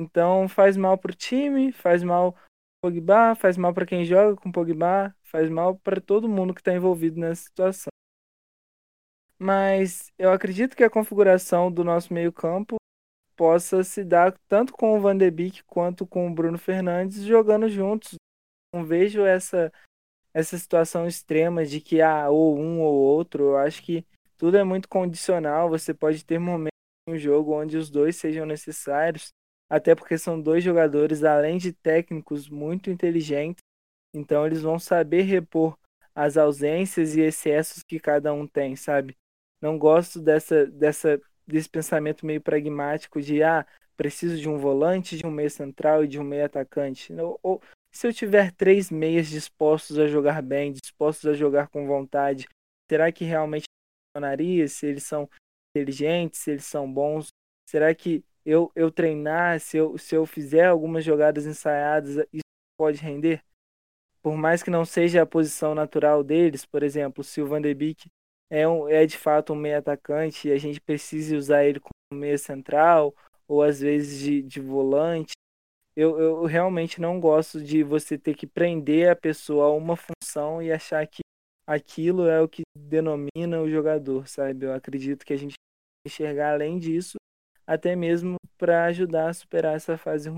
Então 0.00 0.48
faz 0.48 0.76
mal 0.76 0.98
pro 0.98 1.14
time, 1.14 1.70
faz 1.70 2.02
mal 2.02 2.36
Pogba, 2.82 3.36
faz 3.36 3.56
mal 3.56 3.72
para 3.72 3.86
quem 3.86 4.04
joga 4.04 4.34
com 4.34 4.50
Pogba, 4.50 5.14
faz 5.22 5.48
mal 5.48 5.76
para 5.78 6.00
todo 6.00 6.28
mundo 6.28 6.52
que 6.52 6.60
está 6.60 6.74
envolvido 6.74 7.20
nessa 7.20 7.44
situação 7.44 7.94
mas 9.38 10.10
eu 10.18 10.30
acredito 10.30 10.74
que 10.74 10.82
a 10.82 10.88
configuração 10.88 11.70
do 11.70 11.84
nosso 11.84 12.14
meio-campo 12.14 12.76
possa 13.36 13.84
se 13.84 14.02
dar 14.02 14.32
tanto 14.48 14.72
com 14.72 14.96
o 14.96 15.00
Van 15.00 15.16
de 15.16 15.30
Beek 15.30 15.62
quanto 15.64 16.06
com 16.06 16.26
o 16.26 16.34
Bruno 16.34 16.56
Fernandes 16.56 17.22
jogando 17.22 17.68
juntos. 17.68 18.14
Não 18.72 18.84
vejo 18.84 19.22
essa 19.22 19.70
essa 20.34 20.58
situação 20.58 21.06
extrema 21.06 21.64
de 21.64 21.80
que 21.80 22.02
ah, 22.02 22.28
ou 22.28 22.58
um 22.58 22.80
ou 22.80 22.94
outro. 22.94 23.50
Eu 23.50 23.56
acho 23.56 23.82
que 23.82 24.04
tudo 24.36 24.56
é 24.56 24.64
muito 24.64 24.88
condicional. 24.88 25.70
Você 25.70 25.94
pode 25.94 26.24
ter 26.24 26.38
momentos 26.38 26.74
no 27.08 27.16
jogo 27.16 27.54
onde 27.54 27.76
os 27.76 27.88
dois 27.88 28.16
sejam 28.16 28.44
necessários, 28.44 29.28
até 29.70 29.94
porque 29.94 30.18
são 30.18 30.40
dois 30.40 30.64
jogadores, 30.64 31.22
além 31.22 31.58
de 31.58 31.72
técnicos, 31.72 32.48
muito 32.48 32.90
inteligentes. 32.90 33.62
Então 34.12 34.46
eles 34.46 34.62
vão 34.62 34.78
saber 34.78 35.22
repor 35.22 35.78
as 36.14 36.36
ausências 36.36 37.16
e 37.16 37.20
excessos 37.20 37.82
que 37.82 37.98
cada 37.98 38.32
um 38.32 38.46
tem, 38.46 38.76
sabe? 38.76 39.16
Não 39.60 39.78
gosto 39.78 40.20
dessa, 40.20 40.66
dessa, 40.66 41.20
desse 41.46 41.68
pensamento 41.68 42.26
meio 42.26 42.40
pragmático 42.40 43.20
de, 43.20 43.42
ah, 43.42 43.66
preciso 43.96 44.36
de 44.36 44.48
um 44.48 44.58
volante, 44.58 45.16
de 45.16 45.26
um 45.26 45.30
meia 45.30 45.50
central 45.50 46.04
e 46.04 46.08
de 46.08 46.18
um 46.18 46.24
meia 46.24 46.46
atacante. 46.46 47.12
Ou, 47.14 47.38
ou 47.42 47.62
se 47.94 48.06
eu 48.06 48.12
tiver 48.12 48.50
três 48.52 48.90
meias 48.90 49.28
dispostos 49.28 49.98
a 49.98 50.08
jogar 50.08 50.42
bem, 50.42 50.72
dispostos 50.72 51.30
a 51.30 51.34
jogar 51.34 51.68
com 51.68 51.86
vontade, 51.86 52.46
será 52.90 53.12
que 53.12 53.24
realmente 53.24 53.64
funcionaria? 54.14 54.66
Se 54.66 54.86
eles 54.86 55.04
são 55.04 55.28
inteligentes, 55.70 56.40
se 56.40 56.50
eles 56.50 56.64
são 56.64 56.92
bons? 56.92 57.28
Será 57.70 57.94
que 57.94 58.24
eu, 58.44 58.70
eu 58.74 58.90
treinar, 58.90 59.60
se 59.60 59.76
eu, 59.76 59.96
se 59.96 60.14
eu 60.14 60.26
fizer 60.26 60.66
algumas 60.66 61.04
jogadas 61.04 61.46
ensaiadas, 61.46 62.16
isso 62.32 62.42
pode 62.76 62.98
render? 62.98 63.42
Por 64.22 64.36
mais 64.36 64.62
que 64.62 64.70
não 64.70 64.84
seja 64.84 65.22
a 65.22 65.26
posição 65.26 65.74
natural 65.74 66.24
deles, 66.24 66.66
por 66.66 66.82
exemplo, 66.82 67.22
se 67.22 67.40
o 67.40 67.46
Van 67.46 67.60
de 67.60 67.72
Beek 67.74 68.08
é, 68.50 68.66
um, 68.66 68.88
é 68.88 69.06
de 69.06 69.16
fato 69.16 69.52
um 69.52 69.56
meio 69.56 69.78
atacante 69.78 70.48
e 70.48 70.52
a 70.52 70.58
gente 70.58 70.80
precisa 70.80 71.36
usar 71.36 71.64
ele 71.64 71.78
como 71.78 72.20
meia 72.20 72.38
central 72.38 73.14
ou 73.46 73.62
às 73.62 73.80
vezes 73.80 74.18
de, 74.20 74.42
de 74.42 74.60
volante, 74.60 75.32
eu, 75.96 76.18
eu 76.18 76.44
realmente 76.44 77.00
não 77.00 77.20
gosto 77.20 77.62
de 77.62 77.82
você 77.82 78.18
ter 78.18 78.34
que 78.34 78.46
prender 78.46 79.10
a 79.10 79.16
pessoa 79.16 79.66
a 79.66 79.70
uma 79.70 79.96
função 79.96 80.62
e 80.62 80.72
achar 80.72 81.06
que 81.06 81.22
aquilo 81.66 82.26
é 82.26 82.40
o 82.40 82.48
que 82.48 82.62
denomina 82.76 83.60
o 83.60 83.70
jogador, 83.70 84.28
sabe? 84.28 84.66
Eu 84.66 84.74
acredito 84.74 85.24
que 85.24 85.32
a 85.32 85.36
gente 85.36 85.54
enxergar 86.06 86.52
além 86.52 86.78
disso 86.78 87.16
até 87.66 87.96
mesmo 87.96 88.36
para 88.58 88.84
ajudar 88.86 89.30
a 89.30 89.34
superar 89.34 89.76
essa 89.76 89.96
fase 89.96 90.28
ruim. 90.28 90.36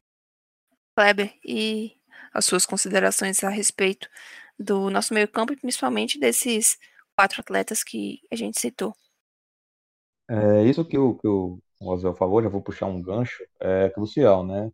Kleber, 0.97 1.37
e 1.45 1.97
as 2.33 2.45
suas 2.45 2.65
considerações 2.65 3.43
a 3.43 3.49
respeito 3.49 4.09
do 4.59 4.89
nosso 4.91 5.13
meio-campo 5.13 5.53
e 5.53 5.57
principalmente 5.57 6.19
desses 6.19 6.79
quatro 7.17 7.41
atletas 7.41 7.83
que 7.83 8.21
a 8.31 8.37
gente 8.37 8.61
citou. 8.61 8.95
É, 10.29 10.65
isso 10.65 10.85
que 10.85 10.99
o, 10.99 11.15
que 11.17 11.29
o 11.29 11.61
Oswell 11.81 12.15
falou, 12.15 12.43
já 12.43 12.49
vou 12.49 12.63
puxar 12.63 12.87
um 12.87 13.01
gancho, 13.01 13.45
é 13.61 13.91
crucial, 13.91 14.45
né? 14.45 14.71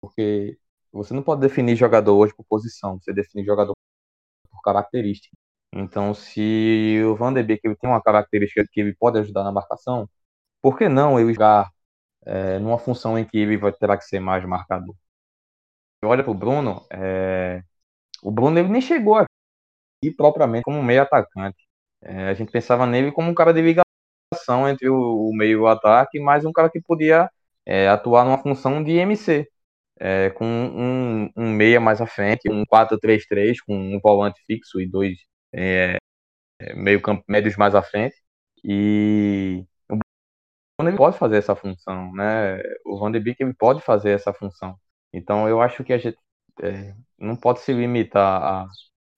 Porque 0.00 0.58
você 0.92 1.14
não 1.14 1.22
pode 1.22 1.40
definir 1.40 1.76
jogador 1.76 2.16
hoje 2.16 2.34
por 2.34 2.44
posição, 2.44 2.98
você 3.00 3.12
define 3.12 3.44
jogador 3.44 3.74
por 4.50 4.62
característica. 4.62 5.36
Então, 5.74 6.14
se 6.14 7.00
o 7.04 7.16
Van 7.16 7.32
de 7.32 7.42
Beek 7.42 7.62
tem 7.62 7.90
uma 7.90 8.02
característica 8.02 8.64
que 8.70 8.80
ele 8.80 8.94
pode 8.96 9.18
ajudar 9.18 9.44
na 9.44 9.52
marcação, 9.52 10.08
por 10.62 10.78
que 10.78 10.88
não 10.88 11.20
ele 11.20 11.34
jogar 11.34 11.70
é, 12.26 12.58
numa 12.60 12.78
função 12.78 13.18
em 13.18 13.24
que 13.26 13.38
ele 13.38 13.56
vai 13.58 13.72
terá 13.72 13.96
que 13.98 14.04
ser 14.04 14.20
mais 14.20 14.44
marcador? 14.46 14.94
Olha 16.04 16.22
para 16.22 16.30
o 16.30 16.34
Bruno, 16.34 16.86
é, 16.90 17.62
o 18.22 18.30
Bruno 18.30 18.58
ele 18.58 18.68
nem 18.68 18.80
chegou 18.80 19.16
aqui 19.16 20.10
propriamente 20.16 20.64
como 20.64 20.82
meio 20.82 21.02
atacante. 21.02 21.66
É, 22.02 22.28
a 22.30 22.34
gente 22.34 22.52
pensava 22.52 22.86
nele 22.86 23.12
como 23.12 23.30
um 23.30 23.34
cara 23.34 23.52
de 23.52 23.60
ligação 23.62 24.68
entre 24.68 24.88
o, 24.88 25.30
o 25.30 25.36
meio 25.36 25.52
e 25.52 25.56
o 25.56 25.66
ataque, 25.68 26.20
mais 26.20 26.44
um 26.44 26.52
cara 26.52 26.70
que 26.70 26.80
podia 26.80 27.30
é, 27.66 27.88
atuar 27.88 28.24
numa 28.24 28.38
função 28.38 28.82
de 28.82 28.92
MC. 28.92 29.48
É, 30.00 30.30
com 30.30 30.44
um, 30.46 31.30
um, 31.36 31.52
meia 31.52 31.80
mais 31.80 32.00
à 32.00 32.06
frente, 32.06 32.50
um 32.50 32.64
4-3-3, 32.66 33.56
com 33.66 33.76
um 33.76 34.00
volante 34.00 34.40
fixo 34.46 34.80
e 34.80 34.86
dois 34.88 35.18
é, 35.52 35.96
meio 36.74 37.00
campo, 37.02 37.24
médios 37.28 37.56
mais 37.56 37.74
à 37.74 37.82
frente. 37.82 38.16
E 38.64 39.64
ele 40.80 40.96
pode 40.96 41.18
fazer 41.18 41.38
essa 41.38 41.56
função, 41.56 42.12
né? 42.12 42.60
O 42.86 42.98
Van 42.98 43.12
pode 43.58 43.80
fazer 43.82 44.10
essa 44.10 44.32
função. 44.32 44.76
Então 45.12 45.48
eu 45.48 45.60
acho 45.60 45.82
que 45.84 45.92
a 45.92 45.98
gente 45.98 46.18
é, 46.62 46.94
não 47.18 47.36
pode 47.36 47.60
se 47.60 47.72
limitar 47.72 48.42
a. 48.42 48.66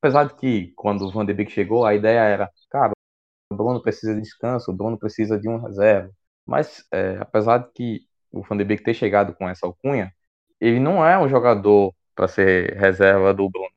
Apesar 0.03 0.25
de 0.25 0.35
que 0.37 0.73
quando 0.77 1.03
o 1.03 1.11
Van 1.13 1.27
chegou, 1.49 1.85
a 1.85 1.95
ideia 1.95 2.21
era, 2.21 2.51
cara, 2.71 2.93
o 3.53 3.57
Bruno 3.57 3.83
precisa 3.83 4.15
de 4.15 4.23
descanso, 4.23 4.71
o 4.71 4.75
Bruno 4.75 4.99
precisa 4.99 5.39
de 5.39 5.49
um 5.49 5.59
reserva. 5.59 6.11
Mas 6.47 6.87
é, 6.93 7.19
apesar 7.21 7.59
de 7.59 7.73
que 7.73 8.01
o 8.33 8.43
Van 8.43 8.57
de 8.57 8.65
Beek 8.65 8.83
ter 8.83 8.95
chegado 8.95 9.35
com 9.35 9.49
essa 9.49 9.67
alcunha, 9.67 10.13
ele 10.61 10.81
não 10.81 11.05
é 11.07 11.19
um 11.19 11.29
jogador 11.29 11.95
para 12.15 12.29
ser 12.29 12.77
reserva 12.77 13.33
do 13.35 13.49
Bruno. 13.51 13.69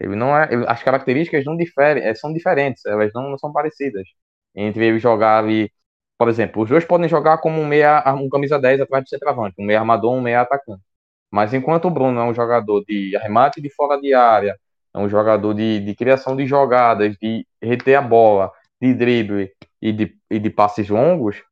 Ele 0.00 0.16
não 0.16 0.36
é, 0.36 0.52
ele, 0.52 0.64
as 0.68 0.82
características 0.82 1.44
não 1.44 1.56
diferem, 1.56 2.04
é, 2.04 2.14
são 2.14 2.32
diferentes, 2.32 2.84
elas 2.86 3.12
não, 3.14 3.30
não 3.30 3.38
são 3.38 3.52
parecidas. 3.52 4.06
Entre 4.54 4.86
ele 4.86 4.98
jogar 4.98 5.38
ali 5.38 5.70
por 6.18 6.28
exemplo, 6.28 6.62
os 6.62 6.68
dois 6.68 6.84
podem 6.84 7.08
jogar 7.08 7.38
como 7.38 7.60
um 7.60 7.66
meia, 7.66 8.02
um 8.14 8.28
camisa 8.28 8.58
10 8.58 8.80
atrás 8.80 9.04
do 9.04 9.08
centroavante, 9.08 9.54
um 9.58 9.64
meia 9.64 9.78
armador, 9.78 10.12
um 10.12 10.20
meia 10.20 10.40
atacante. 10.40 10.82
Mas 11.30 11.54
enquanto 11.54 11.86
o 11.86 11.90
Bruno 11.90 12.18
é 12.20 12.24
um 12.24 12.34
jogador 12.34 12.84
de 12.84 13.16
arremate 13.16 13.60
de 13.60 13.70
fora 13.70 14.00
de 14.00 14.12
área, 14.14 14.58
é 14.92 14.98
um 14.98 15.08
jogador 15.08 15.54
de, 15.54 15.80
de 15.80 15.94
criação 15.94 16.36
de 16.36 16.46
jogadas, 16.46 17.16
de 17.18 17.46
reter 17.62 17.96
a 17.96 18.02
bola, 18.02 18.50
de 18.80 18.94
drible 18.94 19.52
e 19.80 19.92
de, 19.92 20.16
e 20.30 20.38
de 20.40 20.50
passes 20.50 20.88
longos, 20.88 21.42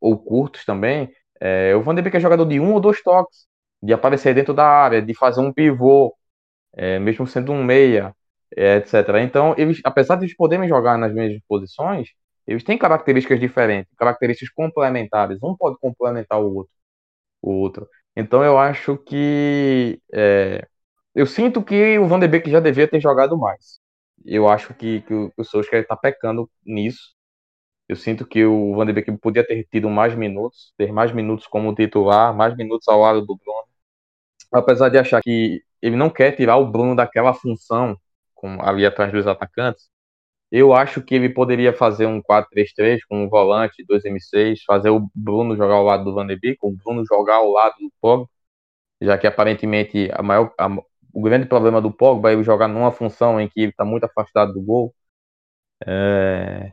ou 0.00 0.18
curtos 0.18 0.64
também, 0.64 1.10
é, 1.40 1.74
o 1.76 1.82
Van 1.82 1.94
de 1.94 2.02
Beek 2.02 2.16
é 2.16 2.20
jogador 2.20 2.46
de 2.46 2.58
um 2.58 2.72
ou 2.72 2.80
dois 2.80 3.02
toques, 3.02 3.46
de 3.82 3.92
aparecer 3.92 4.34
dentro 4.34 4.54
da 4.54 4.66
área, 4.66 5.02
de 5.02 5.14
fazer 5.14 5.40
um 5.40 5.52
pivô, 5.52 6.14
é, 6.74 6.98
mesmo 6.98 7.26
sendo 7.26 7.52
um 7.52 7.64
meia, 7.64 8.14
é, 8.56 8.76
etc. 8.76 9.22
Então, 9.22 9.54
eles, 9.58 9.80
apesar 9.84 10.16
de 10.16 10.24
eles 10.26 10.36
poderem 10.36 10.68
jogar 10.68 10.98
nas 10.98 11.12
mesmas 11.14 11.40
posições, 11.48 12.10
eles 12.46 12.62
têm 12.64 12.78
características 12.78 13.40
diferentes, 13.40 13.92
características 13.96 14.50
complementares. 14.54 15.38
Um 15.42 15.56
pode 15.56 15.78
complementar 15.80 16.40
o 16.40 16.54
outro. 16.54 16.72
O 17.42 17.52
outro. 17.52 17.88
Então 18.16 18.44
eu 18.44 18.58
acho 18.58 18.96
que 18.98 20.00
é, 20.12 20.66
eu 21.14 21.26
sinto 21.26 21.62
que 21.62 21.98
o 21.98 22.06
Van 22.08 22.18
de 22.20 22.28
Beek 22.28 22.50
já 22.50 22.60
devia 22.60 22.88
ter 22.88 23.00
jogado 23.00 23.38
mais. 23.38 23.80
Eu 24.24 24.48
acho 24.48 24.74
que, 24.74 25.02
que 25.02 25.14
o, 25.14 25.32
o 25.36 25.44
Solskjaer 25.44 25.82
está 25.82 25.96
pecando 25.96 26.50
nisso. 26.64 27.14
Eu 27.88 27.96
sinto 27.96 28.26
que 28.26 28.44
o 28.44 28.74
Van 28.76 28.86
de 28.86 28.92
Beek 28.92 29.16
podia 29.18 29.46
ter 29.46 29.66
tido 29.70 29.90
mais 29.90 30.14
minutos, 30.14 30.74
ter 30.78 30.92
mais 30.92 31.12
minutos 31.12 31.46
como 31.46 31.74
titular, 31.74 32.34
mais 32.36 32.56
minutos 32.56 32.88
ao 32.88 33.00
lado 33.00 33.20
do 33.26 33.36
Bruno. 33.36 33.65
Apesar 34.52 34.88
de 34.88 34.98
achar 34.98 35.20
que 35.22 35.62
ele 35.82 35.96
não 35.96 36.10
quer 36.10 36.32
tirar 36.32 36.56
o 36.56 36.70
Bruno 36.70 36.96
daquela 36.96 37.34
função 37.34 37.96
com, 38.34 38.60
ali 38.62 38.86
atrás 38.86 39.12
dos 39.12 39.26
atacantes, 39.26 39.88
eu 40.50 40.74
acho 40.74 41.02
que 41.02 41.14
ele 41.14 41.28
poderia 41.30 41.72
fazer 41.72 42.06
um 42.06 42.22
4-3-3 42.22 43.04
com 43.06 43.24
um 43.24 43.28
volante, 43.28 43.84
dois 43.86 44.04
M6, 44.04 44.62
fazer 44.66 44.90
o 44.90 45.10
Bruno 45.14 45.56
jogar 45.56 45.74
ao 45.74 45.84
lado 45.84 46.04
do 46.04 46.14
Van 46.14 46.26
de 46.26 46.36
Beek, 46.36 46.58
o 46.62 46.72
Bruno 46.72 47.04
jogar 47.06 47.36
ao 47.36 47.50
lado 47.50 47.74
do 47.80 47.92
Pogba, 48.00 48.28
já 49.02 49.18
que 49.18 49.26
aparentemente 49.26 50.10
a 50.12 50.22
maior, 50.22 50.52
a, 50.58 50.68
o 51.12 51.22
grande 51.22 51.46
problema 51.46 51.80
do 51.82 51.92
Pogba 51.92 52.30
é 52.30 52.34
ele 52.34 52.44
jogar 52.44 52.68
numa 52.68 52.92
função 52.92 53.40
em 53.40 53.48
que 53.48 53.60
ele 53.60 53.70
está 53.72 53.84
muito 53.84 54.04
afastado 54.04 54.52
do 54.54 54.62
gol. 54.62 54.94
É, 55.86 56.72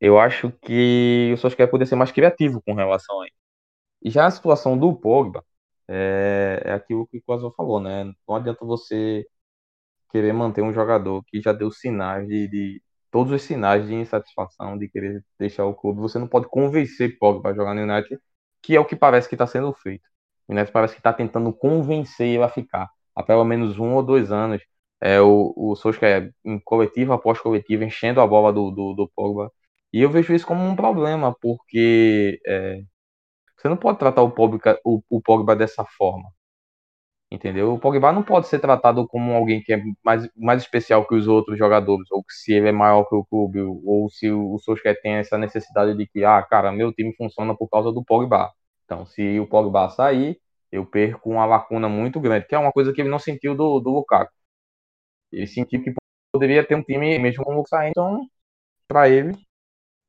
eu 0.00 0.18
acho 0.18 0.50
que 0.62 1.32
o 1.34 1.36
Solskjaer 1.38 1.70
poderia 1.70 1.88
ser 1.88 1.96
mais 1.96 2.12
criativo 2.12 2.62
com 2.62 2.74
relação 2.74 3.20
a 3.22 3.26
isso. 3.26 3.36
E 4.02 4.10
já 4.10 4.26
a 4.26 4.30
situação 4.32 4.78
do 4.78 4.94
Pogba 4.96 5.44
é, 5.88 6.62
é 6.64 6.72
aquilo 6.72 7.06
que 7.06 7.18
o 7.18 7.22
Quasel 7.22 7.52
falou, 7.56 7.80
né? 7.80 8.04
Não 8.28 8.36
adianta 8.36 8.64
você 8.64 9.26
querer 10.10 10.32
manter 10.32 10.62
um 10.62 10.72
jogador 10.72 11.24
que 11.26 11.40
já 11.40 11.52
deu 11.52 11.70
sinais 11.70 12.26
de, 12.28 12.48
de, 12.48 12.82
todos 13.10 13.32
os 13.32 13.42
sinais 13.42 13.86
de 13.86 13.94
insatisfação, 13.94 14.78
de 14.78 14.88
querer 14.88 15.24
deixar 15.38 15.64
o 15.66 15.74
clube. 15.74 16.00
Você 16.00 16.18
não 16.18 16.28
pode 16.28 16.48
convencer 16.48 17.18
Pogba 17.18 17.50
a 17.50 17.54
jogar 17.54 17.74
no 17.74 17.82
United, 17.82 18.20
que 18.62 18.76
é 18.76 18.80
o 18.80 18.84
que 18.84 18.96
parece 18.96 19.28
que 19.28 19.34
está 19.34 19.46
sendo 19.46 19.72
feito. 19.74 20.04
O 20.48 20.52
United 20.52 20.72
parece 20.72 20.94
que 20.94 21.00
está 21.00 21.12
tentando 21.12 21.52
convencer 21.52 22.28
ele 22.28 22.42
a 22.42 22.48
ficar 22.48 22.88
há 23.14 23.22
pelo 23.22 23.44
menos 23.44 23.78
um 23.78 23.94
ou 23.94 24.02
dois 24.02 24.30
anos. 24.32 24.62
É, 25.00 25.20
o, 25.20 25.52
o 25.56 25.76
Solskjaer 25.76 26.32
em 26.44 26.58
coletiva 26.60 27.14
após 27.14 27.38
coletiva, 27.40 27.84
enchendo 27.84 28.20
a 28.20 28.26
bola 28.26 28.52
do, 28.52 28.70
do, 28.70 28.94
do 28.94 29.08
Pogba. 29.14 29.52
E 29.92 30.02
eu 30.02 30.10
vejo 30.10 30.34
isso 30.34 30.46
como 30.46 30.62
um 30.62 30.76
problema, 30.76 31.34
porque 31.40 32.40
é, 32.46 32.82
você 33.56 33.68
não 33.68 33.76
pode 33.76 33.98
tratar 33.98 34.22
o 34.22 34.30
Pogba, 34.30 34.78
o, 34.84 35.02
o 35.10 35.20
Pogba 35.20 35.56
dessa 35.56 35.84
forma. 35.84 36.30
Entendeu? 37.30 37.74
O 37.74 37.78
Pogba 37.78 38.12
não 38.12 38.22
pode 38.22 38.46
ser 38.46 38.60
tratado 38.60 39.06
como 39.08 39.32
alguém 39.32 39.60
que 39.60 39.72
é 39.72 39.82
mais, 40.04 40.28
mais 40.36 40.62
especial 40.62 41.06
que 41.06 41.14
os 41.14 41.26
outros 41.26 41.58
jogadores, 41.58 42.08
ou 42.12 42.24
se 42.28 42.52
ele 42.52 42.68
é 42.68 42.72
maior 42.72 43.04
que 43.08 43.16
o 43.16 43.24
clube, 43.24 43.60
ou 43.60 44.08
se 44.10 44.30
o 44.30 44.56
Solskjaer 44.58 45.00
tem 45.02 45.14
essa 45.14 45.36
necessidade 45.36 45.96
de 45.96 46.06
que, 46.06 46.24
ah, 46.24 46.40
cara, 46.42 46.70
meu 46.70 46.92
time 46.92 47.14
funciona 47.16 47.56
por 47.56 47.68
causa 47.68 47.90
do 47.92 48.04
Pogba. 48.04 48.52
Então, 48.84 49.04
se 49.06 49.40
o 49.40 49.46
Pogba 49.46 49.88
sair, 49.90 50.40
eu 50.70 50.86
perco 50.86 51.30
uma 51.30 51.44
lacuna 51.46 51.88
muito 51.88 52.20
grande, 52.20 52.46
que 52.46 52.54
é 52.54 52.58
uma 52.58 52.72
coisa 52.72 52.92
que 52.92 53.00
ele 53.00 53.10
não 53.10 53.18
sentiu 53.18 53.54
do, 53.56 53.80
do 53.80 53.90
Lukaku. 53.90 54.32
Ele 55.32 55.46
sentiu 55.46 55.82
que 55.82 55.94
poderia 56.32 56.66
ter 56.66 56.74
um 56.76 56.82
time, 56.82 57.18
mesmo 57.18 57.44
com 57.44 57.52
o 57.52 57.56
Lukaku 57.56 57.84
então, 57.88 58.28
para 58.88 59.08
ele, 59.08 59.36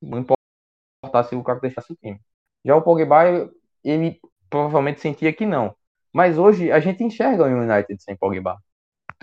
não 0.02 0.20
importa 0.20 1.24
se 1.30 1.36
o 1.36 1.40
Lukaku 1.40 1.62
deixasse 1.62 1.94
o 1.94 1.96
time. 1.96 2.20
Já 2.68 2.76
o 2.76 2.82
Pogba, 2.82 3.50
ele 3.82 4.20
provavelmente 4.50 5.00
sentia 5.00 5.32
que 5.32 5.46
não. 5.46 5.74
Mas 6.12 6.38
hoje 6.38 6.70
a 6.70 6.82
gente 6.82 7.02
enxerga 7.02 7.44
o 7.44 7.48
United 7.48 8.04
sem 8.04 8.18
Pogba. 8.18 8.58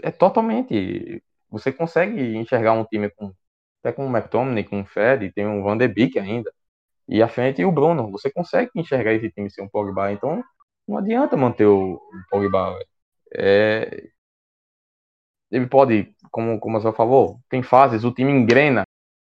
É 0.02 0.10
totalmente. 0.10 1.22
Você 1.50 1.70
consegue 1.70 2.36
enxergar 2.36 2.72
um 2.72 2.86
time 2.86 3.10
com 3.10 3.34
até 3.80 3.92
com 3.92 4.06
o 4.06 4.10
McTominay, 4.10 4.64
com 4.64 4.80
o 4.80 4.86
Fred, 4.86 5.30
tem 5.32 5.46
o 5.46 5.62
Van 5.62 5.76
de 5.76 5.86
Beek 5.86 6.18
ainda. 6.18 6.50
E 7.06 7.22
à 7.22 7.28
frente 7.28 7.62
o 7.62 7.70
Bruno. 7.70 8.10
Você 8.12 8.30
consegue 8.30 8.70
enxergar 8.76 9.12
esse 9.12 9.30
time 9.30 9.50
sem 9.50 9.62
o 9.66 9.70
Pogba. 9.70 10.10
Então 10.10 10.42
não 10.88 10.96
adianta 10.98 11.36
manter 11.36 11.66
o, 11.66 12.00
Pogba. 12.30 12.78
É... 13.34 14.08
Ele 15.50 15.66
pode, 15.66 16.14
como, 16.30 16.58
como 16.58 16.80
você 16.80 16.96
falou, 16.96 17.38
tem 17.50 17.62
fases, 17.62 18.04
o 18.04 18.12
time 18.12 18.32
engrena. 18.32 18.84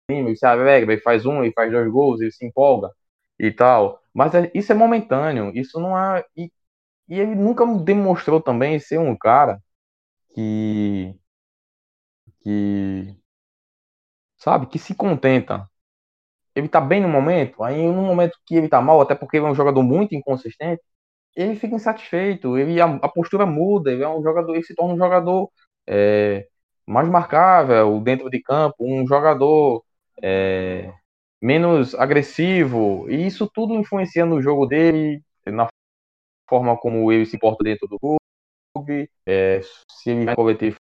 Ele 0.07 0.35
se 0.35 0.45
alegra, 0.45 0.93
ele 0.93 1.01
faz 1.01 1.25
um, 1.25 1.43
ele 1.43 1.53
faz 1.53 1.71
dois 1.71 1.89
gols, 1.89 2.21
ele 2.21 2.31
se 2.31 2.45
empolga 2.45 2.91
e 3.39 3.51
tal. 3.51 4.02
Mas 4.13 4.33
é, 4.35 4.51
isso 4.53 4.71
é 4.71 4.75
momentâneo, 4.75 5.51
isso 5.55 5.79
não 5.79 5.97
é. 5.97 6.23
E, 6.37 6.51
e 7.09 7.19
ele 7.19 7.35
nunca 7.35 7.65
demonstrou 7.83 8.41
também 8.41 8.79
ser 8.79 8.99
um 8.99 9.17
cara 9.17 9.61
que. 10.35 11.15
que. 12.41 13.17
sabe, 14.37 14.67
que 14.67 14.79
se 14.79 14.95
contenta. 14.95 15.69
Ele 16.55 16.69
tá 16.69 16.81
bem 16.81 17.01
no 17.01 17.09
momento, 17.09 17.63
aí 17.63 17.81
no 17.87 18.03
momento 18.03 18.37
que 18.45 18.55
ele 18.55 18.69
tá 18.69 18.81
mal, 18.81 19.01
até 19.01 19.15
porque 19.15 19.37
ele 19.37 19.45
é 19.47 19.49
um 19.49 19.55
jogador 19.55 19.83
muito 19.83 20.15
inconsistente, 20.15 20.81
ele 21.35 21.55
fica 21.57 21.75
insatisfeito, 21.75 22.57
ele, 22.57 22.81
a, 22.81 22.85
a 22.87 23.09
postura 23.09 23.45
muda, 23.45 23.91
ele 23.91 24.03
é 24.03 24.09
um 24.09 24.23
jogador, 24.23 24.55
ele 24.55 24.63
se 24.65 24.75
torna 24.75 24.93
um 24.95 24.97
jogador 24.97 25.51
é, 25.87 26.47
mais 26.87 27.09
marcável 27.09 27.99
dentro 28.01 28.29
de 28.29 28.41
campo, 28.41 28.77
um 28.81 29.07
jogador 29.07 29.83
é, 30.23 30.93
menos 31.43 31.93
agressivo, 31.95 33.05
e 33.09 33.27
isso 33.27 33.49
tudo 33.53 33.75
influencia 33.75 34.25
no 34.25 34.41
jogo 34.41 34.65
dele, 34.65 35.21
na 35.45 35.67
forma 36.49 36.77
como 36.77 37.11
ele 37.11 37.25
se 37.25 37.37
porta 37.37 37.63
dentro 37.65 37.85
do 37.85 37.97
clube, 37.99 39.09
é, 39.25 39.59
se 39.91 40.11
ele 40.11 40.25
vai 40.25 40.35
coletivo 40.35 40.77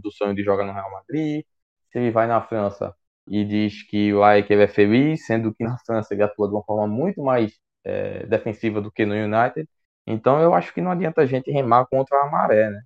do 0.00 0.10
sonho 0.10 0.34
de 0.34 0.42
jogar 0.42 0.64
no 0.64 0.72
Real 0.72 0.90
Madrid, 0.90 1.44
se 1.90 1.98
ele 1.98 2.10
vai 2.10 2.26
na 2.26 2.40
França 2.40 2.96
e 3.28 3.44
diz 3.44 3.82
que 3.82 4.12
lá 4.14 4.36
é 4.38 4.42
que 4.42 4.54
é 4.54 4.68
feliz, 4.68 5.26
sendo 5.26 5.54
que 5.54 5.64
na 5.64 5.76
França 5.84 6.14
ele 6.14 6.22
atua 6.22 6.48
de 6.48 6.54
uma 6.54 6.64
forma 6.64 6.86
muito 6.86 7.22
mais 7.22 7.52
é, 7.84 8.24
defensiva 8.26 8.80
do 8.80 8.90
que 8.90 9.04
no 9.04 9.14
United. 9.14 9.68
Então 10.06 10.40
eu 10.40 10.54
acho 10.54 10.72
que 10.72 10.80
não 10.80 10.90
adianta 10.92 11.20
a 11.20 11.26
gente 11.26 11.50
remar 11.50 11.86
contra 11.86 12.16
a 12.22 12.30
maré, 12.30 12.70
né? 12.70 12.82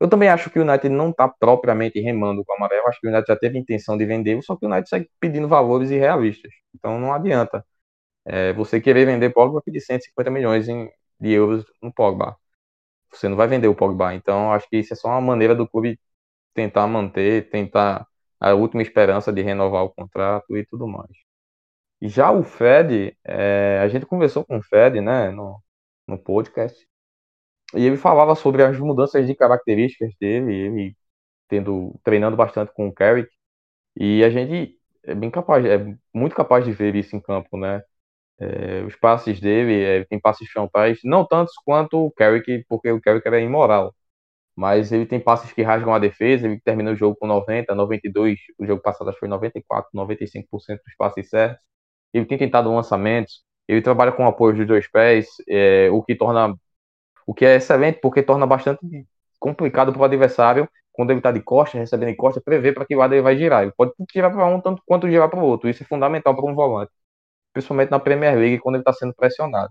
Eu 0.00 0.08
também 0.08 0.28
acho 0.28 0.50
que 0.50 0.58
o 0.58 0.62
United 0.62 0.88
não 0.90 1.10
está 1.10 1.28
propriamente 1.28 2.00
remando 2.00 2.44
com 2.44 2.52
a 2.54 2.58
maré. 2.58 2.78
Eu 2.78 2.88
acho 2.88 3.00
que 3.00 3.08
o 3.08 3.10
United 3.10 3.26
já 3.28 3.36
teve 3.36 3.58
intenção 3.58 3.96
de 3.96 4.06
vender, 4.06 4.40
só 4.42 4.56
que 4.56 4.64
o 4.66 4.68
United 4.68 4.88
segue 4.88 5.10
pedindo 5.20 5.48
valores 5.48 5.90
irrealistas. 5.90 6.52
Então 6.74 7.00
não 7.00 7.12
adianta 7.12 7.64
é, 8.24 8.52
você 8.52 8.80
querer 8.80 9.06
vender 9.06 9.30
Pogba 9.30 9.62
pedir 9.62 9.80
150 9.80 10.30
milhões 10.30 10.68
em, 10.68 10.90
de 11.20 11.32
euros 11.32 11.64
no 11.82 11.92
Pogba. 11.92 12.36
Você 13.12 13.28
não 13.28 13.36
vai 13.36 13.48
vender 13.48 13.68
o 13.68 13.74
Pogba. 13.74 14.14
Então 14.14 14.52
acho 14.52 14.68
que 14.68 14.78
isso 14.78 14.92
é 14.94 14.96
só 14.96 15.08
uma 15.08 15.20
maneira 15.20 15.54
do 15.54 15.68
clube 15.68 15.98
tentar 16.54 16.86
manter, 16.86 17.50
tentar 17.50 18.06
a 18.40 18.54
última 18.54 18.82
esperança 18.82 19.32
de 19.32 19.42
renovar 19.42 19.84
o 19.84 19.90
contrato 19.90 20.56
e 20.56 20.64
tudo 20.66 20.86
mais. 20.88 21.10
Já 22.02 22.30
o 22.30 22.44
Fed, 22.44 23.16
é, 23.24 23.80
a 23.82 23.88
gente 23.88 24.06
conversou 24.06 24.44
com 24.44 24.58
o 24.58 24.62
Fed, 24.62 25.00
né, 25.00 25.30
no, 25.30 25.62
no 26.06 26.18
podcast, 26.18 26.87
e 27.74 27.84
ele 27.86 27.96
falava 27.96 28.34
sobre 28.34 28.62
as 28.62 28.78
mudanças 28.78 29.26
de 29.26 29.34
características 29.34 30.12
dele, 30.20 30.54
ele 30.54 30.96
tendo 31.48 31.98
treinando 32.04 32.36
bastante 32.36 32.72
com 32.74 32.88
o 32.88 32.92
Carrick, 32.94 33.30
e 33.96 34.24
a 34.24 34.30
gente 34.30 34.76
é 35.04 35.14
bem 35.14 35.30
capaz, 35.30 35.64
é 35.66 35.78
muito 36.14 36.36
capaz 36.36 36.64
de 36.64 36.72
ver 36.72 36.94
isso 36.96 37.16
em 37.16 37.20
campo, 37.20 37.58
né? 37.58 37.82
É, 38.40 38.82
os 38.84 38.96
passes 38.96 39.40
dele, 39.40 39.82
é, 39.84 40.04
tem 40.04 40.20
passes 40.20 40.48
frontais, 40.50 41.00
não 41.04 41.26
tantos 41.26 41.54
quanto 41.64 42.06
o 42.06 42.10
Carrick, 42.12 42.64
porque 42.68 42.90
o 42.90 43.00
Carrick 43.00 43.26
era 43.26 43.40
imoral, 43.40 43.94
mas 44.56 44.92
ele 44.92 45.06
tem 45.06 45.20
passes 45.20 45.52
que 45.52 45.62
rasgam 45.62 45.94
a 45.94 45.98
defesa, 45.98 46.46
ele 46.46 46.60
termina 46.60 46.92
o 46.92 46.96
jogo 46.96 47.16
com 47.16 47.26
90, 47.26 47.74
92, 47.74 48.38
o 48.58 48.66
jogo 48.66 48.82
passado 48.82 49.08
acho 49.08 49.16
que 49.16 49.20
foi 49.20 49.28
94, 49.28 49.90
95% 49.94 50.80
dos 50.84 50.96
passes 50.96 51.28
certos, 51.30 51.64
ele 52.12 52.26
tem 52.26 52.38
tentado 52.38 52.72
lançamentos, 52.74 53.44
ele 53.68 53.82
trabalha 53.82 54.12
com 54.12 54.26
apoio 54.26 54.56
dos 54.56 54.66
dois 54.66 54.88
pés, 54.90 55.28
é, 55.48 55.90
o 55.92 56.02
que 56.02 56.16
torna 56.16 56.54
o 57.28 57.34
que 57.34 57.44
é 57.44 57.56
excelente 57.56 58.00
porque 58.00 58.22
torna 58.22 58.46
bastante 58.46 58.80
complicado 59.38 59.92
para 59.92 60.00
o 60.00 60.04
adversário 60.06 60.66
quando 60.92 61.10
ele 61.10 61.20
está 61.20 61.30
de 61.30 61.42
costa, 61.42 61.76
recebendo 61.76 62.08
de 62.08 62.16
costa, 62.16 62.40
prever 62.40 62.72
para 62.72 62.86
que 62.86 62.96
lado 62.96 63.14
ele 63.14 63.20
vai 63.20 63.36
girar. 63.36 63.62
Ele 63.64 63.72
pode 63.76 63.92
girar 64.10 64.32
para 64.32 64.46
um 64.46 64.58
tanto 64.62 64.82
quanto 64.86 65.06
girar 65.10 65.28
para 65.28 65.38
o 65.38 65.44
outro. 65.44 65.68
Isso 65.68 65.82
é 65.82 65.86
fundamental 65.86 66.34
para 66.34 66.50
um 66.50 66.54
volante, 66.54 66.90
principalmente 67.52 67.90
na 67.90 68.00
Premier 68.00 68.34
League 68.34 68.58
quando 68.60 68.76
ele 68.76 68.82
está 68.82 68.94
sendo 68.94 69.14
pressionado. 69.14 69.70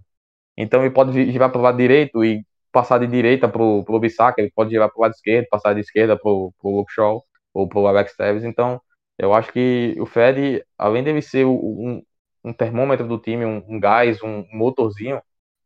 Então 0.55 0.81
ele 0.81 0.91
pode 0.91 1.31
girar 1.31 1.51
para 1.51 1.59
o 1.59 1.63
lado 1.63 1.77
direito 1.77 2.23
e 2.23 2.45
passar 2.71 2.99
de 2.99 3.07
direita 3.07 3.49
para 3.49 3.63
o 3.63 3.99
Bissaka, 3.99 4.39
ele 4.39 4.51
pode 4.55 4.69
girar 4.69 4.89
para 4.89 4.99
o 4.99 5.01
lado 5.01 5.13
esquerdo, 5.13 5.47
passar 5.49 5.73
de 5.73 5.81
esquerda 5.81 6.15
para 6.15 6.29
o 6.31 6.53
Luke 6.63 6.93
Shaw 6.93 7.23
ou 7.55 7.67
para 7.67 7.79
o 7.79 7.87
Alex 7.87 8.15
Tevez. 8.15 8.43
Então 8.43 8.79
eu 9.17 9.33
acho 9.33 9.51
que 9.51 9.95
o 9.99 10.05
Fred, 10.05 10.63
além 10.77 11.03
dele 11.03 11.23
ser 11.23 11.45
um, 11.45 12.03
um 12.43 12.53
termômetro 12.53 13.07
do 13.07 13.17
time, 13.17 13.45
um, 13.45 13.63
um 13.67 13.79
gás, 13.79 14.21
um 14.21 14.45
motorzinho 14.53 15.21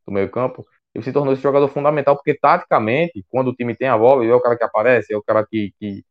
do 0.08 0.14
meio 0.14 0.30
campo, 0.32 0.66
ele 0.94 1.04
se 1.04 1.14
tornou 1.14 1.34
esse 1.34 1.42
jogador 1.42 1.68
fundamental, 1.70 2.16
porque 2.16 2.34
taticamente, 2.38 3.26
quando 3.30 3.50
o 3.50 3.56
time 3.56 3.76
tem 3.76 3.88
a 3.88 3.98
bola, 3.98 4.24
ele 4.24 4.32
é 4.32 4.36
o 4.36 4.42
cara 4.42 4.58
que 4.58 4.64
aparece, 4.64 5.14
é 5.14 5.18
o 5.18 5.24
cara 5.24 5.46
que, 5.46 5.74
que, 5.80 6.04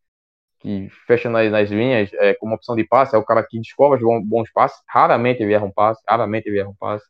que 0.60 0.88
fecha 1.06 1.28
nas, 1.30 1.50
nas 1.50 1.70
linhas 1.70 2.10
é, 2.14 2.34
como 2.34 2.54
opção 2.54 2.76
de 2.76 2.84
passe, 2.84 3.14
é 3.16 3.18
o 3.18 3.24
cara 3.24 3.44
que 3.46 3.58
descobre 3.60 4.04
os 4.04 4.26
bons 4.26 4.50
passes, 4.52 4.80
raramente 4.88 5.42
ele 5.42 5.52
erra 5.54 5.66
um 5.66 5.72
passe, 5.72 6.02
raramente 6.08 6.48
ele 6.48 6.58
erra 6.60 6.70
um 6.70 6.74
passe. 6.74 7.04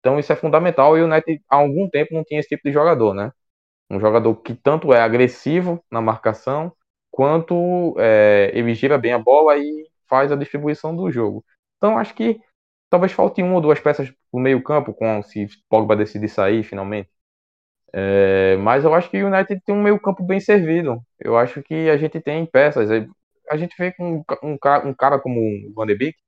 Então 0.00 0.18
isso 0.18 0.32
é 0.32 0.36
fundamental 0.36 0.98
e 0.98 1.02
o 1.02 1.06
United 1.06 1.42
há 1.48 1.56
algum 1.56 1.88
tempo 1.88 2.14
não 2.14 2.24
tinha 2.24 2.40
esse 2.40 2.48
tipo 2.48 2.62
de 2.64 2.72
jogador, 2.72 3.14
né? 3.14 3.32
Um 3.90 4.00
jogador 4.00 4.34
que 4.36 4.54
tanto 4.54 4.92
é 4.92 5.00
agressivo 5.00 5.82
na 5.90 6.00
marcação, 6.00 6.72
quanto 7.10 7.94
é, 7.98 8.50
ele 8.54 8.74
gira 8.74 8.98
bem 8.98 9.12
a 9.12 9.18
bola 9.18 9.56
e 9.56 9.88
faz 10.08 10.32
a 10.32 10.36
distribuição 10.36 10.94
do 10.94 11.10
jogo. 11.10 11.44
Então 11.78 11.98
acho 11.98 12.14
que 12.14 12.40
talvez 12.90 13.12
falte 13.12 13.42
uma 13.42 13.54
ou 13.54 13.60
duas 13.60 13.80
peças 13.80 14.12
no 14.32 14.40
meio 14.40 14.62
campo, 14.62 14.94
com 14.94 15.22
se 15.22 15.48
Pogba 15.68 15.96
decidir 15.96 16.28
sair 16.28 16.62
finalmente. 16.62 17.08
É, 17.96 18.56
mas 18.56 18.82
eu 18.82 18.92
acho 18.92 19.08
que 19.08 19.22
o 19.22 19.28
United 19.28 19.62
tem 19.64 19.72
um 19.72 19.80
meio 19.80 20.00
campo 20.00 20.24
bem 20.24 20.40
servido. 20.40 21.00
Eu 21.20 21.38
acho 21.38 21.62
que 21.62 21.88
a 21.88 21.96
gente 21.96 22.20
tem 22.20 22.44
peças. 22.44 22.90
A 23.48 23.56
gente 23.56 23.76
vê 23.78 23.92
com 23.92 24.16
um, 24.16 24.24
um, 24.42 24.58
um, 24.88 24.94
cara 24.94 25.20
como 25.20 25.40
o 25.40 25.72
Van 25.74 25.86
de 25.86 25.94
Beek, 25.94 26.18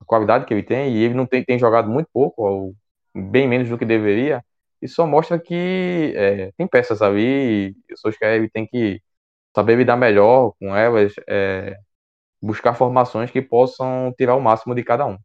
a 0.00 0.04
qualidade 0.04 0.44
que 0.44 0.52
ele 0.52 0.64
tem, 0.64 0.92
e 0.96 1.04
ele 1.04 1.14
não 1.14 1.24
tem, 1.24 1.44
tem 1.44 1.56
jogado 1.56 1.88
muito 1.88 2.08
pouco, 2.12 2.42
ou 2.42 2.74
bem 3.14 3.46
menos 3.46 3.68
do 3.68 3.78
que 3.78 3.84
deveria. 3.84 4.44
Isso 4.82 4.96
só 4.96 5.06
mostra 5.06 5.38
que 5.38 6.12
é, 6.16 6.50
tem 6.56 6.66
peças 6.66 7.00
ali, 7.00 7.76
e 7.88 7.94
o 7.94 7.96
Solskjaer 7.96 8.50
tem 8.50 8.66
que 8.66 9.00
saber 9.54 9.76
lidar 9.76 9.96
melhor 9.96 10.52
com 10.58 10.74
elas, 10.74 11.14
é, 11.28 11.76
buscar 12.42 12.74
formações 12.74 13.30
que 13.30 13.40
possam 13.40 14.12
tirar 14.18 14.34
o 14.34 14.40
máximo 14.40 14.74
de 14.74 14.82
cada 14.82 15.06
um. 15.06 15.16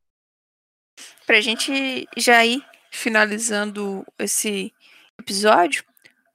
Para 1.26 1.38
a 1.38 1.42
gente 1.42 2.08
já 2.16 2.46
ir 2.46 2.64
finalizando 2.92 4.06
esse 4.20 4.72
episódio, 5.20 5.84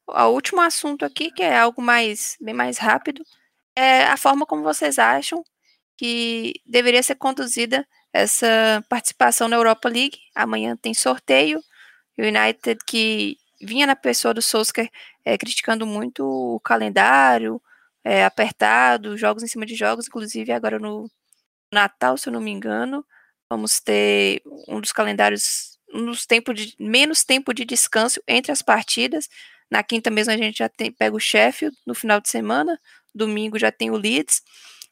o 0.06 0.28
último 0.28 0.60
assunto 0.60 1.04
aqui, 1.04 1.30
que 1.30 1.42
é 1.42 1.58
algo 1.58 1.82
mais 1.82 2.36
bem 2.40 2.54
mais 2.54 2.78
rápido, 2.78 3.22
é 3.76 4.04
a 4.04 4.16
forma 4.16 4.46
como 4.46 4.62
vocês 4.62 4.98
acham 4.98 5.44
que 5.96 6.54
deveria 6.66 7.02
ser 7.02 7.16
conduzida 7.16 7.86
essa 8.12 8.84
participação 8.88 9.48
na 9.48 9.56
Europa 9.56 9.88
League. 9.88 10.18
Amanhã 10.34 10.76
tem 10.76 10.94
sorteio. 10.94 11.60
O 12.18 12.22
United 12.22 12.78
que 12.86 13.36
vinha 13.60 13.86
na 13.86 13.96
pessoa 13.96 14.34
do 14.34 14.42
Solskjaer 14.42 14.90
é, 15.24 15.36
criticando 15.36 15.86
muito 15.86 16.24
o 16.24 16.60
calendário 16.60 17.60
é, 18.04 18.24
apertado, 18.24 19.16
jogos 19.16 19.42
em 19.42 19.48
cima 19.48 19.66
de 19.66 19.74
jogos, 19.74 20.06
inclusive 20.08 20.52
agora 20.52 20.78
no 20.78 21.10
Natal, 21.72 22.16
se 22.16 22.28
eu 22.28 22.32
não 22.32 22.40
me 22.40 22.50
engano, 22.50 23.04
vamos 23.50 23.80
ter 23.80 24.42
um 24.68 24.80
dos 24.80 24.92
calendários 24.92 25.77
nos 25.93 26.26
tempo 26.26 26.53
de 26.53 26.74
menos 26.78 27.24
tempo 27.24 27.53
de 27.53 27.64
descanso 27.64 28.22
entre 28.26 28.53
as 28.53 28.62
partidas. 28.62 29.28
Na 29.70 29.82
quinta 29.82 30.11
mesmo 30.11 30.32
a 30.32 30.36
gente 30.36 30.59
já 30.59 30.68
tem, 30.68 30.91
pega 30.93 31.14
o 31.14 31.20
Sheffield 31.20 31.76
no 31.86 31.95
final 31.95 32.20
de 32.20 32.28
semana, 32.28 32.80
domingo 33.14 33.59
já 33.59 33.70
tem 33.70 33.91
o 33.91 33.97
Leeds. 33.97 34.43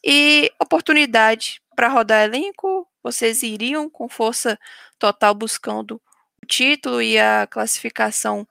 E 0.05 0.51
oportunidade 0.61 1.61
para 1.75 1.89
rodar 1.89 2.25
elenco, 2.25 2.87
vocês 3.03 3.43
iriam 3.43 3.89
com 3.89 4.09
força 4.09 4.59
total 4.99 5.35
buscando 5.35 6.01
o 6.43 6.47
título 6.47 7.03
e 7.03 7.19
a 7.19 7.47
classificação 7.47 8.47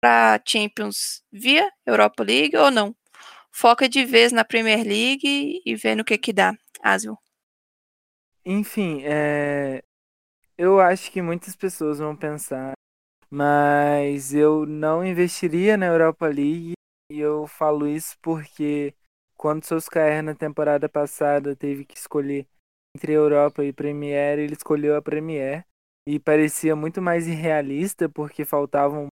para 0.00 0.40
Champions 0.46 1.22
via 1.32 1.70
Europa 1.86 2.22
League 2.22 2.56
ou 2.56 2.70
não? 2.70 2.94
Foca 3.50 3.88
de 3.88 4.04
vez 4.04 4.32
na 4.32 4.44
Premier 4.44 4.84
League 4.86 5.62
e 5.64 5.74
vendo 5.74 6.00
o 6.00 6.04
que 6.04 6.16
que 6.16 6.32
dá, 6.32 6.54
Asio. 6.82 7.18
Enfim, 8.44 9.02
é, 9.04 9.82
eu 10.58 10.80
acho 10.80 11.12
que 11.12 11.22
muitas 11.22 11.54
pessoas 11.54 12.00
vão 12.00 12.16
pensar, 12.16 12.72
mas 13.30 14.34
eu 14.34 14.66
não 14.66 15.06
investiria 15.06 15.76
na 15.76 15.86
Europa 15.86 16.26
League 16.26 16.72
e 17.10 17.20
eu 17.20 17.46
falo 17.46 17.86
isso 17.86 18.18
porque 18.20 18.92
quando 19.36 19.64
Solskjaer 19.64 20.20
na 20.20 20.34
temporada 20.34 20.88
passada 20.88 21.54
teve 21.54 21.84
que 21.84 21.96
escolher 21.96 22.44
entre 22.96 23.12
Europa 23.12 23.64
e 23.64 23.72
Premier, 23.72 24.40
ele 24.40 24.54
escolheu 24.54 24.96
a 24.96 25.02
Premier 25.02 25.64
e 26.08 26.18
parecia 26.18 26.74
muito 26.74 27.00
mais 27.00 27.28
irrealista 27.28 28.08
porque 28.08 28.44
faltavam 28.44 29.06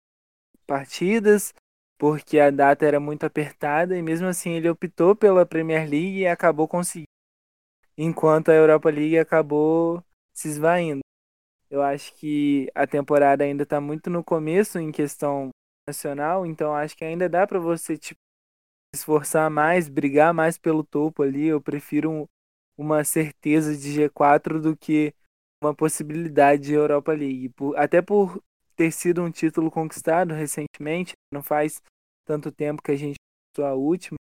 partidas, 0.66 1.54
porque 2.00 2.40
a 2.40 2.50
data 2.50 2.88
era 2.88 3.00
muito 3.00 3.24
apertada 3.24 3.96
e 3.96 4.02
mesmo 4.02 4.26
assim 4.26 4.54
ele 4.54 4.68
optou 4.68 5.16
pela 5.16 5.46
Premier 5.46 5.88
League 5.88 6.22
e 6.22 6.28
acabou 6.28 6.68
conseguindo, 6.68 7.06
enquanto 7.96 8.50
a 8.50 8.56
Europa 8.56 8.90
League 8.90 9.20
acabou 9.20 10.04
se 10.34 10.48
esvaindo. 10.48 11.06
Eu 11.76 11.84
acho 11.84 12.16
que 12.16 12.72
a 12.74 12.88
temporada 12.88 13.44
ainda 13.44 13.64
está 13.64 13.82
muito 13.82 14.10
no 14.10 14.24
começo 14.24 14.80
em 14.80 14.94
questão 14.94 15.50
nacional, 15.86 16.46
então 16.46 16.74
acho 16.74 16.96
que 16.96 17.04
ainda 17.04 17.28
dá 17.28 17.46
para 17.46 17.60
você 17.60 17.98
tipo, 17.98 18.18
esforçar 18.96 19.52
mais, 19.52 19.90
brigar 19.90 20.34
mais 20.34 20.58
pelo 20.58 20.86
topo 20.86 21.22
ali. 21.22 21.48
Eu 21.48 21.60
prefiro 21.62 22.10
um, 22.10 22.26
uma 22.78 23.04
certeza 23.04 23.76
de 23.76 23.94
G4 23.94 24.62
do 24.62 24.78
que 24.78 25.14
uma 25.62 25.76
possibilidade 25.76 26.62
de 26.62 26.74
Europa 26.74 27.12
League. 27.12 27.52
Até 27.76 28.02
por 28.02 28.42
ter 28.78 28.90
sido 28.92 29.22
um 29.22 29.30
título 29.30 29.70
conquistado 29.70 30.34
recentemente, 30.34 31.12
não 31.30 31.44
faz 31.44 31.82
tanto 32.26 32.54
tempo 32.54 32.82
que 32.82 32.92
a 32.92 32.96
gente 32.96 33.18
a 33.60 33.74
última, 33.74 34.18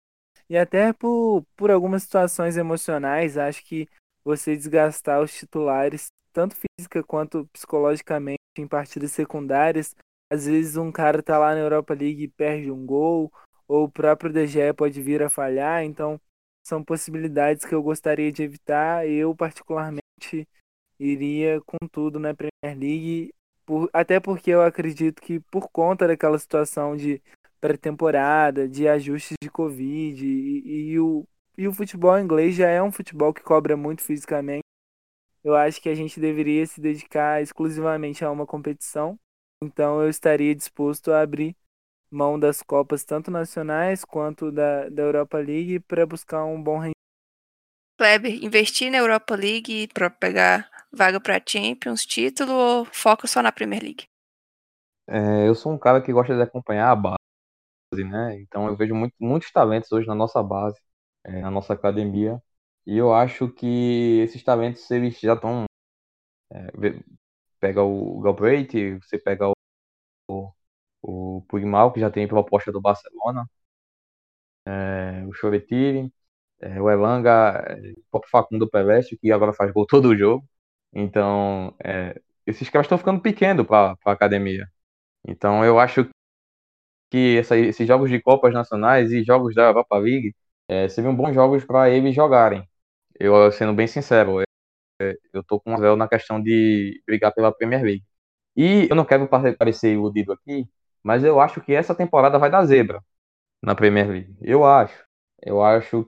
e 0.48 0.56
até 0.56 0.90
por, 0.94 1.44
por 1.54 1.70
algumas 1.70 2.04
situações 2.04 2.56
emocionais, 2.56 3.36
acho 3.36 3.62
que 3.62 3.86
você 4.24 4.56
desgastar 4.56 5.20
os 5.20 5.34
titulares, 5.34 6.08
tanto 6.32 6.56
física 6.56 7.02
quanto 7.02 7.46
psicologicamente, 7.52 8.38
em 8.58 8.66
partidas 8.66 9.12
secundárias, 9.12 9.94
às 10.32 10.46
vezes 10.46 10.76
um 10.76 10.90
cara 10.90 11.22
tá 11.22 11.38
lá 11.38 11.54
na 11.54 11.60
Europa 11.60 11.94
League 11.94 12.24
e 12.24 12.28
perde 12.28 12.70
um 12.70 12.86
gol, 12.86 13.32
ou 13.68 13.84
o 13.84 13.90
próprio 13.90 14.32
DG 14.32 14.72
pode 14.72 15.00
vir 15.00 15.22
a 15.22 15.28
falhar, 15.28 15.84
então 15.84 16.20
são 16.66 16.82
possibilidades 16.82 17.64
que 17.64 17.74
eu 17.74 17.82
gostaria 17.82 18.32
de 18.32 18.42
evitar. 18.42 19.06
Eu, 19.06 19.34
particularmente, 19.34 20.48
iria 20.98 21.60
com 21.62 21.78
tudo 21.90 22.18
na 22.18 22.34
Premier 22.34 22.78
League, 22.78 23.34
por, 23.66 23.90
até 23.92 24.20
porque 24.20 24.50
eu 24.50 24.62
acredito 24.62 25.20
que 25.20 25.40
por 25.40 25.68
conta 25.70 26.06
daquela 26.06 26.38
situação 26.38 26.96
de 26.96 27.22
pré-temporada, 27.60 28.68
de 28.68 28.88
ajustes 28.88 29.36
de 29.42 29.50
Covid, 29.50 30.26
e, 30.26 30.92
e, 30.92 31.00
o, 31.00 31.24
e 31.56 31.68
o 31.68 31.72
futebol 31.72 32.18
inglês 32.18 32.54
já 32.54 32.68
é 32.68 32.82
um 32.82 32.92
futebol 32.92 33.32
que 33.32 33.42
cobra 33.42 33.76
muito 33.76 34.02
fisicamente. 34.02 34.61
Eu 35.44 35.54
acho 35.56 35.80
que 35.80 35.88
a 35.88 35.94
gente 35.94 36.20
deveria 36.20 36.66
se 36.66 36.80
dedicar 36.80 37.42
exclusivamente 37.42 38.24
a 38.24 38.30
uma 38.30 38.46
competição. 38.46 39.18
Então 39.62 40.02
eu 40.02 40.08
estaria 40.08 40.54
disposto 40.54 41.12
a 41.12 41.20
abrir 41.22 41.56
mão 42.10 42.38
das 42.38 42.62
Copas, 42.62 43.04
tanto 43.04 43.30
nacionais 43.30 44.04
quanto 44.04 44.52
da, 44.52 44.88
da 44.88 45.02
Europa 45.02 45.38
League, 45.38 45.80
para 45.80 46.06
buscar 46.06 46.44
um 46.44 46.62
bom 46.62 46.74
rendimento. 46.78 46.92
Kleber, 47.98 48.44
investir 48.44 48.90
na 48.90 48.98
Europa 48.98 49.34
League 49.34 49.88
para 49.94 50.10
pegar 50.10 50.68
vaga 50.92 51.18
para 51.20 51.40
Champions, 51.46 52.04
título 52.04 52.52
ou 52.52 52.84
foca 52.84 53.26
só 53.26 53.40
na 53.42 53.50
Premier 53.52 53.82
League? 53.82 54.04
É, 55.08 55.48
eu 55.48 55.54
sou 55.54 55.72
um 55.72 55.78
cara 55.78 56.00
que 56.02 56.12
gosta 56.12 56.34
de 56.34 56.42
acompanhar 56.42 56.90
a 56.90 56.96
base, 56.96 57.16
né? 58.10 58.40
Então 58.40 58.68
eu 58.68 58.76
vejo 58.76 58.94
muito, 58.94 59.14
muitos 59.20 59.50
talentos 59.52 59.92
hoje 59.92 60.06
na 60.06 60.14
nossa 60.14 60.42
base, 60.42 60.80
é, 61.24 61.40
na 61.42 61.50
nossa 61.50 61.74
academia, 61.74 62.42
e 62.86 62.96
eu 62.98 63.12
acho 63.14 63.48
que 63.48 64.20
esses 64.22 64.42
talentos 64.42 64.90
eles 64.90 65.18
já 65.20 65.34
estão 65.34 65.64
é, 66.52 66.70
pega 67.60 67.82
o 67.82 68.20
Galbraith, 68.20 68.98
você 69.02 69.18
pega 69.18 69.48
o, 69.48 69.54
o, 70.28 70.52
o 71.02 71.42
Pugmal, 71.48 71.92
que 71.92 72.00
já 72.00 72.10
tem 72.10 72.28
proposta 72.28 72.72
do 72.72 72.80
Barcelona, 72.80 73.46
é, 74.66 75.24
o 75.26 75.32
Choretiri, 75.34 76.12
é, 76.60 76.80
o 76.80 76.90
Elanga, 76.90 77.30
é, 77.68 77.92
o 77.92 78.04
próprio 78.10 78.30
Facundo 78.30 78.68
Peleste, 78.70 79.16
que 79.18 79.32
agora 79.32 79.52
faz 79.52 79.72
gol 79.72 79.86
todo 79.86 80.08
o 80.10 80.16
jogo. 80.16 80.48
Então, 80.92 81.74
é, 81.84 82.20
esses 82.46 82.68
caras 82.70 82.86
estão 82.86 82.98
ficando 82.98 83.20
pequenos 83.22 83.66
para 83.66 83.96
a 84.04 84.12
academia. 84.12 84.68
Então, 85.26 85.64
eu 85.64 85.78
acho 85.80 86.08
que 87.10 87.36
essa, 87.38 87.56
esses 87.56 87.86
jogos 87.86 88.10
de 88.10 88.20
Copas 88.20 88.52
Nacionais 88.54 89.12
e 89.12 89.22
jogos 89.24 89.54
da 89.54 89.64
Europa 89.64 89.98
League 89.98 90.34
é, 90.68 90.88
seriam 90.88 91.14
bons 91.14 91.34
jogos 91.34 91.64
para 91.64 91.90
eles 91.90 92.14
jogarem. 92.14 92.66
Eu, 93.18 93.52
sendo 93.52 93.72
bem 93.74 93.86
sincero, 93.86 94.40
é, 95.00 95.16
eu 95.32 95.44
tô 95.44 95.60
com 95.60 95.74
um 95.74 95.78
véu 95.78 95.96
na 95.96 96.08
questão 96.08 96.42
de 96.42 97.02
brigar 97.06 97.34
pela 97.34 97.52
Premier 97.54 97.82
League. 97.84 98.04
E 98.56 98.88
eu 98.90 98.96
não 98.96 99.04
quero 99.04 99.28
parecer 99.28 99.94
iludido 99.94 100.32
aqui, 100.32 100.68
mas 101.02 101.24
eu 101.24 101.40
acho 101.40 101.60
que 101.60 101.74
essa 101.74 101.94
temporada 101.94 102.38
vai 102.38 102.50
dar 102.50 102.64
zebra 102.66 103.02
na 103.62 103.74
Premier 103.74 104.08
League. 104.10 104.36
Eu 104.42 104.64
acho. 104.66 105.04
Eu 105.42 105.62
acho 105.62 106.06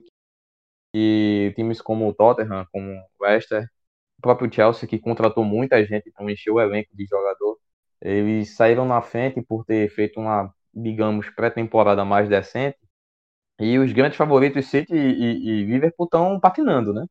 que 0.93 1.53
times 1.55 1.81
como 1.81 2.07
o 2.09 2.13
Tottenham, 2.13 2.65
como 2.71 2.91
o 2.91 3.25
Leicester, 3.25 3.69
o 4.17 4.21
próprio 4.21 4.51
Chelsea, 4.53 4.87
que 4.87 4.99
contratou 4.99 5.43
muita 5.43 5.83
gente, 5.85 6.09
então 6.09 6.29
encheu 6.29 6.55
o 6.55 6.61
elenco 6.61 6.95
de 6.95 7.05
jogador, 7.05 7.57
eles 8.01 8.55
saíram 8.55 8.85
na 8.85 9.01
frente 9.01 9.41
por 9.41 9.65
ter 9.65 9.89
feito 9.89 10.19
uma, 10.19 10.53
digamos, 10.73 11.29
pré-temporada 11.31 12.05
mais 12.05 12.29
decente. 12.29 12.77
E 13.59 13.79
os 13.79 13.91
grandes 13.93 14.17
favoritos 14.17 14.67
City 14.67 14.93
e, 14.93 14.97
e, 14.97 15.61
e 15.61 15.65
Liverpool 15.65 16.05
estão 16.05 16.39
patinando, 16.39 16.93
né? 16.93 17.05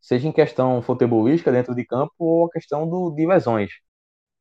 Seja 0.00 0.28
em 0.28 0.32
questão 0.32 0.82
futebolística 0.82 1.52
dentro 1.52 1.74
de 1.74 1.84
campo 1.86 2.12
ou 2.18 2.46
a 2.46 2.50
questão 2.50 2.88
do, 2.88 3.10
de 3.12 3.26
lesões. 3.26 3.72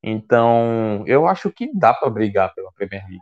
Então, 0.03 1.03
eu 1.07 1.27
acho 1.27 1.51
que 1.51 1.71
dá 1.73 1.93
para 1.93 2.09
brigar 2.09 2.53
pela 2.55 2.71
Premier 2.73 3.03
League. 3.03 3.21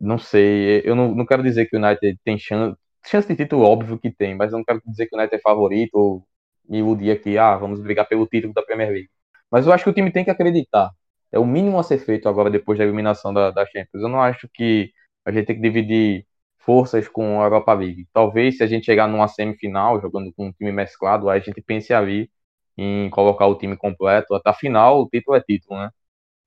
Não 0.00 0.18
sei, 0.18 0.82
eu 0.84 0.94
não, 0.94 1.14
não 1.14 1.26
quero 1.26 1.42
dizer 1.42 1.66
que 1.66 1.76
o 1.76 1.80
United 1.82 2.18
tem 2.24 2.38
chance, 2.38 2.76
chance 3.06 3.26
de 3.28 3.36
título, 3.36 3.62
óbvio 3.64 3.98
que 3.98 4.10
tem, 4.10 4.34
mas 4.34 4.52
eu 4.52 4.58
não 4.58 4.64
quero 4.64 4.80
dizer 4.86 5.06
que 5.06 5.16
o 5.16 5.18
United 5.18 5.36
é 5.36 5.40
favorito 5.40 5.94
ou 5.94 6.26
me 6.68 6.78
iludir 6.78 7.10
aqui, 7.12 7.38
ah, 7.38 7.56
vamos 7.56 7.80
brigar 7.80 8.06
pelo 8.08 8.26
título 8.26 8.52
da 8.52 8.62
Premier 8.62 8.90
League. 8.90 9.10
Mas 9.50 9.66
eu 9.66 9.72
acho 9.72 9.84
que 9.84 9.90
o 9.90 9.94
time 9.94 10.10
tem 10.12 10.24
que 10.24 10.30
acreditar. 10.30 10.90
É 11.32 11.38
o 11.38 11.46
mínimo 11.46 11.78
a 11.78 11.82
ser 11.82 11.98
feito 11.98 12.28
agora 12.28 12.50
depois 12.50 12.78
da 12.78 12.84
eliminação 12.84 13.32
da, 13.32 13.50
da 13.50 13.64
Champions. 13.66 14.02
Eu 14.02 14.08
não 14.08 14.20
acho 14.22 14.48
que 14.52 14.92
a 15.24 15.32
gente 15.32 15.46
tem 15.46 15.56
que 15.56 15.62
dividir 15.62 16.26
forças 16.66 17.08
com 17.08 17.40
a 17.42 17.44
Europa 17.46 17.74
League. 17.74 18.08
Talvez 18.12 18.58
se 18.58 18.64
a 18.64 18.68
gente 18.68 18.86
chegar 18.86 19.08
numa 19.08 19.28
semifinal, 19.28 20.00
jogando 20.00 20.32
com 20.34 20.48
um 20.48 20.52
time 20.52 20.72
mesclado, 20.72 21.30
aí 21.30 21.40
a 21.40 21.42
gente 21.44 21.62
pense 21.62 21.94
ali 21.94 22.30
em 22.76 23.10
colocar 23.10 23.46
o 23.46 23.56
time 23.56 23.76
completo. 23.76 24.34
Até 24.34 24.50
a 24.50 24.54
final, 24.54 25.02
o 25.02 25.08
título 25.08 25.36
é 25.36 25.40
título, 25.42 25.80
né? 25.80 25.90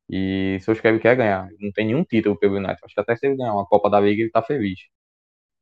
E 0.10 0.58
se 0.62 0.66
o 0.66 0.76
Solskjaer 0.76 1.02
quer 1.02 1.16
ganhar, 1.18 1.50
não 1.60 1.72
tem 1.72 1.88
nenhum 1.88 2.04
título 2.04 2.38
pelo 2.40 2.58
United. 2.58 2.80
Acho 2.84 2.96
que 2.96 3.02
até 3.02 3.16
se 3.16 3.28
ele 3.28 3.38
ganhar 3.38 3.54
uma 3.54 3.66
Copa 3.66 3.90
da 3.90 4.00
Liga, 4.00 4.22
ele 4.24 4.32
tá 4.32 4.42
feliz. 4.44 4.80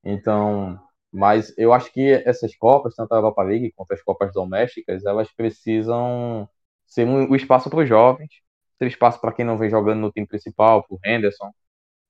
Então, 0.04 0.80
mas 1.12 1.54
eu 1.58 1.74
acho 1.74 1.92
que 1.92 2.12
essas 2.26 2.56
Copas, 2.56 2.96
tanto 2.96 3.14
a 3.14 3.18
Europa 3.18 3.44
League 3.44 3.72
quanto 3.76 3.94
as 3.94 4.02
Copas 4.04 4.34
domésticas, 4.34 5.06
elas 5.06 5.32
precisam 5.34 6.50
ser 6.86 7.06
um 7.08 7.36
espaço 7.36 7.70
para 7.70 7.80
os 7.80 7.90
jovens, 7.90 8.30
ser 8.78 8.88
espaço 8.88 9.20
para 9.22 9.34
quem 9.34 9.46
não 9.46 9.58
vem 9.58 9.70
jogando 9.70 10.00
no 10.02 10.12
time 10.12 10.28
principal, 10.28 10.84
para 10.84 10.96
o 10.96 11.00
Henderson, 11.06 11.52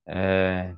é, 0.06 0.74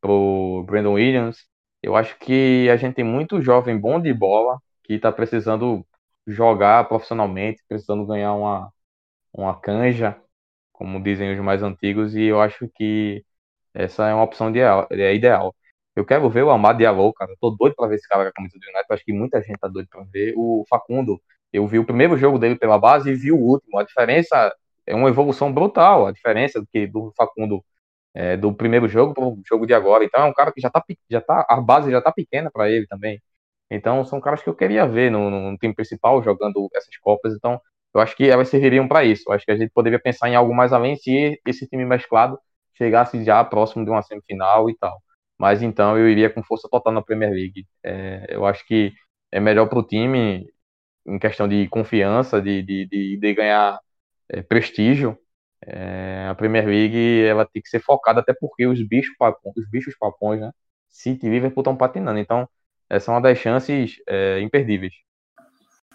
para 0.00 0.10
o 0.12 0.62
Brandon 0.64 0.94
Williams. 0.94 1.46
Eu 1.82 1.96
acho 1.96 2.18
que 2.18 2.68
a 2.70 2.76
gente 2.76 2.94
tem 2.96 3.04
muito 3.04 3.40
jovem 3.42 3.78
bom 3.78 4.00
de 4.00 4.12
bola 4.12 4.58
que 4.84 4.94
está 4.94 5.12
precisando 5.12 5.86
jogar 6.26 6.88
profissionalmente, 6.88 7.62
precisando 7.68 8.06
ganhar 8.06 8.34
uma, 8.34 8.72
uma 9.32 9.58
canja, 9.60 10.16
como 10.72 11.02
dizem 11.02 11.32
os 11.32 11.40
mais 11.40 11.62
antigos, 11.62 12.14
e 12.16 12.24
eu 12.24 12.40
acho 12.40 12.68
que 12.74 13.24
essa 13.74 14.08
é 14.08 14.14
uma 14.14 14.24
opção 14.24 14.50
ideal. 14.50 14.86
É 14.90 15.14
ideal. 15.14 15.54
Eu 15.94 16.04
quero 16.04 16.28
ver 16.30 16.42
o 16.44 16.50
Amado 16.50 16.78
Diallo, 16.78 17.12
cara. 17.12 17.32
Eu 17.32 17.36
tô 17.40 17.50
doido 17.50 17.74
pra 17.76 17.86
ver 17.88 17.96
esse 17.96 18.08
cara 18.08 18.24
com 18.24 18.30
a 18.30 18.32
camisa 18.32 18.58
do 18.58 18.64
United. 18.64 18.86
Eu 18.88 18.94
acho 18.94 19.04
que 19.04 19.12
muita 19.12 19.42
gente 19.42 19.58
tá 19.58 19.68
doido 19.68 19.88
pra 19.90 20.02
ver. 20.04 20.34
O 20.36 20.64
Facundo, 20.68 21.20
eu 21.52 21.66
vi 21.66 21.78
o 21.78 21.84
primeiro 21.84 22.16
jogo 22.16 22.38
dele 22.38 22.56
pela 22.56 22.78
base 22.78 23.10
e 23.10 23.14
vi 23.14 23.32
o 23.32 23.38
último. 23.38 23.78
A 23.78 23.84
diferença 23.84 24.54
é 24.86 24.94
uma 24.94 25.08
evolução 25.08 25.52
brutal. 25.52 26.06
A 26.06 26.12
diferença 26.12 26.60
do 26.60 26.66
que 26.66 26.86
do 26.86 27.12
Facundo 27.16 27.64
é, 28.14 28.36
do 28.36 28.52
primeiro 28.54 28.88
jogo 28.88 29.14
pro 29.14 29.38
jogo 29.48 29.66
de 29.66 29.74
agora. 29.74 30.04
Então 30.04 30.22
é 30.22 30.26
um 30.26 30.32
cara 30.32 30.52
que 30.52 30.60
já 30.60 30.70
tá, 30.70 30.84
já 31.10 31.20
tá 31.20 31.46
a 31.48 31.60
base 31.60 31.90
já 31.90 32.00
tá 32.00 32.12
pequena 32.12 32.50
para 32.50 32.70
ele 32.70 32.86
também. 32.86 33.20
Então 33.70 34.04
são 34.04 34.20
caras 34.20 34.42
que 34.42 34.48
eu 34.48 34.54
queria 34.54 34.86
ver 34.86 35.10
no, 35.10 35.30
no, 35.30 35.56
time 35.58 35.74
principal 35.74 36.22
jogando 36.22 36.68
essas 36.74 36.96
copas. 36.98 37.34
Então 37.34 37.60
eu 37.94 38.00
acho 38.00 38.16
que 38.16 38.28
elas 38.28 38.48
serviriam 38.48 38.88
para 38.88 39.04
isso. 39.04 39.24
Eu 39.28 39.34
acho 39.34 39.44
que 39.44 39.52
a 39.52 39.56
gente 39.56 39.70
poderia 39.72 40.00
pensar 40.00 40.28
em 40.28 40.36
algo 40.36 40.54
mais 40.54 40.72
além 40.72 40.96
se 40.96 41.40
esse 41.46 41.66
time 41.68 41.84
mesclado 41.84 42.38
chegasse 42.76 43.22
já 43.24 43.44
próximo 43.44 43.84
de 43.84 43.90
uma 43.90 44.02
semifinal 44.02 44.70
e 44.70 44.76
tal. 44.76 45.00
Mas 45.38 45.62
então 45.62 45.98
eu 45.98 46.08
iria 46.08 46.30
com 46.30 46.42
força 46.42 46.68
total 46.70 46.92
na 46.92 47.02
Premier 47.02 47.30
League. 47.32 47.66
É, 47.84 48.26
eu 48.30 48.46
acho 48.46 48.66
que 48.66 48.92
é 49.32 49.40
melhor 49.40 49.68
para 49.68 49.78
o 49.78 49.86
time 49.86 50.46
em 51.06 51.18
questão 51.18 51.48
de 51.48 51.68
confiança, 51.68 52.40
de, 52.42 52.62
de, 52.62 52.86
de, 52.86 53.16
de 53.18 53.34
ganhar 53.34 53.78
é, 54.28 54.42
prestígio. 54.42 55.18
É, 55.66 56.26
a 56.30 56.34
Premier 56.34 56.66
League 56.66 57.24
ela 57.24 57.44
tem 57.44 57.60
que 57.60 57.68
ser 57.68 57.80
focada 57.80 58.20
até 58.20 58.32
porque 58.32 58.66
os 58.66 58.82
bichos 58.86 59.14
os 59.56 59.70
bichos 59.70 59.94
papões, 59.98 60.40
né? 60.40 60.50
City 60.88 61.26
e 61.26 61.30
Liverpool 61.30 61.60
estão 61.60 61.76
patinando. 61.76 62.18
Então 62.18 62.48
essa 62.88 63.10
é 63.10 63.14
uma 63.14 63.20
das 63.20 63.38
chances 63.38 63.96
é, 64.08 64.40
imperdíveis. 64.40 64.94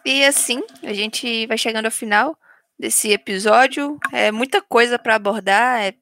E 0.05 0.23
assim, 0.23 0.61
a 0.83 0.93
gente 0.93 1.47
vai 1.47 1.57
chegando 1.57 1.85
ao 1.85 1.91
final 1.91 2.37
desse 2.79 3.11
episódio. 3.11 3.97
É 4.13 4.31
muita 4.31 4.61
coisa 4.61 4.99
para 4.99 5.15
abordar, 5.15 5.81
é 5.81 5.93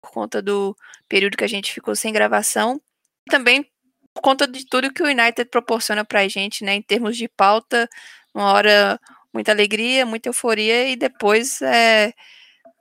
por 0.00 0.12
conta 0.12 0.40
do 0.40 0.76
período 1.08 1.36
que 1.36 1.44
a 1.44 1.48
gente 1.48 1.72
ficou 1.72 1.96
sem 1.96 2.12
gravação. 2.12 2.80
Também 3.28 3.66
por 4.14 4.22
conta 4.22 4.46
de 4.46 4.64
tudo 4.66 4.92
que 4.92 5.02
o 5.02 5.06
United 5.06 5.44
proporciona 5.46 6.04
para 6.04 6.20
a 6.20 6.28
gente, 6.28 6.64
né, 6.64 6.74
em 6.74 6.82
termos 6.82 7.16
de 7.16 7.28
pauta. 7.28 7.88
Uma 8.34 8.52
hora 8.52 9.00
muita 9.32 9.52
alegria, 9.52 10.06
muita 10.06 10.28
euforia 10.28 10.88
e 10.88 10.96
depois 10.96 11.60
é, 11.60 12.12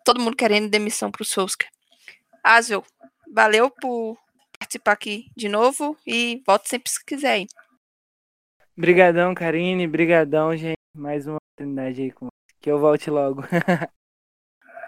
todo 0.08 0.22
mundo 0.22 0.38
querendo 0.38 0.70
demissão 0.70 1.12
para 1.12 1.22
o 1.22 1.26
Solskjaer. 1.26 1.70
Asvel, 2.42 2.82
valeu 3.30 3.70
por 3.70 4.18
participar 4.58 4.94
aqui 4.94 5.30
de 5.36 5.50
novo 5.50 5.98
e 6.08 6.42
volte 6.48 6.70
sempre 6.70 6.90
se 6.90 7.04
quiser. 7.04 7.40
Hein? 7.40 7.48
Brigadão, 8.78 9.36
Karine. 9.36 9.86
Brigadão, 9.86 10.56
gente. 10.56 10.78
Mais 10.96 11.28
uma 11.28 11.36
oportunidade 11.36 12.02
aí 12.02 12.12
com 12.12 12.30
que 12.62 12.72
eu 12.72 12.80
volte 12.80 13.10
logo. 13.10 13.42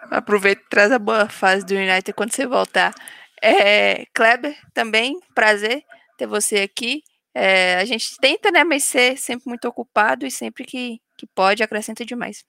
Aproveita 0.09 0.61
e 0.61 0.69
traz 0.69 0.89
a 0.89 0.97
boa 0.97 1.27
fase 1.27 1.65
do 1.65 1.75
United 1.75 2.13
quando 2.13 2.33
você 2.33 2.47
voltar. 2.47 2.95
É, 3.41 4.05
Kleber, 4.13 4.57
também, 4.73 5.19
prazer 5.35 5.83
ter 6.17 6.27
você 6.27 6.59
aqui. 6.59 7.03
É, 7.35 7.75
a 7.75 7.83
gente 7.83 8.17
tenta, 8.21 8.49
né, 8.51 8.63
mas 8.63 8.85
ser 8.85 9.17
sempre 9.17 9.49
muito 9.49 9.67
ocupado 9.67 10.25
e 10.25 10.31
sempre 10.31 10.63
que, 10.63 10.99
que 11.17 11.27
pode 11.35 11.61
acrescenta 11.61 12.05
demais. 12.05 12.43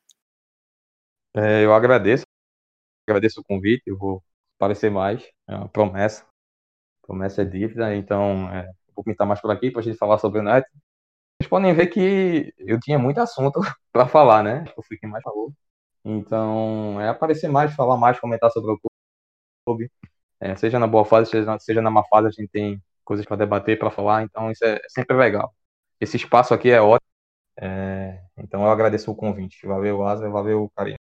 É, 1.36 1.64
eu 1.64 1.74
agradeço, 1.74 2.24
agradeço 3.10 3.40
o 3.40 3.44
convite, 3.44 3.82
eu 3.86 3.96
vou 3.98 4.22
aparecer 4.56 4.90
mais, 4.90 5.22
é 5.48 5.56
uma 5.56 5.68
promessa, 5.68 6.24
promessa 7.02 7.42
é 7.42 7.44
dívida, 7.44 7.94
então 7.96 8.48
é, 8.50 8.70
vou 8.94 9.04
pintar 9.04 9.26
mais 9.26 9.40
por 9.40 9.50
aqui 9.50 9.70
para 9.70 9.80
a 9.80 9.84
gente 9.84 9.98
falar 9.98 10.18
sobre 10.18 10.40
o 10.40 10.42
United. 10.42 10.66
Vocês 11.40 11.48
podem 11.50 11.74
ver 11.74 11.88
que 11.88 12.54
eu 12.58 12.78
tinha 12.80 12.98
muito 12.98 13.20
assunto 13.20 13.60
para 13.92 14.06
falar, 14.08 14.42
né? 14.44 14.64
Eu 14.76 14.82
fui 14.82 14.98
quem 14.98 15.08
mais 15.10 15.22
falou. 15.24 15.52
Então, 16.04 17.00
é 17.00 17.08
aparecer 17.08 17.48
mais, 17.48 17.74
falar 17.74 17.96
mais, 17.98 18.20
comentar 18.20 18.50
sobre 18.50 18.72
o 18.72 18.80
clube. 19.66 19.90
É, 20.40 20.56
seja 20.56 20.78
na 20.78 20.86
boa 20.86 21.04
fase, 21.04 21.30
seja, 21.30 21.58
seja 21.58 21.82
na 21.82 21.90
má 21.90 22.04
fase, 22.04 22.28
a 22.28 22.30
gente 22.30 22.48
tem 22.50 22.82
coisas 23.04 23.26
para 23.26 23.36
debater, 23.36 23.78
para 23.78 23.90
falar, 23.90 24.22
então 24.22 24.50
isso 24.50 24.64
é 24.64 24.80
sempre 24.88 25.16
legal. 25.16 25.54
Esse 26.00 26.16
espaço 26.16 26.54
aqui 26.54 26.70
é 26.70 26.80
ótimo, 26.80 27.08
é, 27.60 28.22
então 28.38 28.62
eu 28.64 28.70
agradeço 28.70 29.10
o 29.12 29.16
convite. 29.16 29.66
Valeu, 29.66 30.04
Asa, 30.06 30.30
valeu, 30.30 30.70
carinho. 30.76 30.99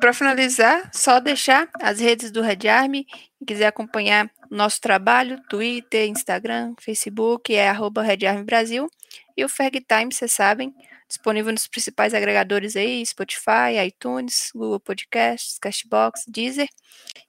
Para 0.00 0.12
finalizar, 0.12 0.90
só 0.92 1.20
deixar 1.20 1.68
as 1.80 2.00
redes 2.00 2.30
do 2.30 2.42
Red 2.42 2.68
Army. 2.68 3.04
Quem 3.04 3.46
quiser 3.46 3.66
acompanhar 3.66 4.30
nosso 4.50 4.80
trabalho, 4.80 5.40
Twitter, 5.48 6.08
Instagram, 6.08 6.74
Facebook, 6.80 7.54
é 7.54 7.68
arroba 7.68 8.02
Army 8.02 8.44
Brasil. 8.44 8.88
E 9.36 9.44
o 9.44 9.48
Ferg 9.48 9.80
Time, 9.80 10.12
vocês 10.12 10.32
sabem, 10.32 10.74
disponível 11.08 11.52
nos 11.52 11.66
principais 11.66 12.14
agregadores 12.14 12.76
aí, 12.76 13.04
Spotify, 13.04 13.78
iTunes, 13.86 14.50
Google 14.54 14.80
Podcasts, 14.80 15.58
Castbox, 15.58 16.24
Deezer. 16.28 16.68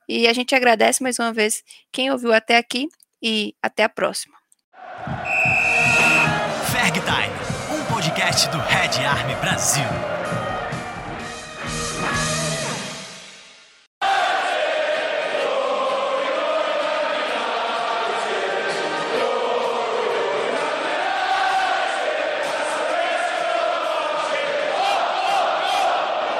E 0.08 0.28
a 0.28 0.34
gente 0.34 0.56
agradece 0.56 1.04
mais 1.04 1.20
uma 1.20 1.34
vez 1.34 1.64
quem 1.92 2.12
ouviu 2.12 2.34
até 2.34 2.58
aqui 2.58 2.88
e 3.22 3.56
até 3.62 3.84
a 3.84 3.90
próxima. 3.90 4.36
Ferg 6.72 7.00
Time, 7.02 7.80
um 7.80 7.94
podcast 7.94 8.50
do 8.50 8.58
Red 8.58 9.06
Army 9.06 9.36
Brasil. 9.36 10.17